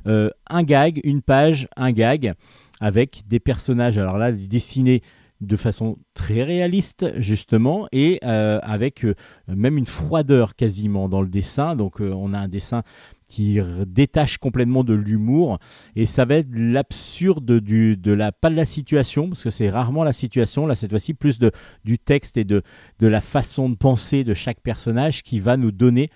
[0.07, 2.34] euh, un gag, une page, un gag
[2.80, 3.98] avec des personnages.
[3.98, 5.02] Alors là, dessinés
[5.41, 9.15] de façon très réaliste justement et euh, avec euh,
[9.48, 11.76] même une froideur quasiment dans le dessin.
[11.76, 12.84] Donc on a un dessin
[13.27, 15.57] qui détache complètement de l'humour
[15.95, 20.03] et ça va être l'absurde de la pas de la situation parce que c'est rarement
[20.03, 21.52] la situation là cette fois-ci plus de
[21.84, 22.61] du texte et de
[22.99, 26.11] de la façon de penser de chaque personnage qui va nous donner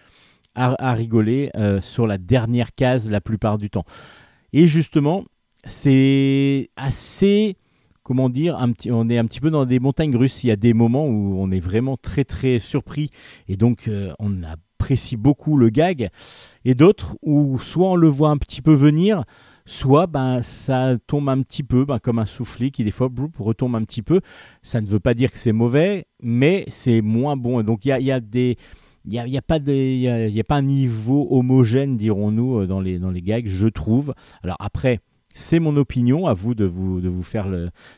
[0.60, 3.86] à, rigoler euh, sur la dernière case la plupart du temps.
[4.54, 5.24] Et justement
[5.66, 7.58] c'est assez
[8.04, 10.44] comment dire un petit, on est un petit peu dans des montagnes russes.
[10.44, 13.12] Il y a des moments où on est vraiment très très surpris
[13.48, 16.10] et donc euh, on apprécie beaucoup le gag.
[16.66, 19.24] Et d'autres où soit on le voit un petit peu venir
[19.66, 23.32] soit ben, ça tombe un petit peu ben, comme un soufflet qui des fois bloup,
[23.38, 24.22] retombe un petit peu.
[24.64, 27.62] Ça ne veut pas dire que c'est mauvais mais c'est moins bon.
[27.62, 28.58] Donc il y y a des
[29.06, 33.00] il n'y a, a, pas y a- pas un niveau homogène, dirons-nous, euh, dans les,
[33.00, 34.14] dans les gags, je trouve.
[34.44, 35.00] Alors après,
[35.36, 37.48] c'est mon opinion, à vous de vous, de vous faire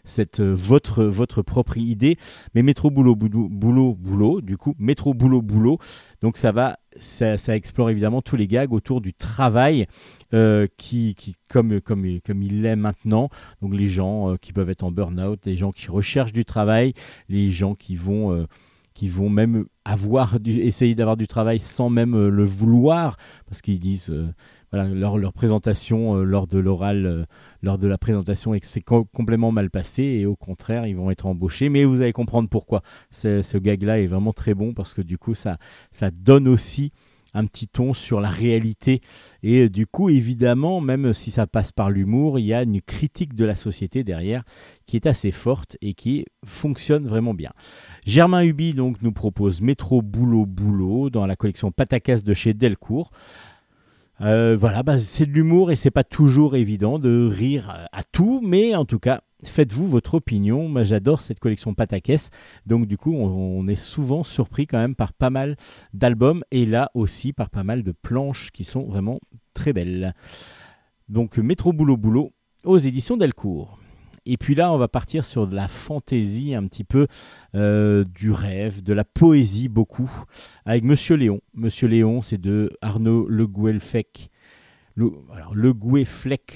[0.03, 2.17] cette, euh, votre, votre propre idée.
[2.53, 5.79] Mais métro, boulot, boulot, boulot, boulot, du coup, métro, boulot, boulot.
[6.21, 9.87] Donc ça va, ça, ça explore évidemment tous les gags autour du travail
[10.33, 13.29] euh, qui, qui comme, comme, comme il l'est maintenant.
[13.61, 16.93] Donc les gens qui peuvent être en burn-out, les gens qui recherchent du travail,
[17.27, 18.45] les gens qui vont...
[18.93, 23.61] qui vont même avoir du, essayer d'avoir du travail sans même euh, le vouloir parce
[23.61, 24.31] qu'ils disent euh,
[24.71, 27.25] voilà leur, leur présentation euh, lors de l'oral
[27.61, 30.95] lors de la présentation et que c'est co- complètement mal passé et au contraire ils
[30.95, 31.69] vont être embauchés.
[31.69, 32.81] Mais vous allez comprendre pourquoi.
[33.11, 35.57] Ce gag là est vraiment très bon parce que du coup ça
[35.91, 36.91] ça donne aussi
[37.33, 39.01] un petit ton sur la réalité
[39.43, 42.81] et euh, du coup évidemment même si ça passe par l'humour il y a une
[42.81, 44.43] critique de la société derrière
[44.85, 47.51] qui est assez forte et qui fonctionne vraiment bien
[48.05, 53.11] Germain Hubi donc nous propose Métro Boulot Boulot dans la collection Patacas de chez Delcourt.
[54.21, 58.39] Euh, voilà, bah, c'est de l'humour et c'est pas toujours évident de rire à tout,
[58.45, 60.67] mais en tout cas, faites-vous votre opinion.
[60.67, 62.29] Moi, j'adore cette collection Patacas,
[62.65, 65.57] donc du coup, on, on est souvent surpris quand même par pas mal
[65.93, 69.19] d'albums et là aussi par pas mal de planches qui sont vraiment
[69.53, 70.13] très belles.
[71.09, 72.31] Donc, Métro Boulot Boulot
[72.65, 73.77] aux éditions Delcourt.
[74.25, 77.07] Et puis là, on va partir sur de la fantaisie un petit peu,
[77.55, 80.11] euh, du rêve, de la poésie beaucoup,
[80.65, 81.41] avec Monsieur Léon.
[81.55, 84.29] Monsieur Léon, c'est de Arnaud Le Gouelfec.
[84.95, 85.53] Le, alors,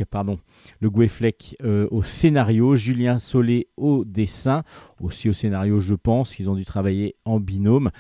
[0.10, 0.40] pardon,
[0.80, 0.92] le
[1.64, 4.64] euh, au scénario, Julien Solé au dessin,
[5.00, 7.92] aussi au scénario, je pense, qu'ils ont dû travailler en binôme.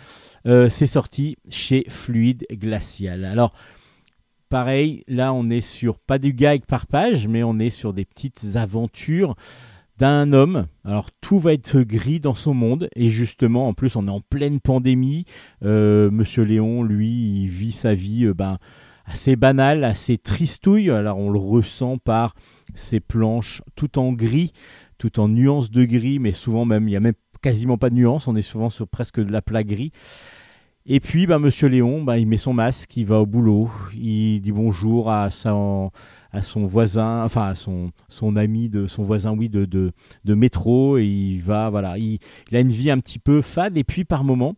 [0.46, 3.26] Euh, c'est sorti chez Fluide Glacial.
[3.26, 3.54] Alors,
[4.50, 8.06] pareil, là, on est sur pas du gag par page, mais on est sur des
[8.06, 9.36] petites aventures
[9.98, 10.68] d'un homme.
[10.84, 14.22] Alors tout va être gris dans son monde et justement en plus on est en
[14.22, 15.26] pleine pandémie.
[15.64, 18.58] Euh, Monsieur Léon lui il vit sa vie euh, ben,
[19.06, 20.90] assez banale, assez tristouille.
[20.90, 22.36] Alors on le ressent par
[22.74, 24.52] ses planches tout en gris,
[24.98, 27.96] tout en nuances de gris, mais souvent même il y a même quasiment pas de
[27.96, 28.28] nuances.
[28.28, 29.92] On est souvent sur presque de la plat gris.
[30.88, 34.40] Et puis, ben, Monsieur Léon, ben, il met son masque, il va au boulot, il
[34.40, 35.90] dit bonjour à son,
[36.32, 39.94] à son voisin, enfin à son, son ami de son voisin, oui, de, de,
[40.26, 42.20] de métro, et il va, voilà, il,
[42.52, 44.54] il a une vie un petit peu fade, et puis par moment,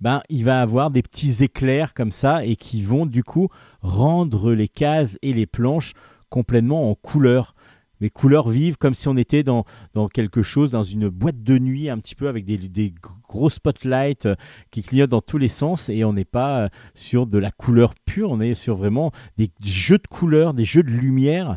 [0.00, 3.48] ben, il va avoir des petits éclairs comme ça, et qui vont du coup
[3.80, 5.92] rendre les cases et les planches
[6.28, 7.54] complètement en couleur
[8.00, 9.64] mais couleurs vives, comme si on était dans,
[9.94, 12.94] dans quelque chose, dans une boîte de nuit, un petit peu avec des, des
[13.28, 14.34] gros spotlights euh,
[14.70, 17.94] qui clignotent dans tous les sens, et on n'est pas euh, sur de la couleur
[18.04, 21.56] pure, on est sur vraiment des jeux de couleurs, des jeux de lumière.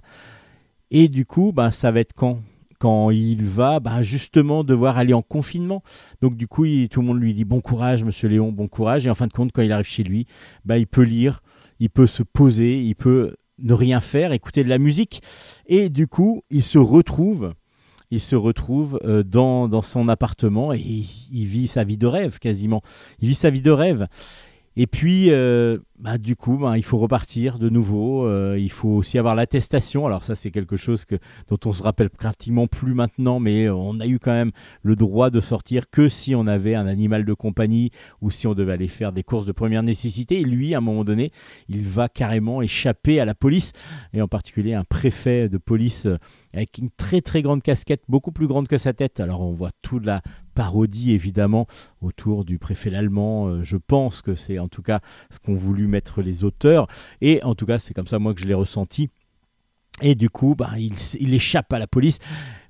[0.91, 2.39] Et du coup, ben, ça va être quand?
[2.79, 5.83] Quand il va ben, justement devoir aller en confinement.
[6.21, 9.05] Donc du coup, tout le monde lui dit bon courage, monsieur Léon, bon courage.
[9.05, 10.25] Et en fin de compte, quand il arrive chez lui,
[10.65, 11.41] ben, il peut lire,
[11.79, 15.21] il peut se poser, il peut ne rien faire, écouter de la musique.
[15.67, 17.53] Et du coup, il se retrouve,
[18.11, 22.39] il se retrouve euh, dans, dans son appartement et il vit sa vie de rêve
[22.39, 22.81] quasiment.
[23.19, 24.07] Il vit sa vie de rêve.
[24.81, 28.25] Et puis, euh, bah, du coup, bah, il faut repartir de nouveau.
[28.25, 30.05] euh, il faut aussi avoir l'attestation.
[30.05, 31.15] Alors ça, c'est quelque chose que,
[31.49, 34.51] dont on se rappelle pratiquement plus maintenant, mais on a eu quand même
[34.81, 37.91] le droit de sortir que si on avait un animal de compagnie
[38.21, 40.45] ou si on devait aller faire des courses de première nécessité.
[40.45, 41.33] Lui, à un moment donné,
[41.67, 43.73] il va carrément échapper à la police,
[44.13, 46.17] et en particulier un préfet de police euh,
[46.53, 49.19] avec une très très grande casquette, beaucoup plus grande que sa tête.
[49.19, 50.21] Alors on voit toute la
[50.59, 51.67] parodie évidemment
[52.01, 53.47] autour du préfet l'allemand.
[53.47, 54.99] Euh, je pense que c'est en tout cas
[55.31, 56.87] ce qu'ont voulu mettre les auteurs,
[57.21, 59.09] et en tout cas c'est comme ça moi que je l'ai ressenti.
[60.01, 62.19] Et du coup, bah, il, il échappe à la police.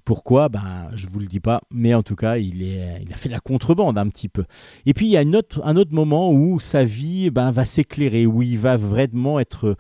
[0.06, 0.50] Pourquoi?
[0.50, 3.30] Ben, Je vous le dis pas, mais en tout cas, il, est, il a fait
[3.30, 4.46] la contrebande un petit peu.
[4.86, 7.66] Et puis, il y a une autre, un autre moment où sa vie ben, va
[7.66, 9.78] s'éclairer, où il va vraiment être,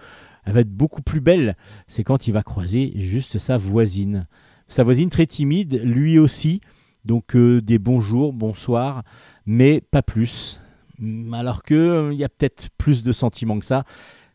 [0.47, 1.55] va être beaucoup plus belle.
[1.87, 4.27] C'est quand il va croiser juste sa voisine.
[4.67, 6.61] Sa voisine très timide, lui aussi.
[7.05, 9.03] Donc, euh, des bonjours, bonsoir,
[9.45, 10.59] mais pas plus.
[10.99, 13.83] Mm, Alors que euh, y a peut-être plus de sentiments que ça.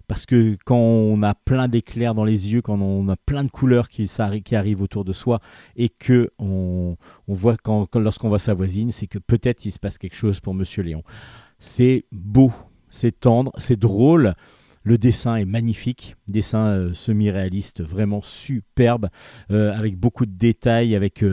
[0.07, 3.51] Parce que quand on a plein d'éclairs dans les yeux, quand on a plein de
[3.51, 5.41] couleurs qui, ça arrivent autour de soi,
[5.77, 6.97] et que on,
[7.27, 10.53] voit quand, lorsqu'on voit sa voisine, c'est que peut-être il se passe quelque chose pour
[10.53, 11.03] Monsieur Léon.
[11.59, 12.53] C'est beau,
[12.91, 14.35] c'est tendre, c'est drôle.
[14.83, 19.09] Le dessin est magnifique, dessin euh, semi-réaliste, vraiment superbe,
[19.51, 21.25] euh, avec beaucoup de détails, avec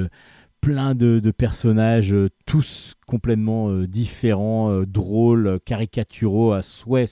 [0.61, 7.05] plein de, personnages, euh, tous complètement euh, différents, euh, drôles, caricaturaux à souhait.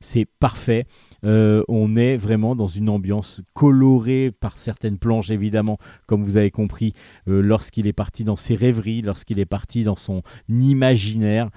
[0.00, 0.86] C'est parfait.
[1.22, 6.92] On est vraiment dans une ambiance colorée par certaines planches, évidemment, comme vous avez compris,
[7.26, 11.50] lorsqu'il est parti dans ses rêveries, lorsqu'il est parti dans son imaginaire.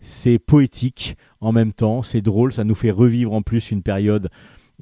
[0.00, 4.30] C'est poétique en même temps, c'est drôle, ça nous fait revivre en plus une période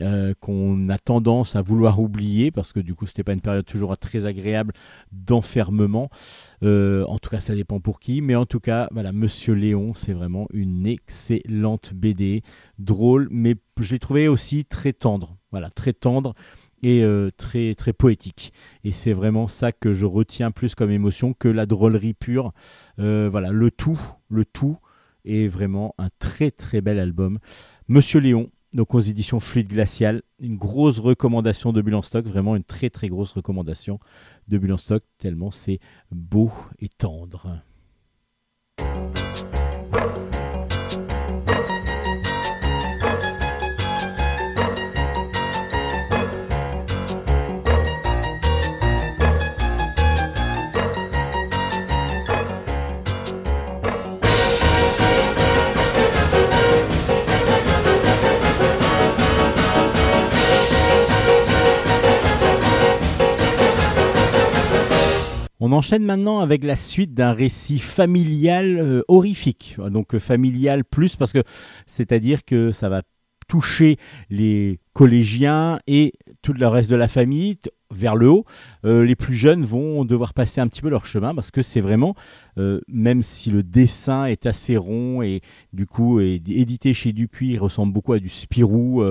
[0.01, 3.67] euh, qu'on a tendance à vouloir oublier parce que du coup c'était pas une période
[3.67, 4.73] toujours très agréable
[5.13, 6.09] d'enfermement.
[6.63, 9.93] Euh, en tout cas, ça dépend pour qui, mais en tout cas, voilà, Monsieur Léon,
[9.93, 12.43] c'est vraiment une excellente BD,
[12.79, 15.37] drôle, mais je l'ai trouvé aussi très tendre.
[15.51, 16.33] Voilà, très tendre
[16.83, 18.55] et euh, très très poétique.
[18.85, 22.53] Et c'est vraiment ça que je retiens plus comme émotion que la drôlerie pure.
[22.97, 24.01] Voilà, le tout,
[24.31, 24.79] le tout
[25.27, 27.39] est vraiment un très très bel album.
[27.89, 32.65] Monsieur Léon, donc aux éditions Fluide Glacial, une grosse recommandation de Bulle stock, vraiment une
[32.65, 34.01] très très grosse recommandation
[34.49, 35.81] de Bulle stock, tellement c'est
[36.11, 37.63] beau et tendre.
[65.65, 69.77] On enchaîne maintenant avec la suite d'un récit familial euh, horrifique.
[69.79, 71.45] Donc euh, familial plus parce que
[71.87, 73.03] c'est-à-dire que ça va
[73.47, 73.97] toucher
[74.29, 77.59] les collégiens et tout le reste de la famille
[77.93, 78.45] vers le haut.
[78.85, 81.81] Euh, les plus jeunes vont devoir passer un petit peu leur chemin parce que c'est
[81.81, 82.17] vraiment,
[82.89, 87.59] même si le dessin est assez rond et du coup est édité chez Dupuis, il
[87.59, 89.05] ressemble beaucoup à du Spirou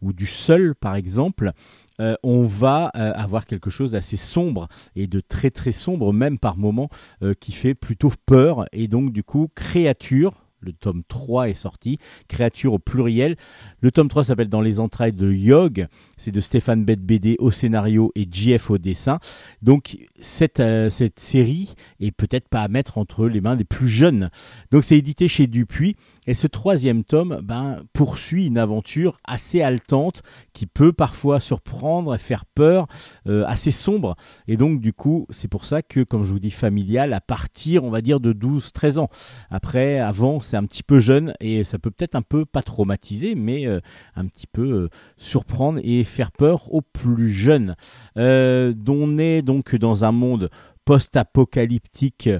[0.00, 1.52] ou du Seul par exemple.
[2.00, 6.38] Euh, on va euh, avoir quelque chose d'assez sombre et de très très sombre même
[6.38, 6.90] par moments
[7.22, 11.98] euh, qui fait plutôt peur et donc du coup créature le tome 3 est sorti,
[12.26, 13.36] créature au pluriel.
[13.80, 17.50] Le tome 3 s'appelle Dans les entrailles de Yog, c'est de Stéphane Bette BD au
[17.50, 19.20] scénario et JF au dessin.
[19.62, 23.88] Donc cette, euh, cette série est peut-être pas à mettre entre les mains des plus
[23.88, 24.30] jeunes.
[24.70, 25.96] Donc c'est édité chez Dupuis
[26.28, 30.22] et ce troisième tome ben, poursuit une aventure assez haletante
[30.52, 32.86] qui peut parfois surprendre et faire peur,
[33.26, 34.14] euh, assez sombre.
[34.46, 37.82] Et donc du coup c'est pour ça que comme je vous dis familial à partir
[37.82, 39.08] on va dire de 12-13 ans.
[39.48, 43.34] Après avant c'est un petit peu jeune et ça peut peut-être un peu pas traumatiser
[43.34, 43.80] mais euh,
[44.14, 47.74] un petit peu euh, surprendre et faire peur aux plus jeunes.
[48.16, 50.50] On est donc dans un monde
[50.84, 52.30] post-apocalyptique.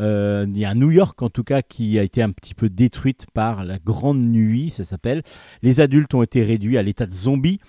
[0.00, 2.68] Euh, il y a New York en tout cas qui a été un petit peu
[2.68, 5.22] détruite par la grande nuit, ça s'appelle.
[5.62, 7.60] Les adultes ont été réduits à l'état de zombies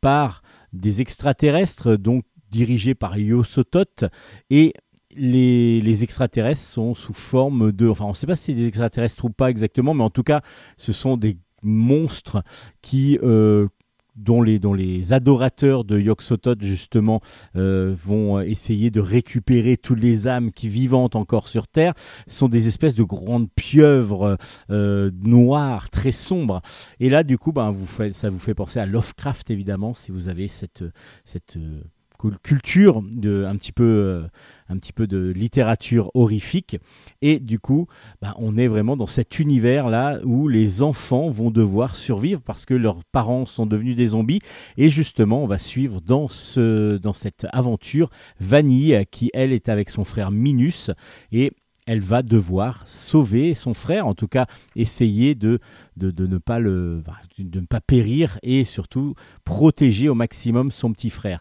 [0.00, 0.42] par
[0.72, 4.06] des extraterrestres, donc dirigés par Yosotot
[4.50, 4.74] et
[5.16, 7.88] les, les extraterrestres sont sous forme de...
[7.88, 10.22] Enfin, on ne sait pas si c'est des extraterrestres ou pas exactement, mais en tout
[10.22, 10.42] cas,
[10.76, 12.42] ce sont des monstres
[12.82, 13.18] qui...
[13.22, 13.68] euh,
[14.18, 17.20] dont les, adorateurs de Yog-Sothoth justement
[17.56, 21.94] euh, vont essayer de récupérer toutes les âmes qui vivantes encore sur Terre.
[22.26, 24.36] Sont des espèces de grandes pieuvres
[24.70, 26.60] euh, noires, très sombres.
[27.00, 27.74] Et là, du coup, ben,
[28.12, 30.84] ça vous fait penser à Lovecraft, évidemment, si vous avez cette,
[31.24, 31.58] cette
[32.42, 34.28] culture de un petit peu euh,
[34.68, 36.76] un petit peu de littérature horrifique.
[37.22, 37.86] Et du coup
[38.20, 42.66] bah, on est vraiment dans cet univers là où les enfants vont devoir survivre parce
[42.66, 44.40] que leurs parents sont devenus des zombies.
[44.76, 49.90] Et justement on va suivre dans ce dans cette aventure Vanille qui elle est avec
[49.90, 50.90] son frère Minus.
[51.32, 51.52] Et
[51.88, 54.46] elle va devoir sauver son frère, en tout cas
[54.76, 55.58] essayer de,
[55.96, 57.02] de, de ne, pas le,
[57.38, 59.14] de ne pas périr et surtout
[59.44, 61.40] protéger au maximum son petit frère.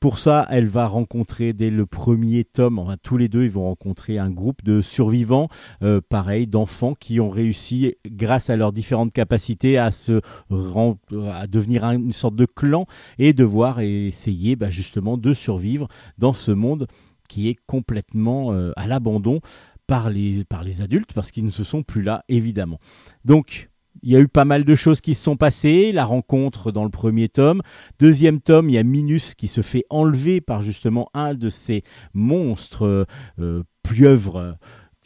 [0.00, 3.64] Pour ça, elle va rencontrer dès le premier tome, enfin tous les deux, ils vont
[3.64, 5.48] rencontrer un groupe de survivants,
[5.82, 10.20] euh, pareil, d'enfants qui ont réussi, grâce à leurs différentes capacités, à se
[10.52, 12.86] à devenir un- une sorte de clan
[13.18, 16.86] et devoir essayer bah, justement de survivre dans ce monde
[17.28, 19.40] qui est complètement euh, à l'abandon
[19.88, 22.78] par les, par les adultes parce qu'ils ne se sont plus là, évidemment.
[23.24, 23.68] Donc,
[24.02, 25.92] il y a eu pas mal de choses qui se sont passées.
[25.92, 27.62] La rencontre dans le premier tome.
[27.98, 31.82] Deuxième tome, il y a Minus qui se fait enlever par justement un de ces
[32.14, 33.06] monstres
[33.38, 33.62] euh,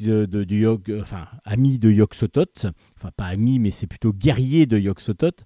[0.01, 2.67] de, de- enfin, amis de Yog-Sothoth.
[2.97, 5.45] Enfin, pas amis, mais c'est plutôt guerrier de Yog-Sothoth.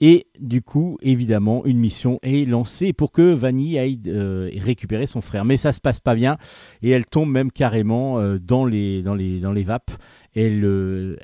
[0.00, 5.20] Et du coup, évidemment, une mission est lancée pour que Vanille aille euh, récupérer son
[5.20, 5.44] frère.
[5.44, 6.38] Mais ça se passe pas bien
[6.82, 9.92] et elle tombe même carrément euh, dans, les, dans, les, dans les vapes.
[10.34, 11.18] Elle,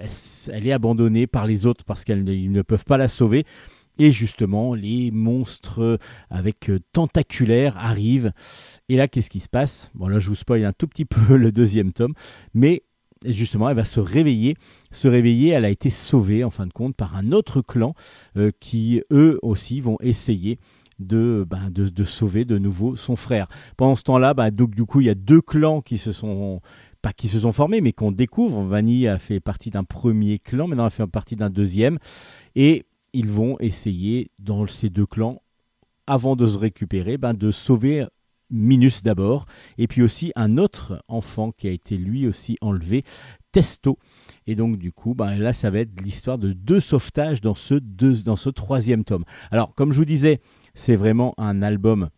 [0.48, 3.44] est abandonnée par les autres parce qu'ils ne, peuvent pas la sauver.
[3.98, 5.98] Et justement, les monstres
[6.30, 8.32] avec euh, tentaculaires arrivent.
[8.88, 9.90] Et là, qu'est-ce qui se passe?
[9.94, 12.14] Bon, là, je vous spoil un tout petit peu le deuxième tome.
[12.54, 12.84] Mais
[13.24, 14.56] justement, elle va se réveiller.
[14.92, 17.94] Se réveiller, elle a été sauvée, en fin de compte, par un autre clan
[18.36, 20.58] euh, qui, eux aussi, vont essayer
[20.98, 23.48] de, ben, de, de sauver de nouveau son frère.
[23.76, 26.60] Pendant ce temps-là, ben, donc, du coup, il y a deux clans qui se sont
[27.02, 28.62] pas qui se sont formés, mais qu'on découvre.
[28.62, 31.98] Vanille a fait partie d'un premier clan, maintenant elle fait partie d'un deuxième.
[32.54, 35.42] Et ils vont essayer, dans ces deux clans,
[36.06, 38.06] avant de se récupérer, ben, de sauver
[38.50, 39.44] Minus d'abord,
[39.76, 43.04] et puis aussi un autre enfant qui a été lui aussi enlevé,
[43.52, 43.98] Testo.
[44.46, 47.74] Et donc du coup, ben, là, ça va être l'histoire de deux sauvetages dans ce,
[47.74, 49.26] deux, dans ce troisième tome.
[49.50, 50.40] Alors, comme je vous disais,
[50.74, 52.08] c'est vraiment un album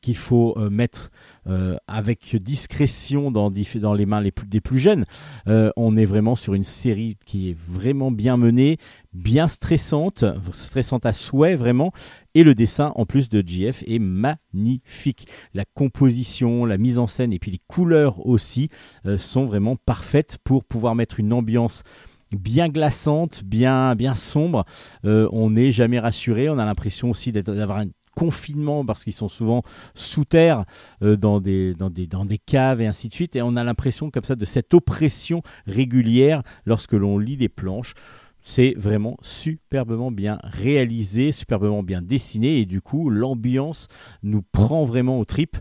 [0.00, 1.10] qu'il faut euh, mettre
[1.46, 3.50] euh, avec discrétion dans,
[3.94, 5.04] les mains des plus jeunes.
[5.46, 8.78] Euh, on est vraiment sur une série qui est vraiment bien menée,
[9.12, 11.92] bien stressante, stressante à souhait vraiment,
[12.34, 15.26] et le dessin en plus de GF est magnifique.
[15.54, 18.68] La composition, la mise en scène et puis les couleurs aussi
[19.16, 21.82] sont vraiment parfaites pour pouvoir mettre une ambiance
[22.30, 24.64] bien glaçante, bien, bien sombre.
[25.04, 27.86] On n'est jamais rassuré, on a l'impression aussi d'avoir un
[28.18, 29.62] confinement parce qu'ils sont souvent
[29.94, 30.64] sous terre
[31.02, 33.36] euh, dans, des, dans, des, dans des caves et ainsi de suite.
[33.36, 37.94] Et on a l'impression comme ça de cette oppression régulière lorsque l'on lit les planches.
[38.42, 42.58] C'est vraiment superbement bien réalisé, superbement bien dessiné.
[42.58, 43.86] Et du coup l'ambiance
[44.24, 45.58] nous prend vraiment aux tripes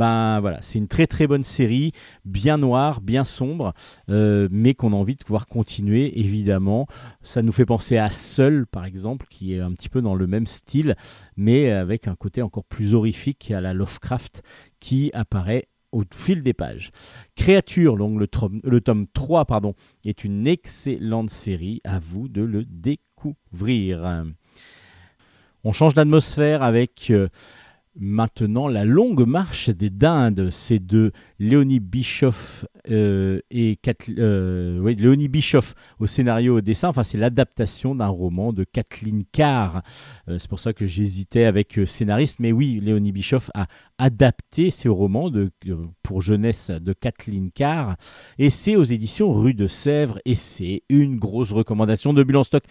[0.00, 1.92] Ben voilà, c'est une très très bonne série,
[2.24, 3.74] bien noire, bien sombre,
[4.08, 6.86] euh, mais qu'on a envie de pouvoir continuer, évidemment.
[7.20, 10.26] Ça nous fait penser à Seul, par exemple, qui est un petit peu dans le
[10.26, 10.96] même style,
[11.36, 14.42] mais avec un côté encore plus horrifique à la Lovecraft
[14.80, 16.92] qui apparaît au fil des pages.
[17.36, 19.74] Créature, donc le, tome- le tome 3, pardon,
[20.06, 21.82] est une excellente série.
[21.84, 24.24] À vous de le découvrir.
[25.62, 27.28] On change d'atmosphère avec euh,
[28.00, 30.48] maintenant la longue marche des dindes.
[30.50, 33.78] C'est de Léonie Bischoff euh, et
[34.18, 36.88] euh, oui, Léonie Bischoff au scénario au dessin.
[36.88, 39.82] Enfin, c'est l'adaptation d'un roman de Kathleen Carr.
[40.28, 42.40] Euh, c'est pour ça que j'hésitais avec euh, scénariste.
[42.40, 43.66] Mais oui, Léonie Bischoff a
[43.98, 47.96] adapté ce roman de, euh, pour jeunesse de Kathleen Carr.
[48.38, 50.18] Et c'est aux éditions Rue de Sèvres.
[50.24, 52.64] Et c'est une grosse recommandation de Bulle en stock.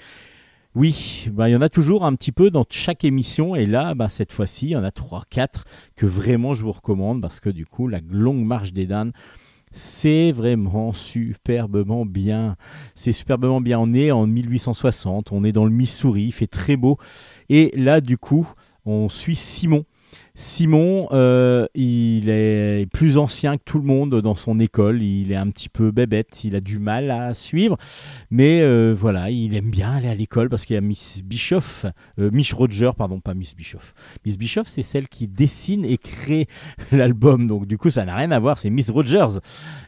[0.79, 3.53] Oui, bah, il y en a toujours un petit peu dans chaque émission.
[3.53, 5.65] Et là, bah, cette fois-ci, il y en a 3-4
[5.97, 9.11] que vraiment je vous recommande parce que du coup, la longue marche des dames,
[9.73, 12.55] c'est vraiment superbement bien.
[12.95, 13.77] C'est superbement bien.
[13.77, 16.97] On est en 1860, on est dans le Missouri, il fait très beau.
[17.49, 18.49] Et là, du coup,
[18.85, 19.83] on suit Simon.
[20.41, 25.03] Simon, euh, il est plus ancien que tout le monde dans son école.
[25.03, 27.77] Il est un petit peu bébête, il a du mal à suivre.
[28.31, 31.85] Mais euh, voilà, il aime bien aller à l'école parce qu'il y a Miss Bischoff,
[32.19, 33.93] euh, Miss Roger, pardon, pas Miss Bischoff.
[34.25, 36.47] Miss Bischoff, c'est celle qui dessine et crée
[36.93, 37.45] l'album.
[37.45, 38.59] Donc du coup, ça n'a rien à voir.
[38.59, 39.39] C'est Miss Rogers.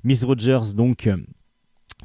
[0.03, 1.07] Miss Rogers, donc.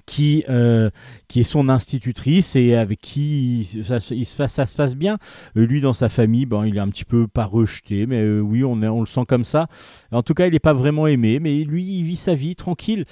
[0.06, 0.90] Qui, euh,
[1.28, 5.18] qui est son institutrice et avec qui ça, se- passe, bien.
[5.56, 8.40] Euh, lui, dans sa famille, ben, il est un petit peu pas rejeté, mais euh,
[8.40, 9.66] oui, on, le sent comme ça.
[10.12, 13.04] En tout cas, il n'est pas vraiment aimé, mais lui, il vit sa vie tranquille.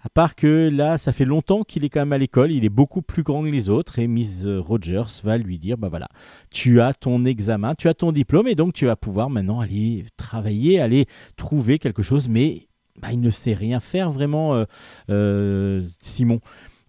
[0.00, 2.68] À part que là, ça fait longtemps qu'il est quand même à l'école, il est
[2.68, 6.06] beaucoup plus grand que les autres, et Miss Rogers va lui dire, bah voilà,
[6.52, 10.04] tu as ton examen, tu as ton diplôme, et donc tu vas pouvoir maintenant aller
[10.16, 11.06] travailler, aller
[11.36, 12.65] trouver quelque chose, mais
[13.00, 14.64] bah, il ne sait rien faire vraiment, euh,
[15.10, 16.40] euh, Simon.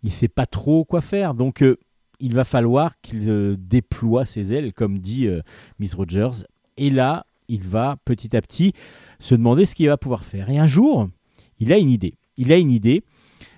[0.04, 1.78] Il sait pas trop quoi faire, donc euh,
[2.20, 5.28] il va falloir qu'il déploie ses ailes, comme dit
[5.80, 6.46] Miss Rogers,
[6.78, 8.74] et là, il va petit à petit
[9.20, 10.50] se demander ce qu'il va pouvoir faire.
[10.50, 11.10] Et un jour,
[11.60, 12.16] il a une idée.
[12.38, 13.04] Il a une idée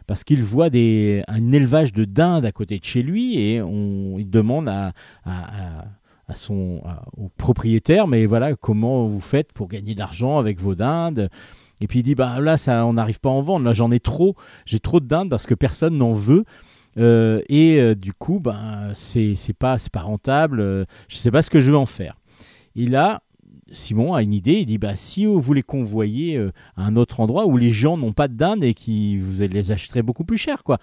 [0.07, 4.29] parce qu'il voit un élevage de dindes à côté de chez lui et on, il
[4.29, 4.93] demande à,
[6.35, 6.81] son,
[7.15, 11.29] au propriétaire, mais voilà, comment vous faites pour gagner de l'argent avec vos dindes?
[11.81, 13.91] Et puis il dit, bah là, ça, on n'arrive pas à en vendre, là j'en
[13.91, 14.35] ai trop,
[14.65, 16.43] j'ai trop de dindes parce que personne n'en veut.
[16.97, 21.41] Euh, et euh, du coup, ben, c'est pas, c'est pas rentable, euh, je sais pas
[21.41, 22.17] ce que je vais en faire.
[22.75, 23.21] Et là,
[23.71, 27.19] Simon a une idée, il dit, bah, si vous les convoyez euh, à un autre
[27.19, 30.37] endroit où les gens n'ont pas de dindes et qui vous les achèteraient beaucoup plus
[30.37, 30.79] cher, quoi.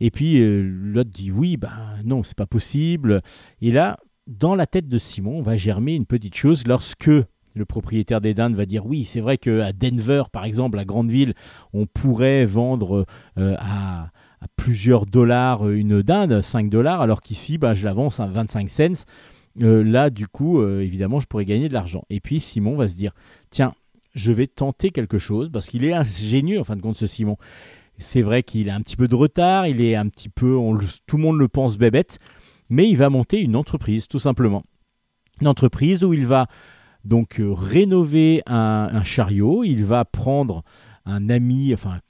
[0.00, 1.72] Et puis euh, l'autre dit oui, ben
[2.04, 3.22] non, c'est pas possible.
[3.62, 7.10] Et là, dans la tête de Simon, va germer une petite chose lorsque
[7.56, 11.10] le propriétaire des dindes va dire oui, c'est vrai qu'à Denver, par exemple, la grande
[11.10, 11.34] ville,
[11.72, 13.06] on pourrait vendre
[13.38, 14.10] euh, à,
[14.40, 18.70] à plusieurs dollars une dinde, 5 dollars, alors qu'ici, bah, je la vends à 25
[18.70, 19.04] cents.
[19.62, 22.04] Euh, là, du coup, euh, évidemment, je pourrais gagner de l'argent.
[22.10, 23.12] Et puis Simon va se dire
[23.50, 23.72] tiens,
[24.14, 27.36] je vais tenter quelque chose parce qu'il est ingénieux en fin de compte, ce Simon.
[27.98, 30.58] C'est vrai qu'il a un petit peu de retard, il est un petit peu,
[31.06, 32.18] tout le monde le pense bébête,
[32.68, 34.64] mais il va monter une entreprise, tout simplement.
[35.40, 36.46] Une entreprise où il va
[37.06, 40.62] donc euh, rénover un, chariot, il va prendre
[41.04, 42.00] un ami, enfin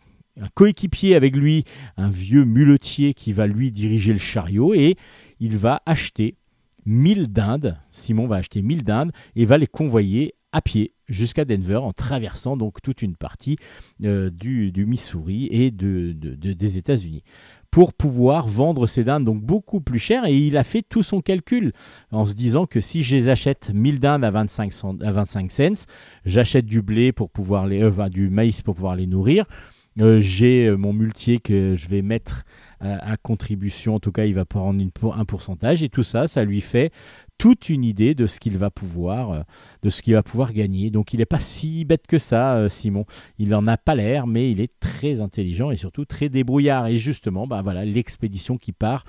[0.40, 1.64] un coéquipier avec lui,
[1.97, 4.97] un vieux muletier qui va lui diriger le chariot et
[5.40, 6.36] il va acheter
[6.85, 7.78] 1000 dindes.
[7.90, 12.56] Simon va acheter 1000 dindes et va les convoyer à pied jusqu'à Denver en traversant
[12.56, 13.56] donc toute une partie
[14.05, 17.23] euh, du, Missouri et de, de- de- des États-Unis
[17.70, 21.20] pour pouvoir vendre ces dindes donc beaucoup plus cher et il a fait tout son
[21.20, 21.72] calcul
[22.10, 25.51] en se disant que si je les achète 1000 dindes à 25, cent- à 25
[25.52, 25.86] cents,
[26.24, 29.44] j'achète du blé pour pouvoir les, euh, du maïs pour pouvoir les nourrir,
[30.01, 32.44] euh, j'ai euh, mon muletier que je vais mettre
[32.82, 36.28] euh, à contribution, en tout cas il va prendre une un pourcentage et tout ça,
[36.28, 36.93] ça lui fait
[37.38, 39.40] toute une idée de ce qu'il va pouvoir, euh,
[39.82, 40.90] de ce qu'il va pouvoir gagner.
[40.90, 43.04] Donc il n'est pas si bête que ça, euh, Simon.
[43.38, 46.86] Il n'en a pas l'air, mais il est très intelligent et surtout très débrouillard.
[46.86, 49.04] Et justement, bah voilà, l'expédition qui part.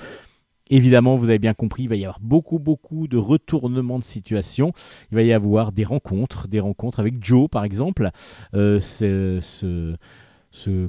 [0.69, 4.73] Évidemment, vous avez bien compris, il va y avoir beaucoup, beaucoup de retournements de situation.
[5.11, 8.09] Il va y avoir des rencontres, des rencontres avec Joe, par exemple.
[8.53, 9.95] Euh, ce,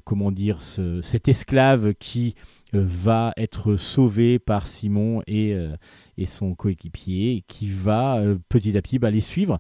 [0.05, 2.35] comment dire, ce- cet esclave qui
[2.73, 5.75] va être sauvé par Simon et, euh,
[6.17, 9.59] et son coéquipier, qui va euh, petit à petit bah, les suivre.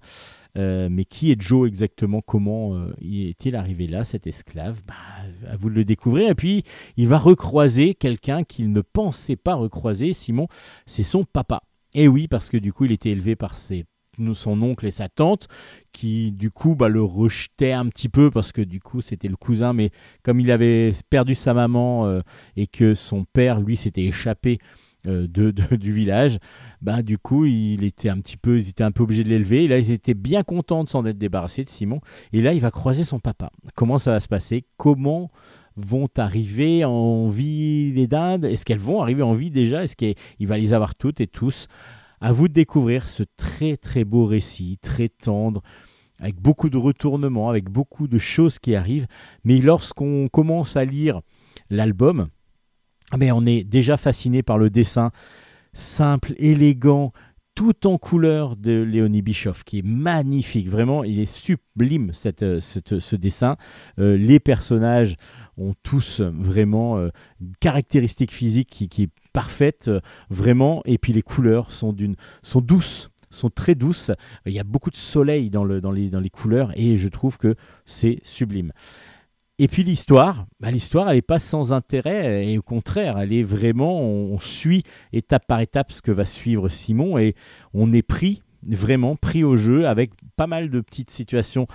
[0.57, 2.21] Euh, mais qui est Joe exactement?
[2.21, 4.81] Comment euh, est-il arrivé là, cet esclave?
[4.87, 4.95] Bah,
[5.49, 6.31] À vous de le découvrir.
[6.31, 6.65] Et puis,
[6.97, 10.13] il va recroiser quelqu'un qu'il ne pensait pas recroiser.
[10.15, 10.49] Simon,
[10.87, 11.63] c'est son papa.
[11.95, 13.85] Et oui, parce que du coup, il était élevé par ses
[14.35, 15.49] son oncle et sa tante,
[15.93, 19.37] qui du coup bah, le rejetaient un petit peu parce que du coup c'était le
[19.37, 19.91] cousin, mais
[20.23, 22.21] comme il avait perdu sa maman euh,
[22.57, 24.59] et que son père, lui, s'était échappé
[25.07, 26.39] euh, de, du village,
[26.83, 29.65] bah, du coup il était un petit peu, ils étaient un peu obligés de l'élever.
[29.65, 32.01] Et là ils étaient bien contents de s'en être débarrassés de Simon.
[32.33, 33.51] Et là il va croiser son papa.
[33.75, 34.65] Comment ça va se passer?
[34.77, 35.31] Comment
[35.77, 38.45] vont arriver en vie les dindes?
[38.45, 39.85] Est-ce qu'elles vont arriver en vie déjà?
[39.85, 41.69] Est-ce qu'il va les avoir toutes et tous?
[42.21, 45.63] À vous de découvrir ce très très beau récit, très tendre,
[46.19, 49.07] avec beaucoup de retournements, avec beaucoup de choses qui arrivent.
[49.45, 51.21] Mais lorsqu'on commence à lire
[51.71, 52.29] l'album,
[53.11, 55.11] ah ben, on est déjà fasciné par le dessin
[55.73, 57.13] simple, élégant,
[57.55, 60.69] tout en couleur de Léonie Bischoff, qui est magnifique.
[60.69, 62.13] Vraiment, il est sublime
[62.43, 63.57] euh, ce dessin.
[63.99, 65.17] Euh, les personnages
[65.57, 67.09] ont tous vraiment euh,
[67.41, 70.01] une caractéristique physique qui, qui parfaite, euh,
[70.31, 70.83] vraiment.
[70.85, 74.11] Et puis les couleurs sont, d'une, sont douces, sont très douces.
[74.47, 77.09] Il y a beaucoup de soleil dans, le, dans, les, dans les couleurs et je
[77.09, 77.55] trouve que
[77.87, 78.73] c'est sublime.
[79.61, 83.43] Et puis l'histoire, bah, l'histoire, elle n'est pas sans intérêt, et au contraire, elle est
[83.43, 87.35] vraiment, on, on suit étape par étape ce que va suivre Simon, et
[87.75, 91.67] on est pris, vraiment pris au jeu, avec pas mal de petites situations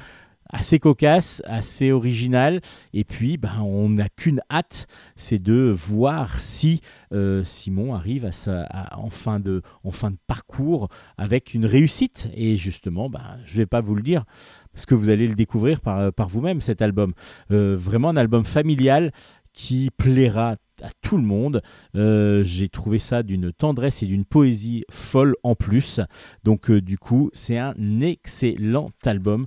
[0.53, 2.61] assez cocasses, assez originales,
[2.93, 6.79] et puis bah, on n'a qu'une hâte, c'est de voir si
[7.11, 12.29] euh, Simon arrive à sa, en, fin de, en fin de parcours avec une réussite,
[12.35, 14.23] et justement, bah, je ne vais pas vous le dire,
[14.71, 17.13] parce que vous allez le découvrir par, par vous-même, cet album.
[17.51, 19.11] Euh, vraiment un album familial
[19.53, 21.61] qui plaira à tout le monde.
[21.95, 25.99] Euh, J'ai trouvé ça d'une tendresse et d'une poésie folle en plus.
[26.43, 29.45] Donc du coup, c'est un excellent album,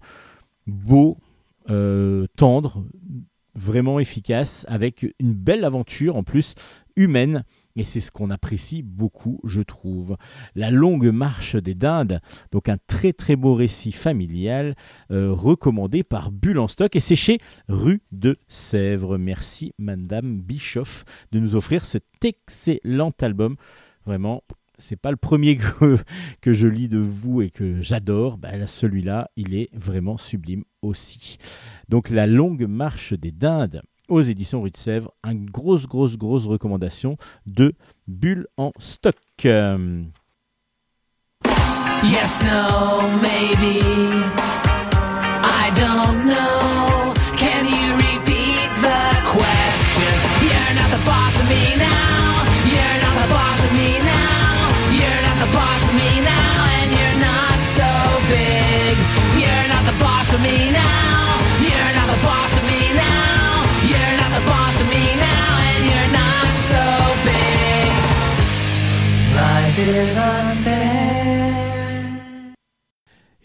[0.67, 1.19] beau,
[1.71, 2.85] euh, tendre,
[3.55, 6.55] vraiment efficace, avec une belle aventure en plus
[6.97, 7.45] humaine.
[7.79, 10.17] Et c'est ce qu'on apprécie beaucoup, je trouve.
[10.55, 12.21] La longue marche des dindes,
[12.51, 14.75] donc un très très beau récit familial
[15.11, 17.39] euh, recommandé par Bulle en stock et c'est chez
[17.69, 19.19] Rue de Sèvres.
[19.19, 23.57] Merci Madame Bischoff de nous offrir cet excellent album.
[24.07, 24.43] Vraiment,
[24.79, 25.99] c'est pas le premier que,
[26.41, 28.39] que je lis de vous et que j'adore.
[28.43, 31.39] Là, Celui-là, il est vraiment sublime aussi.
[31.89, 36.47] Donc la longue marche des dindes aux éditions Rue de Sèvres, une grosse, grosse, grosse
[36.47, 37.17] recommandation
[37.47, 37.75] de
[38.07, 39.17] Bulle en stock.
[42.05, 43.81] Yes, no, maybe.
[45.43, 46.76] I don't know.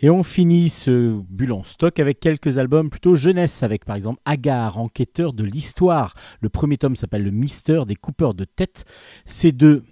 [0.04, 4.20] Et on finit ce bulle en stock avec quelques albums plutôt jeunesse, avec par exemple
[4.26, 6.16] Agar, enquêteur de l'histoire.
[6.42, 8.86] Le premier tome s'appelle Le Mister des coupeurs de tête.
[9.26, 9.84] C'est de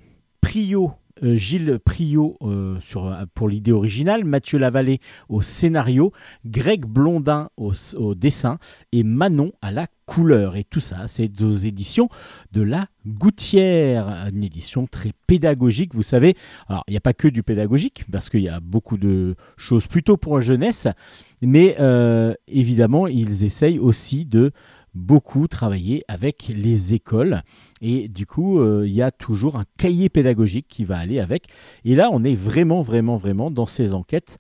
[0.42, 0.94] Prio.
[1.24, 6.12] Euh, Gilles Priot euh, euh, pour l'idée originale, Mathieu Lavallée au scénario,
[6.46, 7.74] Greg Blondin au,
[8.16, 8.58] dessin
[8.92, 10.56] et Manon à la couleur.
[10.56, 12.10] Et tout ça, c'est aux éditions
[12.52, 16.36] de la Gouttière, une édition très pédagogique, vous savez.
[16.68, 19.88] Alors, il n'y a pas que du pédagogique, parce qu'il y a beaucoup de choses
[19.88, 20.88] plutôt pour la jeunesse,
[21.42, 21.78] mais
[22.48, 24.52] évidemment, ils essayent aussi de
[24.94, 27.44] beaucoup travailler avec les écoles.
[27.82, 31.48] Et du coup, euh, il y a toujours un cahier pédagogique qui va aller avec.
[31.86, 34.38] Et là, on est vraiment, vraiment, vraiment dans ces enquêtes.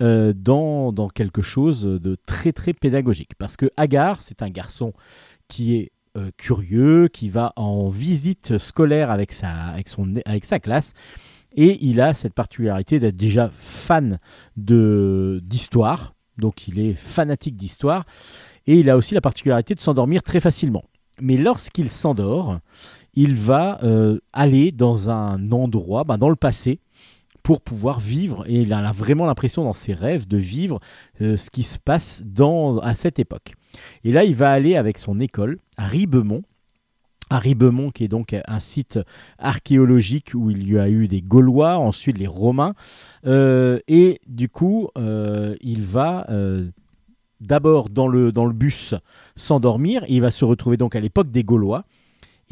[0.00, 3.34] euh, dans, dans quelque chose de très très pédagogique.
[3.38, 4.92] Parce que Agar, c'est un garçon
[5.48, 10.58] qui est euh, curieux, qui va en visite scolaire avec sa, avec son, avec sa
[10.58, 10.94] classe.
[11.52, 14.18] Et il a cette particularité d'être déjà fan
[14.56, 16.14] d'histoire.
[16.38, 18.06] Donc il est fanatique d'histoire.
[18.70, 20.84] Et il a aussi la particularité de s'endormir très facilement.
[21.20, 22.60] Mais lorsqu'il s'endort,
[23.14, 26.78] il va euh, aller dans un endroit, ben, dans le passé,
[27.42, 28.44] pour pouvoir vivre.
[28.46, 30.78] Et il a vraiment l'impression dans ses rêves de vivre
[31.20, 32.22] euh, ce qui se passe
[32.82, 33.54] à cette époque.
[34.04, 36.42] Et là, il va aller avec son école à Ribemont.
[37.28, 39.00] À Ribemont, qui est donc un site
[39.40, 42.74] archéologique où il y a eu des Gaulois, ensuite les Romains.
[43.26, 46.26] Euh, et du coup, il va
[47.40, 48.94] d'abord dans le, dans le bus
[49.36, 50.04] s'endormir.
[50.08, 51.84] Il va se retrouver donc à l'époque des Gaulois.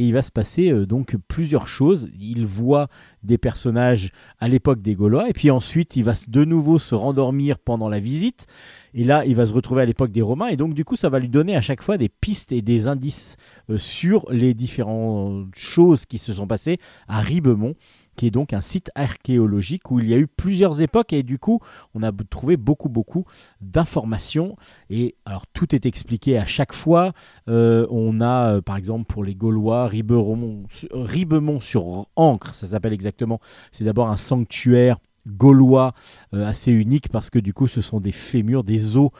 [0.00, 2.08] Et il va se passer euh, donc plusieurs choses.
[2.20, 2.88] Il voit
[3.24, 7.58] des personnages à l'époque des Gaulois, et puis ensuite il va de nouveau se rendormir
[7.58, 8.46] pendant la visite.
[8.94, 11.08] Et là, il va se retrouver à l'époque des Romains, et donc du coup, ça
[11.08, 13.36] va lui donner à chaque fois des pistes et des indices
[13.70, 16.78] euh, sur les différentes choses qui se sont passées
[17.08, 17.74] à Ribemont
[18.18, 21.38] qui est donc un site archéologique où il y a eu plusieurs époques et du
[21.38, 21.60] coup
[21.94, 23.24] on a trouvé beaucoup beaucoup
[23.60, 24.56] d'informations
[24.90, 27.12] et alors tout est expliqué à chaque fois.
[27.48, 33.40] Euh, on a euh, par exemple pour les Gaulois Ribemont, sur Ancre, ça s'appelle exactement.
[33.70, 35.92] C'est d'abord un sanctuaire gaulois
[36.34, 39.10] euh, assez unique parce que du coup ce sont des fémurs, des os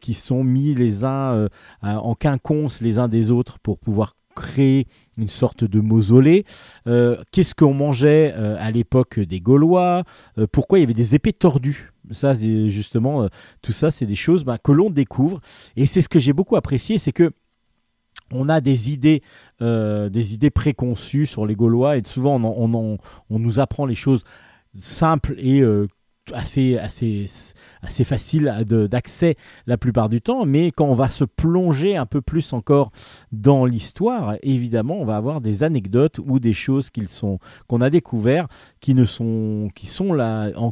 [0.00, 1.46] qui sont mis les uns
[1.82, 4.86] en quinconce les uns des autres pour pouvoir créer
[5.20, 6.44] une sorte de mausolée.
[6.86, 10.04] Euh, Qu'est-ce qu'on mangeait euh, à l'époque des Gaulois?
[10.38, 11.92] Euh, Pourquoi il y avait des épées tordues?
[12.12, 13.28] Ça, justement,
[13.62, 15.40] tout ça, c'est des choses bah, que l'on découvre.
[15.76, 17.30] Et c'est ce que j'ai beaucoup apprécié, c'est que
[18.32, 19.22] on a des idées,
[19.60, 22.98] des idées préconçues sur les Gaulois et souvent on,
[23.30, 24.24] on nous apprend les choses
[24.78, 25.62] simples et
[26.32, 27.26] assez, assez,
[28.64, 29.36] de- d'accès
[29.66, 32.92] la plupart du temps, mais quand on va se plonger un peu plus encore
[33.32, 37.38] dans l'histoire, évidemment, on va avoir des anecdotes ou des choses qu'ils sont
[37.68, 38.46] qu'on a découvert
[38.80, 39.68] qui sont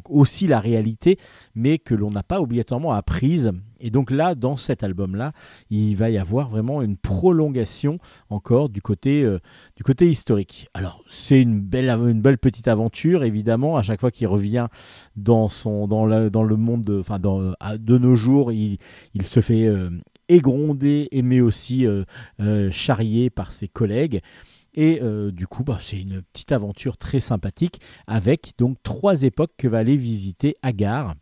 [0.09, 1.19] aussi la réalité,
[1.55, 3.53] mais que l'on n'a pas obligatoirement apprises.
[3.81, 5.33] Et donc là, dans cet album-là,
[5.71, 7.99] il va y avoir vraiment une prolongation
[8.31, 9.39] encore du côté euh,
[10.01, 10.69] historique.
[10.75, 13.77] Alors c'est une belle une belle petite aventure évidemment.
[13.77, 14.67] À chaque fois qu'il revient
[15.17, 18.79] dans son dans le, monde de, nos jours, il,
[19.15, 19.91] il se fait euh,
[20.29, 22.05] égronder, mais aussi euh,
[22.41, 24.21] euh, charrier par ses collègues.
[24.75, 29.55] Et euh, du coup, bah, c'est une petite aventure très sympathique avec donc trois époques
[29.57, 31.15] que va aller visiter Agar.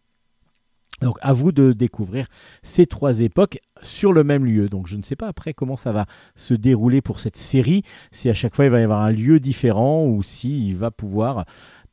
[1.03, 2.27] Donc à vous de découvrir
[2.63, 4.69] ces trois époques sur le même lieu.
[4.69, 6.07] Donc je ne sais pas après comment ça va
[6.37, 7.83] se dérouler pour cette série,
[8.13, 10.91] si à chaque fois il va y avoir un lieu différent ou si il va
[10.91, 11.45] pouvoir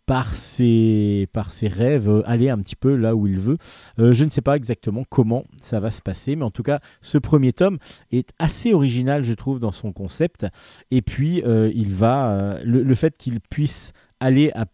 [0.05, 3.57] par ses, par ses rêves euh, aller un petit peu là où il veut.
[3.99, 6.81] Euh, je ne sais pas exactement comment ça va se passer, mais en tout cas
[6.99, 7.77] ce premier tome
[8.11, 10.45] est assez original je trouve dans son concept.
[10.91, 14.65] Et puis euh, il va, le, le fait qu'il puisse aller à-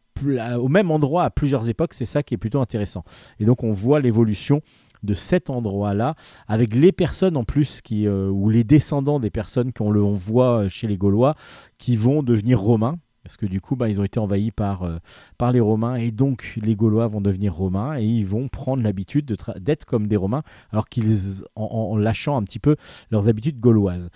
[0.59, 3.03] au même endroit à plusieurs époques, c'est ça qui est plutôt intéressant.
[3.39, 4.61] Et donc on voit l'évolution
[5.03, 6.15] de cet endroit-là,
[6.47, 10.67] avec les personnes en plus qui, euh, ou les descendants des personnes qu'on le voit
[10.67, 11.35] chez les Gaulois,
[11.77, 12.97] qui vont devenir romains.
[13.23, 14.97] Parce que du coup, bah, ils ont été envahis par, euh,
[15.37, 19.25] par les Romains et donc les Gaulois vont devenir Romains et ils vont prendre l'habitude
[19.57, 20.41] d'être comme des Romains
[20.71, 22.75] alors qu'ils, en lâchant un petit peu
[23.11, 24.09] leurs habitudes gauloises.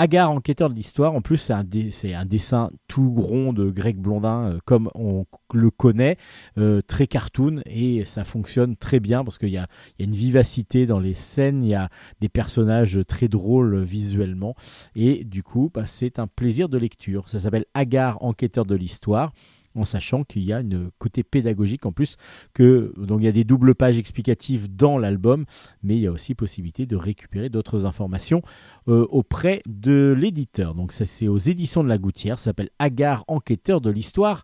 [0.00, 4.58] Agar, enquêteur de l'histoire, en plus c'est un, dessin tout rond de Greg Blondin euh,
[4.64, 6.16] comme on le connaît,
[6.56, 9.66] euh, très cartoon et ça fonctionne très bien parce qu'il y a,
[9.98, 11.88] il y a une vivacité dans les scènes, il y a
[12.20, 14.54] des personnages très drôles visuellement.
[14.94, 17.28] Et du coup bah, c'est un plaisir de lecture.
[17.28, 19.32] Ça s'appelle Agar, enquêteur de l'histoire
[19.78, 22.16] en sachant qu'il y a une côté pédagogique en plus
[22.54, 25.44] que donc il y a des doubles pages explicatives dans l'album
[25.82, 28.42] mais il y a aussi possibilité de récupérer d'autres informations
[28.88, 30.74] euh, auprès de l'éditeur.
[30.74, 34.42] Donc ça c'est aux éditions de la Gouttière, ça s'appelle Agar enquêteur de l'histoire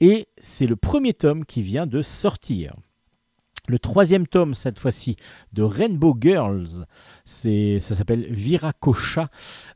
[0.00, 2.74] et c'est le premier tome qui vient de sortir.
[3.68, 5.16] Le troisième tome, cette fois-ci,
[5.52, 6.84] de Rainbow Girls,
[7.24, 9.28] ça s'appelle Viracocha,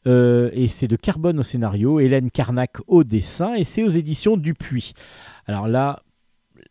[0.08, 4.36] euh, et c'est de Carbone au scénario, Hélène Carnac au dessin, et c'est aux éditions
[4.36, 4.92] Dupuis.
[5.46, 6.00] Alors là,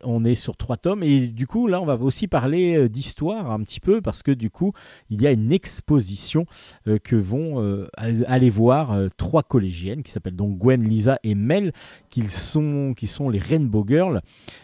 [0.06, 3.52] on est sur trois tomes, et du coup, là, on va aussi parler euh, d'histoire
[3.52, 4.74] un petit peu, parce que du coup,
[5.10, 6.46] il y a une exposition
[6.88, 11.74] euh, que vont euh, aller voir trois collégiennes, qui s'appellent donc Gwen, Lisa et Mel,
[12.10, 12.94] qui sont,
[13.30, 14.22] les Rainbow Girls.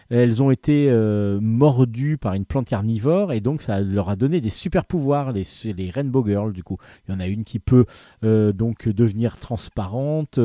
[0.08, 0.90] Elles ont été
[1.40, 5.42] mordues par une plante carnivore et donc ça leur a donné des super pouvoirs, les,
[5.76, 6.76] les Rainbow Girls du coup.
[7.06, 7.86] Il y en a une qui peut
[8.22, 10.38] donc devenir transparente,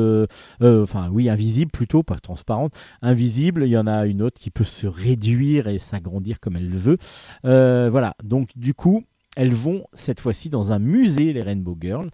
[0.60, 3.64] enfin oui invisible plutôt, pas transparente, invisible.
[3.64, 6.78] Il y en a une autre qui peut se réduire et s'agrandir comme elle le
[6.78, 6.98] veut.
[7.44, 9.04] Euh, voilà, donc du coup
[9.36, 12.10] elles vont cette fois-ci dans un musée, les Rainbow Girls,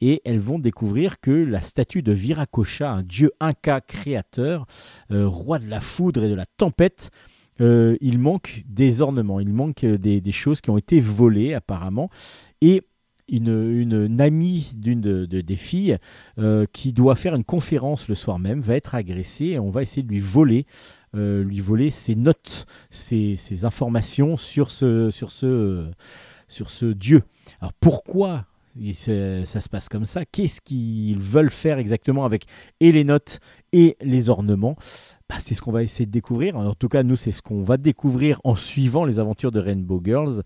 [0.00, 4.64] et elles vont découvrir que la statue de Viracocha, un dieu inca créateur,
[5.10, 7.10] euh, roi de la foudre et de la tempête,
[7.60, 12.10] euh, il manque des ornements, il manque des, choses qui ont été volées apparemment,
[12.60, 12.84] et
[13.28, 15.98] une, amie d'une de, de- des filles
[16.72, 20.04] qui doit faire une conférence le soir même va être agressée et on va essayer
[20.04, 20.64] de lui voler,
[21.14, 25.90] euh, lui voler ses notes, ses, informations sur ce, sur ce,
[26.48, 27.22] sur ce dieu.
[27.60, 28.46] Alors pourquoi
[28.92, 30.24] ça se passe comme ça?
[30.24, 32.44] Qu'est-ce qu'ils veulent faire exactement avec
[32.80, 33.40] et les notes
[33.72, 34.76] et les ornements?
[35.28, 36.56] Bah, C'est ce qu'on va essayer de découvrir.
[36.56, 40.00] En tout cas, nous, c'est ce qu'on va découvrir en suivant les aventures de Rainbow
[40.04, 40.42] Girls.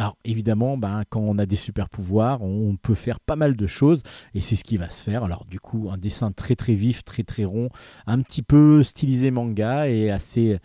[0.00, 3.66] Alors évidemment, ben, quand on a des super pouvoirs, on peut faire pas mal de
[3.66, 4.02] choses
[4.32, 5.24] et c'est ce qui va se faire.
[5.24, 7.68] Alors du coup, un dessin très très vif, très très rond,
[8.06, 10.58] un petit peu stylisé manga et assez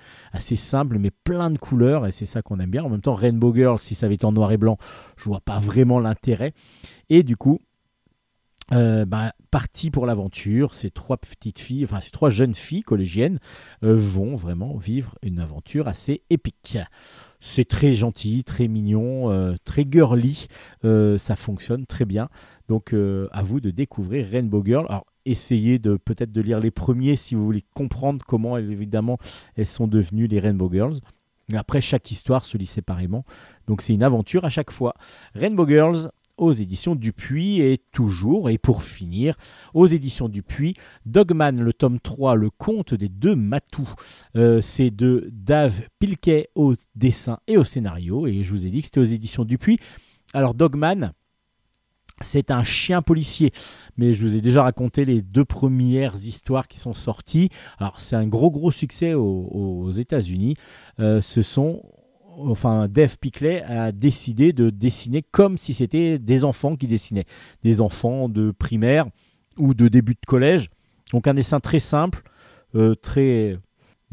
[0.55, 2.85] simple mais plein de couleurs et c'est ça qu'on aime bien.
[2.85, 4.77] En même temps, Rainbow Girl, si ça avait été en noir et blanc,
[5.17, 6.53] je vois pas vraiment l'intérêt.
[7.09, 7.59] Et du coup,
[8.71, 13.39] euh, bah, partis pour l'aventure, ces trois petites filles, enfin ces trois jeunes filles collégiennes
[13.83, 16.77] euh, vont vraiment vivre une aventure assez épique.
[17.47, 20.47] C'est très gentil, très mignon, euh, très girly,
[20.83, 22.27] euh, ça fonctionne très bien.
[22.69, 24.87] Donc euh, à vous de découvrir Rainbow Girl.
[24.89, 29.19] Alors essayez de peut-être de lire les premiers si vous voulez comprendre comment évidemment
[29.55, 30.95] elles sont devenues les Rainbow Girls.
[31.55, 33.25] Après chaque histoire se lit séparément.
[33.67, 34.95] Donc c'est une aventure à chaque fois.
[35.35, 39.35] Rainbow Girls aux éditions Dupuis et toujours, et pour finir,
[39.73, 40.75] aux éditions Dupuis,
[41.05, 43.95] Dogman, le tome 3, le conte des deux matous.
[44.35, 48.79] Euh, c'est de Dave Pilkey au dessin et au scénario, et je vous ai dit
[48.81, 49.79] que c'était aux éditions Dupuis.
[50.33, 51.13] Alors Dogman,
[52.21, 53.51] c'est un chien policier,
[53.97, 57.49] mais je vous ai déjà raconté les deux premières histoires qui sont sorties.
[57.77, 60.55] Alors c'est un gros gros succès aux, aux États-Unis.
[60.99, 61.81] Euh, ce sont
[62.37, 67.25] enfin Dave Pickley a décidé de dessiner comme si c'était des enfants qui dessinaient,
[67.63, 69.07] des enfants de primaire
[69.57, 70.69] ou de début de collège.
[71.11, 72.23] Donc un dessin très simple,
[72.75, 73.57] euh, très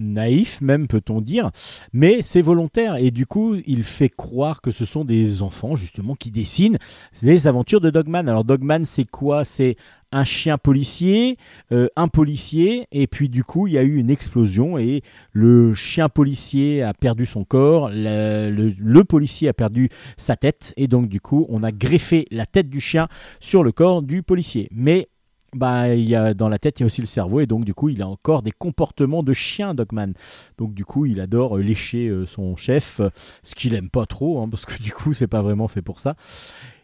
[0.02, 1.50] naïf même peut-on dire,
[1.92, 6.14] mais c'est volontaire et du coup il fait croire que ce sont des enfants justement
[6.14, 6.78] qui dessinent
[7.22, 8.28] les aventures de Dogman.
[8.28, 9.44] Alors Dogman c'est quoi?
[9.44, 9.76] C'est
[10.14, 11.38] un chien policier,
[11.72, 15.00] euh, un policier, et puis du coup il y a eu une explosion et
[15.32, 19.88] le chien policier a perdu son corps, le, le- le policier a perdu
[20.18, 23.08] sa tête, et donc du coup on a greffé la tête du chien
[23.40, 24.68] sur le corps du policier.
[24.70, 25.08] Mais
[25.54, 27.64] bah, il y a, dans la tête, il y a aussi le cerveau, et donc
[27.64, 30.14] du coup, il a encore des comportements de chien, Dogman.
[30.58, 33.10] Donc du coup, il adore euh, lécher euh, son chef, euh,
[33.42, 35.98] ce qu'il aime pas trop, hein, parce que du coup, c'est pas vraiment fait pour
[35.98, 36.16] ça.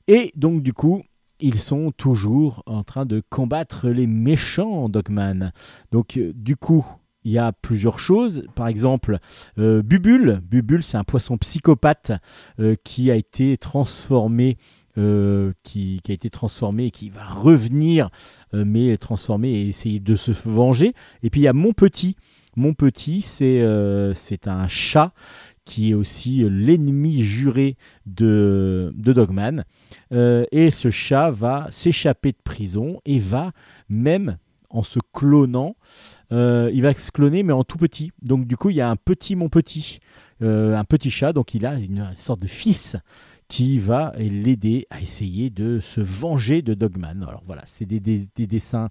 [0.06, 1.02] Et donc du coup,
[1.40, 5.52] ils sont toujours en train de combattre les méchants, Dogman.
[5.92, 6.84] Donc du coup,
[7.24, 8.44] il y a plusieurs choses.
[8.54, 9.18] Par exemple,
[9.56, 10.40] Bubule.
[10.42, 12.12] Bubule, c'est un poisson psychopathe
[12.82, 14.56] qui a été transformé.
[14.98, 18.10] Euh, qui, a été transformé et qui va revenir
[18.52, 20.92] euh, mais transformé et essayer de se venger.
[21.22, 22.16] Et puis il y a Mon Petit.
[22.56, 24.12] Mon Petit, c'est euh,
[24.46, 25.12] un chat
[25.64, 27.76] qui est aussi l'ennemi juré
[28.06, 29.64] de, de Dogman.
[30.10, 33.52] Et ce chat va s'échapper de prison et va
[33.88, 34.38] même
[34.70, 35.76] en se clonant,
[36.30, 38.10] il va se cloner mais en tout petit.
[38.22, 40.00] Donc du coup il y a un petit Mon Petit,
[40.40, 42.96] un petit chat, donc il a une sorte de fils
[43.48, 47.24] qui va l'aider à essayer de se venger de Dogman.
[47.26, 48.90] Alors voilà, c'est des, des- des dessins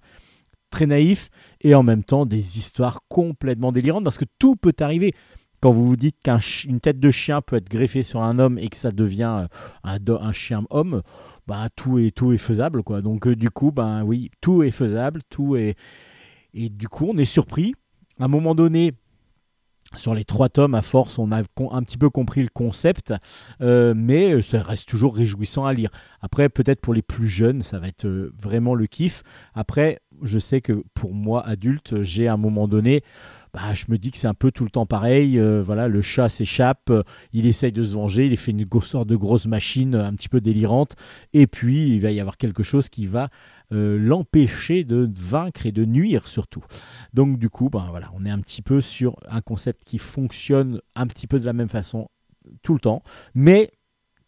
[0.69, 1.29] très naïfs
[1.61, 5.13] et en même temps des histoires complètement délirantes parce que tout peut arriver.
[5.59, 8.67] Quand vous vous dites qu'une tête de chien peut être greffée sur un homme et
[8.67, 9.47] que ça devient
[9.85, 11.01] euh, un, chien homme,
[11.47, 13.01] bah tout est tout est faisable quoi.
[13.01, 15.75] Donc euh, du coup, ben oui, tout est faisable, tout est
[16.53, 17.73] et du coup on est surpris.
[18.19, 18.93] À un moment donné,
[19.95, 23.13] sur les trois tomes, à force, on a un petit peu compris le concept,
[23.61, 25.89] euh, mais ça reste toujours réjouissant à lire.
[26.21, 29.23] Après, peut-être pour les plus jeunes, ça va être euh, vraiment le kiff.
[29.53, 33.01] Après, je sais que pour moi, adulte, j'ai à un moment donné,
[33.53, 35.39] bah, je me dis que c'est un peu tout le temps pareil.
[35.39, 36.91] euh, voilà, le chat s'échappe,
[37.33, 40.41] il essaye de se venger, il fait une sorte de grosse machine un petit peu
[40.41, 40.95] délirante,
[41.33, 43.29] et puis il va y avoir quelque chose qui va
[43.73, 46.63] euh, l'empêcher de vaincre et de nuire surtout.
[47.13, 50.81] Donc du coup, ben voilà, on est un petit peu sur un concept qui fonctionne
[50.95, 52.07] un petit peu de la même façon
[52.63, 53.03] tout le temps,
[53.35, 53.71] mais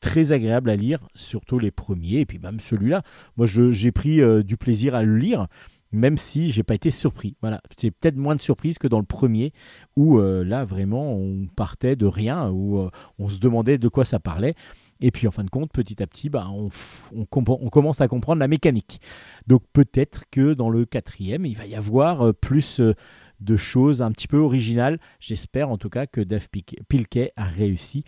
[0.02, 3.02] très agréable à lire, surtout les premiers, et puis même celui-là.
[3.38, 5.48] Moi, j'ai pris euh, du plaisir à le lire,
[5.94, 7.38] même si j'ai pas été surpris.
[7.42, 9.54] Voilà, c'est peut-être moins de surprise que dans le premier,
[9.96, 14.20] où euh, là vraiment on partait de rien, où on se demandait de quoi ça
[14.20, 14.56] parlait.
[15.02, 16.70] Et puis en fin de compte, petit à petit, bah, on,
[17.14, 19.00] on commence à comprendre la mécanique.
[19.48, 22.96] Donc peut-être que dans le quatrième, il va y avoir euh, plus euh,
[23.40, 25.00] de choses un petit peu originales.
[25.20, 26.48] J'espère en tout cas que Dave
[26.90, 28.04] Pilkey a réussi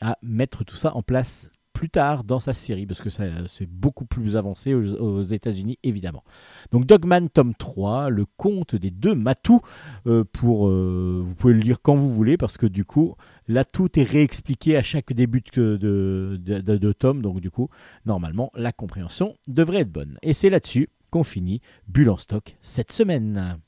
[0.00, 4.06] à mettre tout ça en place plus tard dans sa série, parce que c'est beaucoup
[4.06, 6.24] plus avancé aux, États-Unis, évidemment.
[6.72, 9.60] Donc Dogman tome 3, le conte des deux matous,
[10.06, 13.14] euh, pour, euh, vous pouvez le lire quand vous voulez, parce que du coup,
[13.46, 17.68] là, tout est réexpliqué à chaque début de- de tome, donc du coup,
[18.06, 20.16] normalement, la compréhension devrait être bonne.
[20.22, 23.58] Et c'est là-dessus qu'on finit Bulle en stock cette semaine.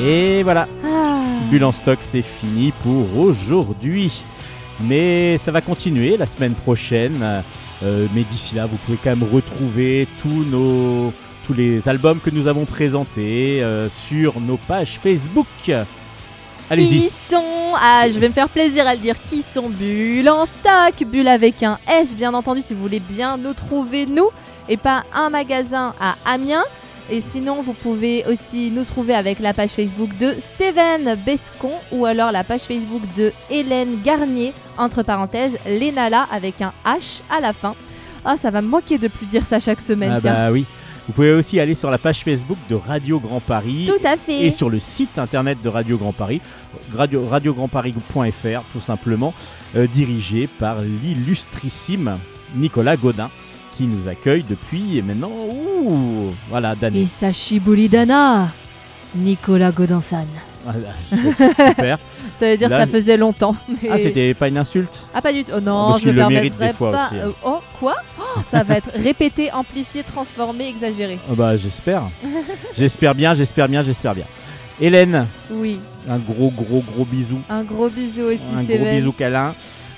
[0.00, 1.22] Et voilà, Ah.
[1.50, 4.22] Bulle en stock, c'est fini pour aujourd'hui.
[4.80, 7.42] Mais ça va continuer la semaine prochaine.
[7.82, 11.12] Euh, mais d'ici là, vous pouvez quand même retrouver tous nos
[11.46, 15.46] tous les albums que nous avons présentés euh, sur nos pages Facebook.
[16.70, 17.02] Allez-y.
[17.02, 19.14] Qui sont Ah, je vais me faire plaisir à le dire.
[19.28, 20.94] Qui sont Bulle en stock?
[21.06, 24.30] Bulle avec un S, bien entendu, si vous voulez bien nous trouver, nous,
[24.68, 26.64] et pas un magasin à Amiens.
[27.10, 32.06] Et sinon, vous pouvez aussi nous trouver avec la page Facebook de Steven Bescon ou
[32.06, 37.52] alors la page Facebook de Hélène Garnier, entre parenthèses, Lénala avec un H à la
[37.52, 37.74] fin.
[38.24, 40.32] Ah, ça va me manquer de plus dire ça chaque semaine, Ah tiens.
[40.32, 40.64] bah oui.
[41.06, 43.84] Vous pouvez aussi aller sur la page Facebook de Radio Grand Paris.
[43.86, 44.46] Tout à fait.
[44.46, 46.40] et sur le site internet de Radio Grand Paris,
[46.96, 49.34] radio, radiograndparis.fr tout simplement,
[49.76, 52.18] euh, dirigé par l'illustrissime
[52.56, 53.30] Nicolas Godin
[53.76, 57.00] qui nous accueille depuis maintenant ouh, voilà d'années.
[57.00, 58.48] Isashi Bulidana,
[59.14, 60.26] Nicolas Godansan.
[60.64, 61.98] Voilà, c'est super.
[62.40, 63.54] Ça veut dire Là, ça faisait longtemps.
[63.82, 65.52] mais- ah c'était pas une insulte Ah, pas du tout.
[65.54, 67.06] Oh non, Parce je le mérite des fois pas.
[67.06, 67.26] aussi, hein.
[67.26, 71.18] Euh, oh, quoi Oh, Ça va être répété, amplifié, transformé, exagéré.
[71.30, 72.04] Ah Bah j'espère.
[72.76, 74.24] j'espère bien, j'espère bien, j'espère bien.
[74.80, 75.78] Hélène, Oui,
[76.08, 78.82] un gros gros gros bisou, un gros bisou aussi, un Steven.
[78.84, 79.54] gros bisou câlin.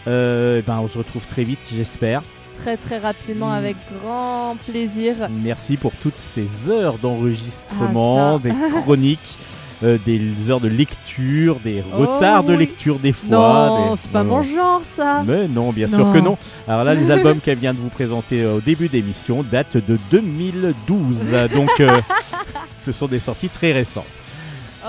[0.09, 2.23] Euh, ben on se retrouve très vite, j'espère.
[2.63, 3.53] Très très rapidement, Mm.
[3.53, 5.15] avec grand plaisir.
[5.31, 8.53] Merci pour toutes ces heures d'enregistrement, Ah, des
[8.83, 9.37] chroniques,
[9.85, 12.59] euh, des heures de lecture, des Oh, retards de oui.
[12.59, 13.29] lecture des fois.
[13.31, 15.23] Non, des- c'est pas mon genre ça.
[15.25, 16.39] Mais non, bien sûr que non.
[16.67, 19.99] Alors là, les albums qu'elle vient de vous présenter euh, au début d'émission datent de
[20.11, 21.21] 2012.
[21.55, 22.01] Donc, euh,
[22.79, 24.05] ce sont des sorties très récentes.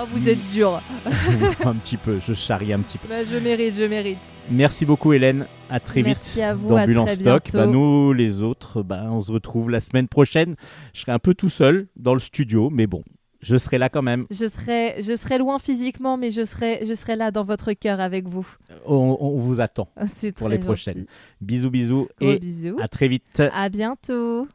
[0.00, 0.80] Oh, vous êtes dur.
[1.64, 3.08] un petit peu, je charrie un petit peu.
[3.08, 4.18] Bah, je mérite, je mérite.
[4.48, 5.46] Merci beaucoup, Hélène.
[5.68, 7.50] À très Merci vite à vous, dans à Bulle en très Stock.
[7.52, 10.54] Bah, nous, les autres, bah, on se retrouve la semaine prochaine.
[10.94, 13.02] Je serai un peu tout seul dans le studio, mais bon,
[13.40, 14.26] je serai là quand même.
[14.30, 17.98] Je serai, je serai loin physiquement, mais je serai, je serai là dans votre cœur
[17.98, 18.46] avec vous.
[18.86, 19.88] On, on vous attend
[20.36, 21.06] pour les prochaines.
[21.40, 22.76] Bisous, bisous Gros et bisous.
[22.80, 23.42] à très vite.
[23.52, 24.46] À bientôt.